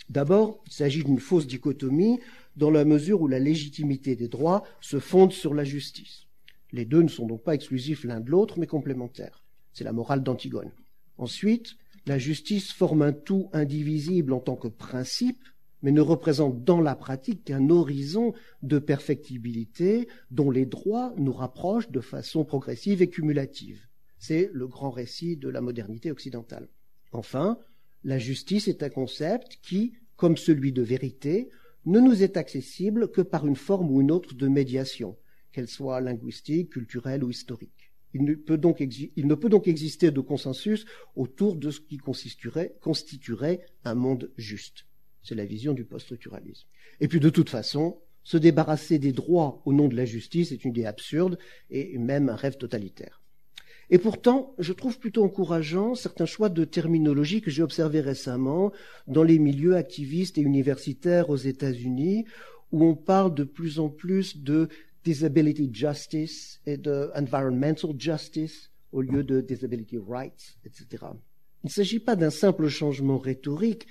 D'abord, 0.10 0.63
il 0.65 0.73
s'agit 0.73 1.03
d'une 1.03 1.19
fausse 1.19 1.45
dichotomie 1.45 2.19
dans 2.55 2.71
la 2.71 2.84
mesure 2.84 3.21
où 3.21 3.27
la 3.27 3.39
légitimité 3.39 4.15
des 4.15 4.27
droits 4.27 4.63
se 4.82 4.99
fonde 4.99 5.32
sur 5.32 5.53
la 5.53 5.63
justice. 5.63 6.25
Les 6.71 6.86
deux 6.86 7.01
ne 7.01 7.08
sont 7.08 7.27
donc 7.27 7.43
pas 7.43 7.55
exclusifs 7.55 8.03
l'un 8.03 8.19
de 8.19 8.29
l'autre, 8.29 8.60
mais 8.60 8.67
complémentaires. 8.67 9.43
C'est 9.73 9.84
la 9.84 9.93
morale 9.93 10.23
d'Antigone. 10.23 10.71
Ensuite, 11.17 11.75
la 12.05 12.17
justice 12.17 12.71
forme 12.71 13.03
un 13.03 13.13
tout 13.13 13.49
indivisible 13.53 14.34
en 14.34 14.39
tant 14.39 14.55
que 14.55 14.67
principe, 14.67 15.43
mais 15.81 15.91
ne 15.91 16.01
représente 16.01 16.63
dans 16.63 16.81
la 16.81 16.95
pratique 16.95 17.45
qu'un 17.45 17.69
horizon 17.69 18.33
de 18.63 18.79
perfectibilité 18.79 20.07
dont 20.31 20.51
les 20.51 20.65
droits 20.65 21.13
nous 21.17 21.33
rapprochent 21.33 21.91
de 21.91 22.01
façon 22.01 22.43
progressive 22.43 23.01
et 23.01 23.09
cumulative. 23.09 23.87
C'est 24.17 24.49
le 24.53 24.67
grand 24.67 24.91
récit 24.91 25.37
de 25.37 25.49
la 25.49 25.61
modernité 25.61 26.11
occidentale. 26.11 26.67
Enfin, 27.11 27.57
la 28.03 28.19
justice 28.19 28.67
est 28.67 28.83
un 28.83 28.89
concept 28.89 29.59
qui, 29.61 29.93
comme 30.15 30.37
celui 30.37 30.71
de 30.71 30.81
vérité, 30.81 31.49
ne 31.85 31.99
nous 31.99 32.23
est 32.23 32.37
accessible 32.37 33.10
que 33.12 33.21
par 33.21 33.47
une 33.47 33.56
forme 33.56 33.89
ou 33.91 34.01
une 34.01 34.12
autre 34.12 34.35
de 34.35 34.47
médiation, 34.47 35.17
qu'elle 35.51 35.67
soit 35.67 36.01
linguistique, 36.01 36.71
culturelle 36.71 37.23
ou 37.23 37.29
historique. 37.29 37.91
Il 38.13 38.23
ne, 38.23 38.33
peut 38.33 38.58
donc 38.58 39.67
exister 39.67 40.12
de 40.12 40.19
consensus 40.19 40.85
autour 41.15 41.56
de 41.56 41.69
ce 41.69 41.79
qui 41.79 41.97
constituerait 41.97 43.65
un 43.83 43.95
monde 43.95 44.31
juste. 44.35 44.85
C'est 45.23 45.35
la 45.35 45.45
vision 45.45 45.73
du 45.73 45.85
post-structuralisme. 45.85 46.67
Et 46.99 47.07
puis 47.07 47.19
de 47.19 47.29
toute 47.29 47.49
façon, 47.49 47.99
se 48.23 48.37
débarrasser 48.37 48.99
des 48.99 49.11
droits 49.11 49.61
au 49.65 49.73
nom 49.73 49.87
de 49.87 49.95
la 49.95 50.05
justice 50.05 50.51
est 50.51 50.63
une 50.63 50.71
idée 50.71 50.85
absurde 50.85 51.37
et 51.69 51.97
même 51.97 52.29
un 52.29 52.35
rêve 52.35 52.57
totalitaire. 52.57 53.21
Et 53.91 53.97
pourtant, 53.97 54.53
je 54.59 54.71
trouve 54.71 54.99
plutôt 54.99 55.23
encourageant 55.23 55.95
certains 55.95 56.27
choix 56.27 56.49
de 56.49 56.63
terminologie 56.63 57.41
que 57.41 57.49
j'ai 57.49 57.63
observés 57.63 58.01
récemment 58.01 58.71
dans 59.07 59.23
les 59.23 59.39
milieux 59.39 59.75
activistes 59.75 60.37
et 60.37 60.41
universitaires 60.41 61.29
aux 61.31 61.37
États-Unis, 61.37 62.25
où 62.71 62.85
on 62.85 62.95
parle 62.95 63.33
de 63.33 63.43
plus 63.43 63.79
en 63.79 63.89
plus 63.89 64.37
de 64.37 64.69
disability 65.03 65.71
justice 65.73 66.61
et 66.67 66.77
de 66.77 67.09
environmental 67.15 67.91
justice 67.97 68.69
au 68.91 69.01
lieu 69.01 69.23
de 69.23 69.41
disability 69.41 69.97
rights, 69.97 70.57
etc. 70.65 71.05
Il 71.63 71.67
ne 71.67 71.69
s'agit 71.69 71.99
pas 71.99 72.15
d'un 72.15 72.29
simple 72.29 72.67
changement 72.67 73.17
rhétorique, 73.17 73.87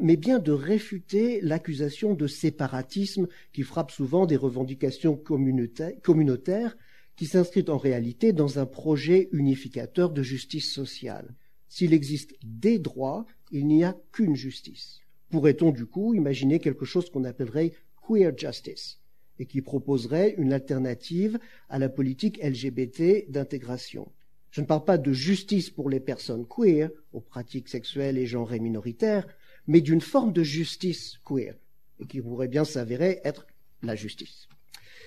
mais 0.00 0.16
bien 0.16 0.38
de 0.38 0.52
réfuter 0.52 1.40
l'accusation 1.40 2.14
de 2.14 2.26
séparatisme 2.26 3.26
qui 3.52 3.62
frappe 3.62 3.90
souvent 3.90 4.26
des 4.26 4.36
revendications 4.36 5.16
communautaires 5.16 6.76
qui 7.16 7.26
s'inscrit 7.26 7.64
en 7.68 7.78
réalité 7.78 8.32
dans 8.32 8.58
un 8.58 8.66
projet 8.66 9.28
unificateur 9.32 10.10
de 10.10 10.22
justice 10.22 10.72
sociale. 10.72 11.34
S'il 11.68 11.92
existe 11.94 12.34
des 12.42 12.78
droits, 12.78 13.26
il 13.50 13.66
n'y 13.66 13.84
a 13.84 13.96
qu'une 14.12 14.36
justice. 14.36 15.00
Pourrait-on 15.30 15.70
du 15.70 15.86
coup 15.86 16.14
imaginer 16.14 16.58
quelque 16.58 16.84
chose 16.84 17.10
qu'on 17.10 17.24
appellerait 17.24 17.72
queer 18.06 18.36
justice 18.36 18.98
et 19.38 19.46
qui 19.46 19.62
proposerait 19.62 20.34
une 20.36 20.52
alternative 20.52 21.38
à 21.68 21.78
la 21.78 21.88
politique 21.88 22.42
LGBT 22.42 23.30
d'intégration? 23.30 24.12
Je 24.50 24.60
ne 24.60 24.66
parle 24.66 24.84
pas 24.84 24.98
de 24.98 25.12
justice 25.12 25.70
pour 25.70 25.88
les 25.88 26.00
personnes 26.00 26.46
queer, 26.46 26.90
aux 27.14 27.22
pratiques 27.22 27.70
sexuelles 27.70 28.18
et 28.18 28.26
genrées 28.26 28.60
minoritaires, 28.60 29.26
mais 29.66 29.80
d'une 29.80 30.00
forme 30.00 30.32
de 30.32 30.42
justice 30.42 31.18
queer, 31.24 31.54
et 32.00 32.06
qui 32.06 32.20
pourrait 32.20 32.48
bien 32.48 32.64
s'avérer 32.64 33.20
être 33.24 33.46
la 33.82 33.94
justice. 33.94 34.48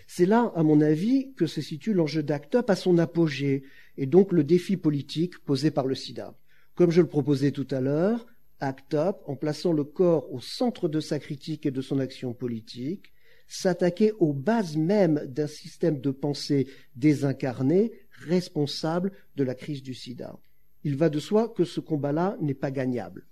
C'est 0.07 0.25
là, 0.25 0.51
à 0.55 0.63
mon 0.63 0.81
avis, 0.81 1.33
que 1.33 1.47
se 1.47 1.61
situe 1.61 1.93
l'enjeu 1.93 2.21
d'ACT 2.21 2.55
UP 2.55 2.69
à 2.69 2.75
son 2.75 2.97
apogée, 2.97 3.63
et 3.97 4.05
donc 4.05 4.31
le 4.31 4.43
défi 4.43 4.77
politique 4.77 5.39
posé 5.39 5.71
par 5.71 5.87
le 5.87 5.95
sida. 5.95 6.35
Comme 6.75 6.91
je 6.91 7.01
le 7.01 7.07
proposais 7.07 7.51
tout 7.51 7.67
à 7.71 7.81
l'heure, 7.81 8.25
ACT 8.59 8.93
UP, 8.93 9.15
en 9.25 9.35
plaçant 9.35 9.73
le 9.73 9.83
corps 9.83 10.31
au 10.33 10.39
centre 10.39 10.87
de 10.87 10.99
sa 10.99 11.19
critique 11.19 11.65
et 11.65 11.71
de 11.71 11.81
son 11.81 11.99
action 11.99 12.33
politique, 12.33 13.11
s'attaquait 13.47 14.13
aux 14.19 14.33
bases 14.33 14.75
mêmes 14.75 15.25
d'un 15.27 15.47
système 15.47 15.99
de 15.99 16.11
pensée 16.11 16.67
désincarné, 16.95 17.91
responsable 18.11 19.11
de 19.35 19.43
la 19.43 19.55
crise 19.55 19.83
du 19.83 19.93
sida. 19.93 20.37
Il 20.83 20.95
va 20.95 21.09
de 21.09 21.19
soi 21.19 21.49
que 21.49 21.63
ce 21.63 21.79
combat-là 21.79 22.37
n'est 22.41 22.53
pas 22.53 22.71
gagnable. 22.71 23.25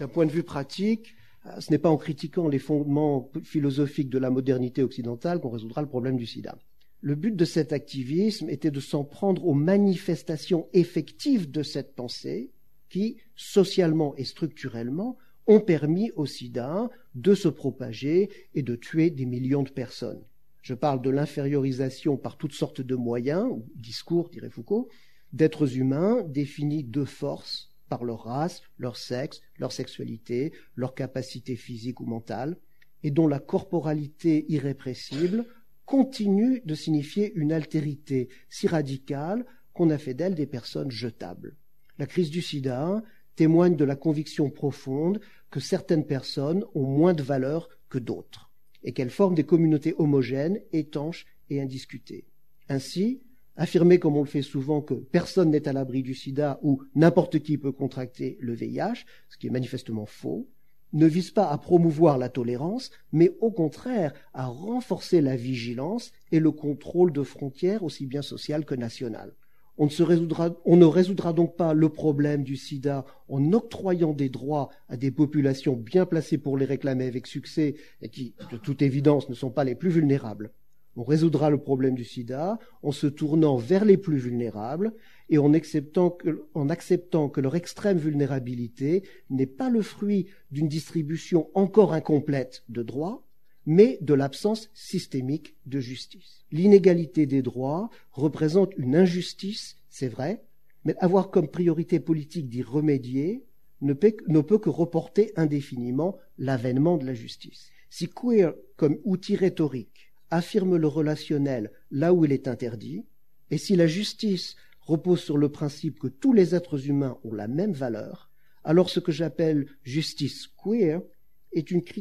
D'un 0.00 0.08
point 0.08 0.26
de 0.26 0.32
vue 0.32 0.42
pratique, 0.42 1.14
euh, 1.46 1.60
ce 1.60 1.70
n'est 1.70 1.78
pas 1.78 1.90
en 1.90 1.96
critiquant 1.96 2.48
les 2.48 2.58
fondements 2.58 3.30
philosophiques 3.42 4.10
de 4.10 4.18
la 4.18 4.30
modernité 4.30 4.82
occidentale 4.82 5.40
qu'on 5.40 5.50
résoudra 5.50 5.82
le 5.82 5.88
problème 5.88 6.16
du 6.16 6.26
sida. 6.26 6.58
Le 7.00 7.14
but 7.14 7.36
de 7.36 7.44
cet 7.44 7.72
activisme 7.72 8.48
était 8.48 8.70
de 8.70 8.80
s'en 8.80 9.04
prendre 9.04 9.46
aux 9.46 9.54
manifestations 9.54 10.68
effectives 10.72 11.50
de 11.50 11.62
cette 11.62 11.94
pensée 11.94 12.50
qui, 12.88 13.18
socialement 13.36 14.16
et 14.16 14.24
structurellement, 14.24 15.18
ont 15.46 15.60
permis 15.60 16.10
au 16.12 16.24
sida 16.24 16.90
de 17.14 17.34
se 17.34 17.48
propager 17.48 18.30
et 18.54 18.62
de 18.62 18.76
tuer 18.76 19.10
des 19.10 19.26
millions 19.26 19.62
de 19.62 19.70
personnes. 19.70 20.24
Je 20.62 20.72
parle 20.72 21.02
de 21.02 21.10
l'infériorisation 21.10 22.16
par 22.16 22.38
toutes 22.38 22.54
sortes 22.54 22.80
de 22.80 22.94
moyens, 22.94 23.46
ou 23.50 23.66
discours, 23.76 24.30
dirait 24.30 24.48
Foucault, 24.48 24.88
d'êtres 25.34 25.76
humains 25.76 26.22
définis 26.22 26.84
de 26.84 27.04
force 27.04 27.73
par 27.88 28.04
leur 28.04 28.24
race, 28.24 28.62
leur 28.78 28.96
sexe, 28.96 29.40
leur 29.58 29.72
sexualité, 29.72 30.52
leur 30.74 30.94
capacité 30.94 31.56
physique 31.56 32.00
ou 32.00 32.06
mentale, 32.06 32.58
et 33.02 33.10
dont 33.10 33.28
la 33.28 33.38
corporalité 33.38 34.46
irrépressible 34.48 35.44
continue 35.84 36.62
de 36.64 36.74
signifier 36.74 37.32
une 37.34 37.52
altérité 37.52 38.28
si 38.48 38.66
radicale 38.66 39.44
qu'on 39.74 39.90
a 39.90 39.98
fait 39.98 40.14
d'elles 40.14 40.34
des 40.34 40.46
personnes 40.46 40.90
jetables. 40.90 41.56
La 41.98 42.06
crise 42.06 42.30
du 42.30 42.40
sida 42.40 43.02
témoigne 43.36 43.76
de 43.76 43.84
la 43.84 43.96
conviction 43.96 44.50
profonde 44.50 45.20
que 45.50 45.60
certaines 45.60 46.06
personnes 46.06 46.64
ont 46.74 46.86
moins 46.86 47.14
de 47.14 47.22
valeur 47.22 47.68
que 47.88 47.98
d'autres, 47.98 48.50
et 48.82 48.92
qu'elles 48.92 49.10
forment 49.10 49.34
des 49.34 49.44
communautés 49.44 49.94
homogènes, 49.98 50.60
étanches 50.72 51.26
et 51.50 51.60
indiscutées. 51.60 52.24
Ainsi, 52.68 53.22
affirmer, 53.56 53.98
comme 53.98 54.16
on 54.16 54.22
le 54.22 54.28
fait 54.28 54.42
souvent, 54.42 54.80
que 54.80 54.94
personne 54.94 55.50
n'est 55.50 55.68
à 55.68 55.72
l'abri 55.72 56.02
du 56.02 56.14
sida 56.14 56.58
ou 56.62 56.82
n'importe 56.94 57.38
qui 57.40 57.58
peut 57.58 57.72
contracter 57.72 58.36
le 58.40 58.54
VIH, 58.54 59.04
ce 59.28 59.38
qui 59.38 59.46
est 59.46 59.50
manifestement 59.50 60.06
faux, 60.06 60.48
ne 60.94 61.06
vise 61.06 61.32
pas 61.32 61.50
à 61.50 61.58
promouvoir 61.58 62.18
la 62.18 62.28
tolérance, 62.28 62.90
mais 63.12 63.36
au 63.40 63.50
contraire 63.50 64.12
à 64.32 64.46
renforcer 64.46 65.20
la 65.20 65.36
vigilance 65.36 66.12
et 66.30 66.38
le 66.38 66.52
contrôle 66.52 67.12
de 67.12 67.22
frontières 67.22 67.82
aussi 67.82 68.06
bien 68.06 68.22
sociales 68.22 68.64
que 68.64 68.76
nationales. 68.76 69.34
On 69.76 69.86
ne, 69.86 70.02
résoudra, 70.04 70.56
on 70.64 70.76
ne 70.76 70.84
résoudra 70.84 71.32
donc 71.32 71.56
pas 71.56 71.74
le 71.74 71.88
problème 71.88 72.44
du 72.44 72.56
sida 72.56 73.04
en 73.28 73.52
octroyant 73.52 74.12
des 74.12 74.28
droits 74.28 74.68
à 74.88 74.96
des 74.96 75.10
populations 75.10 75.74
bien 75.74 76.06
placées 76.06 76.38
pour 76.38 76.56
les 76.56 76.64
réclamer 76.64 77.06
avec 77.06 77.26
succès 77.26 77.74
et 78.00 78.08
qui, 78.08 78.36
de 78.52 78.56
toute 78.56 78.82
évidence, 78.82 79.28
ne 79.28 79.34
sont 79.34 79.50
pas 79.50 79.64
les 79.64 79.74
plus 79.74 79.90
vulnérables. 79.90 80.52
On 80.96 81.02
résoudra 81.02 81.50
le 81.50 81.58
problème 81.58 81.94
du 81.94 82.04
sida 82.04 82.58
en 82.82 82.92
se 82.92 83.06
tournant 83.06 83.56
vers 83.56 83.84
les 83.84 83.96
plus 83.96 84.18
vulnérables 84.18 84.94
et 85.28 85.38
en 85.38 85.52
acceptant 85.52 86.10
que, 86.10 86.44
en 86.54 86.68
acceptant 86.68 87.28
que 87.28 87.40
leur 87.40 87.56
extrême 87.56 87.98
vulnérabilité 87.98 89.02
n'est 89.30 89.46
pas 89.46 89.70
le 89.70 89.82
fruit 89.82 90.26
d'une 90.50 90.68
distribution 90.68 91.48
encore 91.54 91.92
incomplète 91.92 92.62
de 92.68 92.82
droits, 92.82 93.26
mais 93.66 93.98
de 94.02 94.14
l'absence 94.14 94.70
systémique 94.74 95.56
de 95.66 95.80
justice. 95.80 96.44
L'inégalité 96.52 97.26
des 97.26 97.42
droits 97.42 97.90
représente 98.12 98.76
une 98.76 98.94
injustice, 98.94 99.78
c'est 99.88 100.08
vrai, 100.08 100.44
mais 100.84 100.94
avoir 100.98 101.30
comme 101.30 101.48
priorité 101.48 101.98
politique 101.98 102.48
d'y 102.48 102.62
remédier 102.62 103.44
ne 103.80 103.94
peut, 103.94 104.14
ne 104.28 104.40
peut 104.40 104.58
que 104.58 104.70
reporter 104.70 105.32
indéfiniment 105.36 106.18
l'avènement 106.38 106.98
de 106.98 107.06
la 107.06 107.14
justice. 107.14 107.70
Si 107.90 108.08
queer 108.08 108.54
comme 108.76 108.98
outil 109.04 109.36
rhétorique 109.36 110.03
affirme 110.34 110.76
le 110.76 110.88
relationnel 110.88 111.70
là 111.90 112.12
où 112.12 112.24
il 112.24 112.32
est 112.32 112.48
interdit, 112.48 113.04
et 113.50 113.58
si 113.58 113.76
la 113.76 113.86
justice 113.86 114.56
repose 114.80 115.20
sur 115.20 115.38
le 115.38 115.48
principe 115.48 115.98
que 115.98 116.08
tous 116.08 116.32
les 116.32 116.54
êtres 116.54 116.88
humains 116.88 117.18
ont 117.24 117.32
la 117.32 117.48
même 117.48 117.72
valeur, 117.72 118.30
alors 118.64 118.90
ce 118.90 119.00
que 119.00 119.12
j'appelle 119.12 119.66
justice 119.82 120.48
queer 120.62 121.00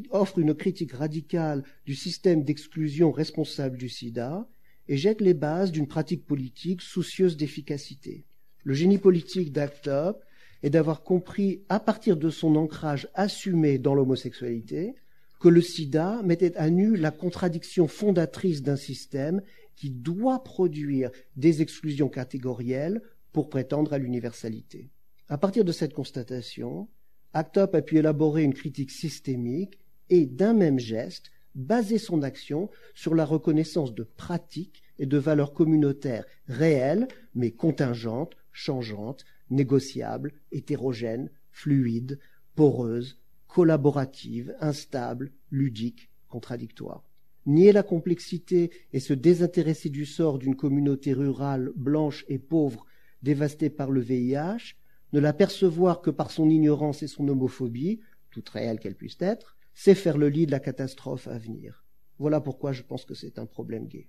offre 0.09 0.39
une 0.39 0.55
critique 0.55 0.93
radicale 0.93 1.63
du 1.85 1.93
système 1.93 2.43
d'exclusion 2.43 3.11
responsable 3.11 3.77
du 3.77 3.87
sida 3.87 4.47
et 4.87 4.97
jette 4.97 5.21
les 5.21 5.35
bases 5.35 5.71
d'une 5.71 5.87
pratique 5.87 6.25
politique 6.25 6.81
soucieuse 6.81 7.37
d'efficacité. 7.37 8.25
Le 8.63 8.73
génie 8.73 8.97
politique 8.97 9.51
d'Act 9.51 9.87
Up 9.87 10.17
est 10.63 10.71
d'avoir 10.71 11.03
compris, 11.03 11.61
à 11.69 11.79
partir 11.79 12.17
de 12.17 12.31
son 12.31 12.55
ancrage 12.55 13.07
assumé 13.13 13.77
dans 13.77 13.93
l'homosexualité, 13.93 14.95
que 15.43 15.49
le 15.49 15.61
sida 15.61 16.21
mettait 16.23 16.55
à 16.55 16.69
nu 16.69 16.95
la 16.95 17.11
contradiction 17.11 17.89
fondatrice 17.89 18.61
d'un 18.61 18.77
système 18.77 19.41
qui 19.75 19.89
doit 19.89 20.41
produire 20.41 21.11
des 21.35 21.61
exclusions 21.61 22.07
catégorielles 22.07 23.01
pour 23.33 23.49
prétendre 23.49 23.91
à 23.91 23.97
l'universalité. 23.97 24.89
À 25.27 25.37
partir 25.37 25.65
de 25.65 25.73
cette 25.73 25.93
constatation, 25.93 26.87
ACTUP 27.33 27.75
a 27.75 27.81
pu 27.81 27.97
élaborer 27.97 28.43
une 28.43 28.53
critique 28.53 28.91
systémique 28.91 29.79
et, 30.09 30.25
d'un 30.25 30.53
même 30.53 30.79
geste, 30.79 31.29
baser 31.55 31.97
son 31.97 32.21
action 32.21 32.69
sur 32.95 33.13
la 33.13 33.25
reconnaissance 33.25 33.93
de 33.93 34.03
pratiques 34.03 34.81
et 34.97 35.05
de 35.05 35.17
valeurs 35.17 35.53
communautaires 35.53 36.25
réelles, 36.47 37.09
mais 37.35 37.51
contingentes, 37.51 38.37
changeantes, 38.53 39.25
négociables, 39.49 40.31
hétérogènes, 40.53 41.29
fluides, 41.51 42.17
poreuses, 42.55 43.19
collaborative, 43.53 44.55
instable, 44.61 45.31
ludique, 45.51 46.09
contradictoire. 46.27 47.03
Nier 47.45 47.71
la 47.71 47.83
complexité 47.83 48.71
et 48.93 48.99
se 48.99 49.13
désintéresser 49.13 49.89
du 49.89 50.07
sort 50.07 50.39
d'une 50.39 50.55
communauté 50.55 51.13
rurale 51.13 51.71
blanche 51.75 52.25
et 52.29 52.39
pauvre 52.39 52.87
dévastée 53.21 53.69
par 53.69 53.91
le 53.91 54.01
VIH, 54.01 54.75
ne 55.13 55.19
l'apercevoir 55.19 56.01
que 56.01 56.09
par 56.09 56.31
son 56.31 56.49
ignorance 56.49 57.03
et 57.03 57.07
son 57.07 57.27
homophobie, 57.27 57.99
toute 58.31 58.49
réelle 58.49 58.79
qu'elle 58.79 58.95
puisse 58.95 59.21
être, 59.21 59.55
c'est 59.75 59.93
faire 59.93 60.17
le 60.17 60.29
lit 60.29 60.47
de 60.47 60.51
la 60.51 60.59
catastrophe 60.59 61.27
à 61.27 61.37
venir. 61.37 61.85
Voilà 62.17 62.41
pourquoi 62.41 62.71
je 62.71 62.81
pense 62.81 63.05
que 63.05 63.13
c'est 63.13 63.37
un 63.37 63.45
problème 63.45 63.85
gay. 63.85 64.07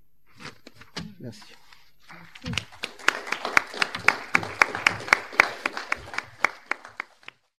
Merci. 1.21 1.53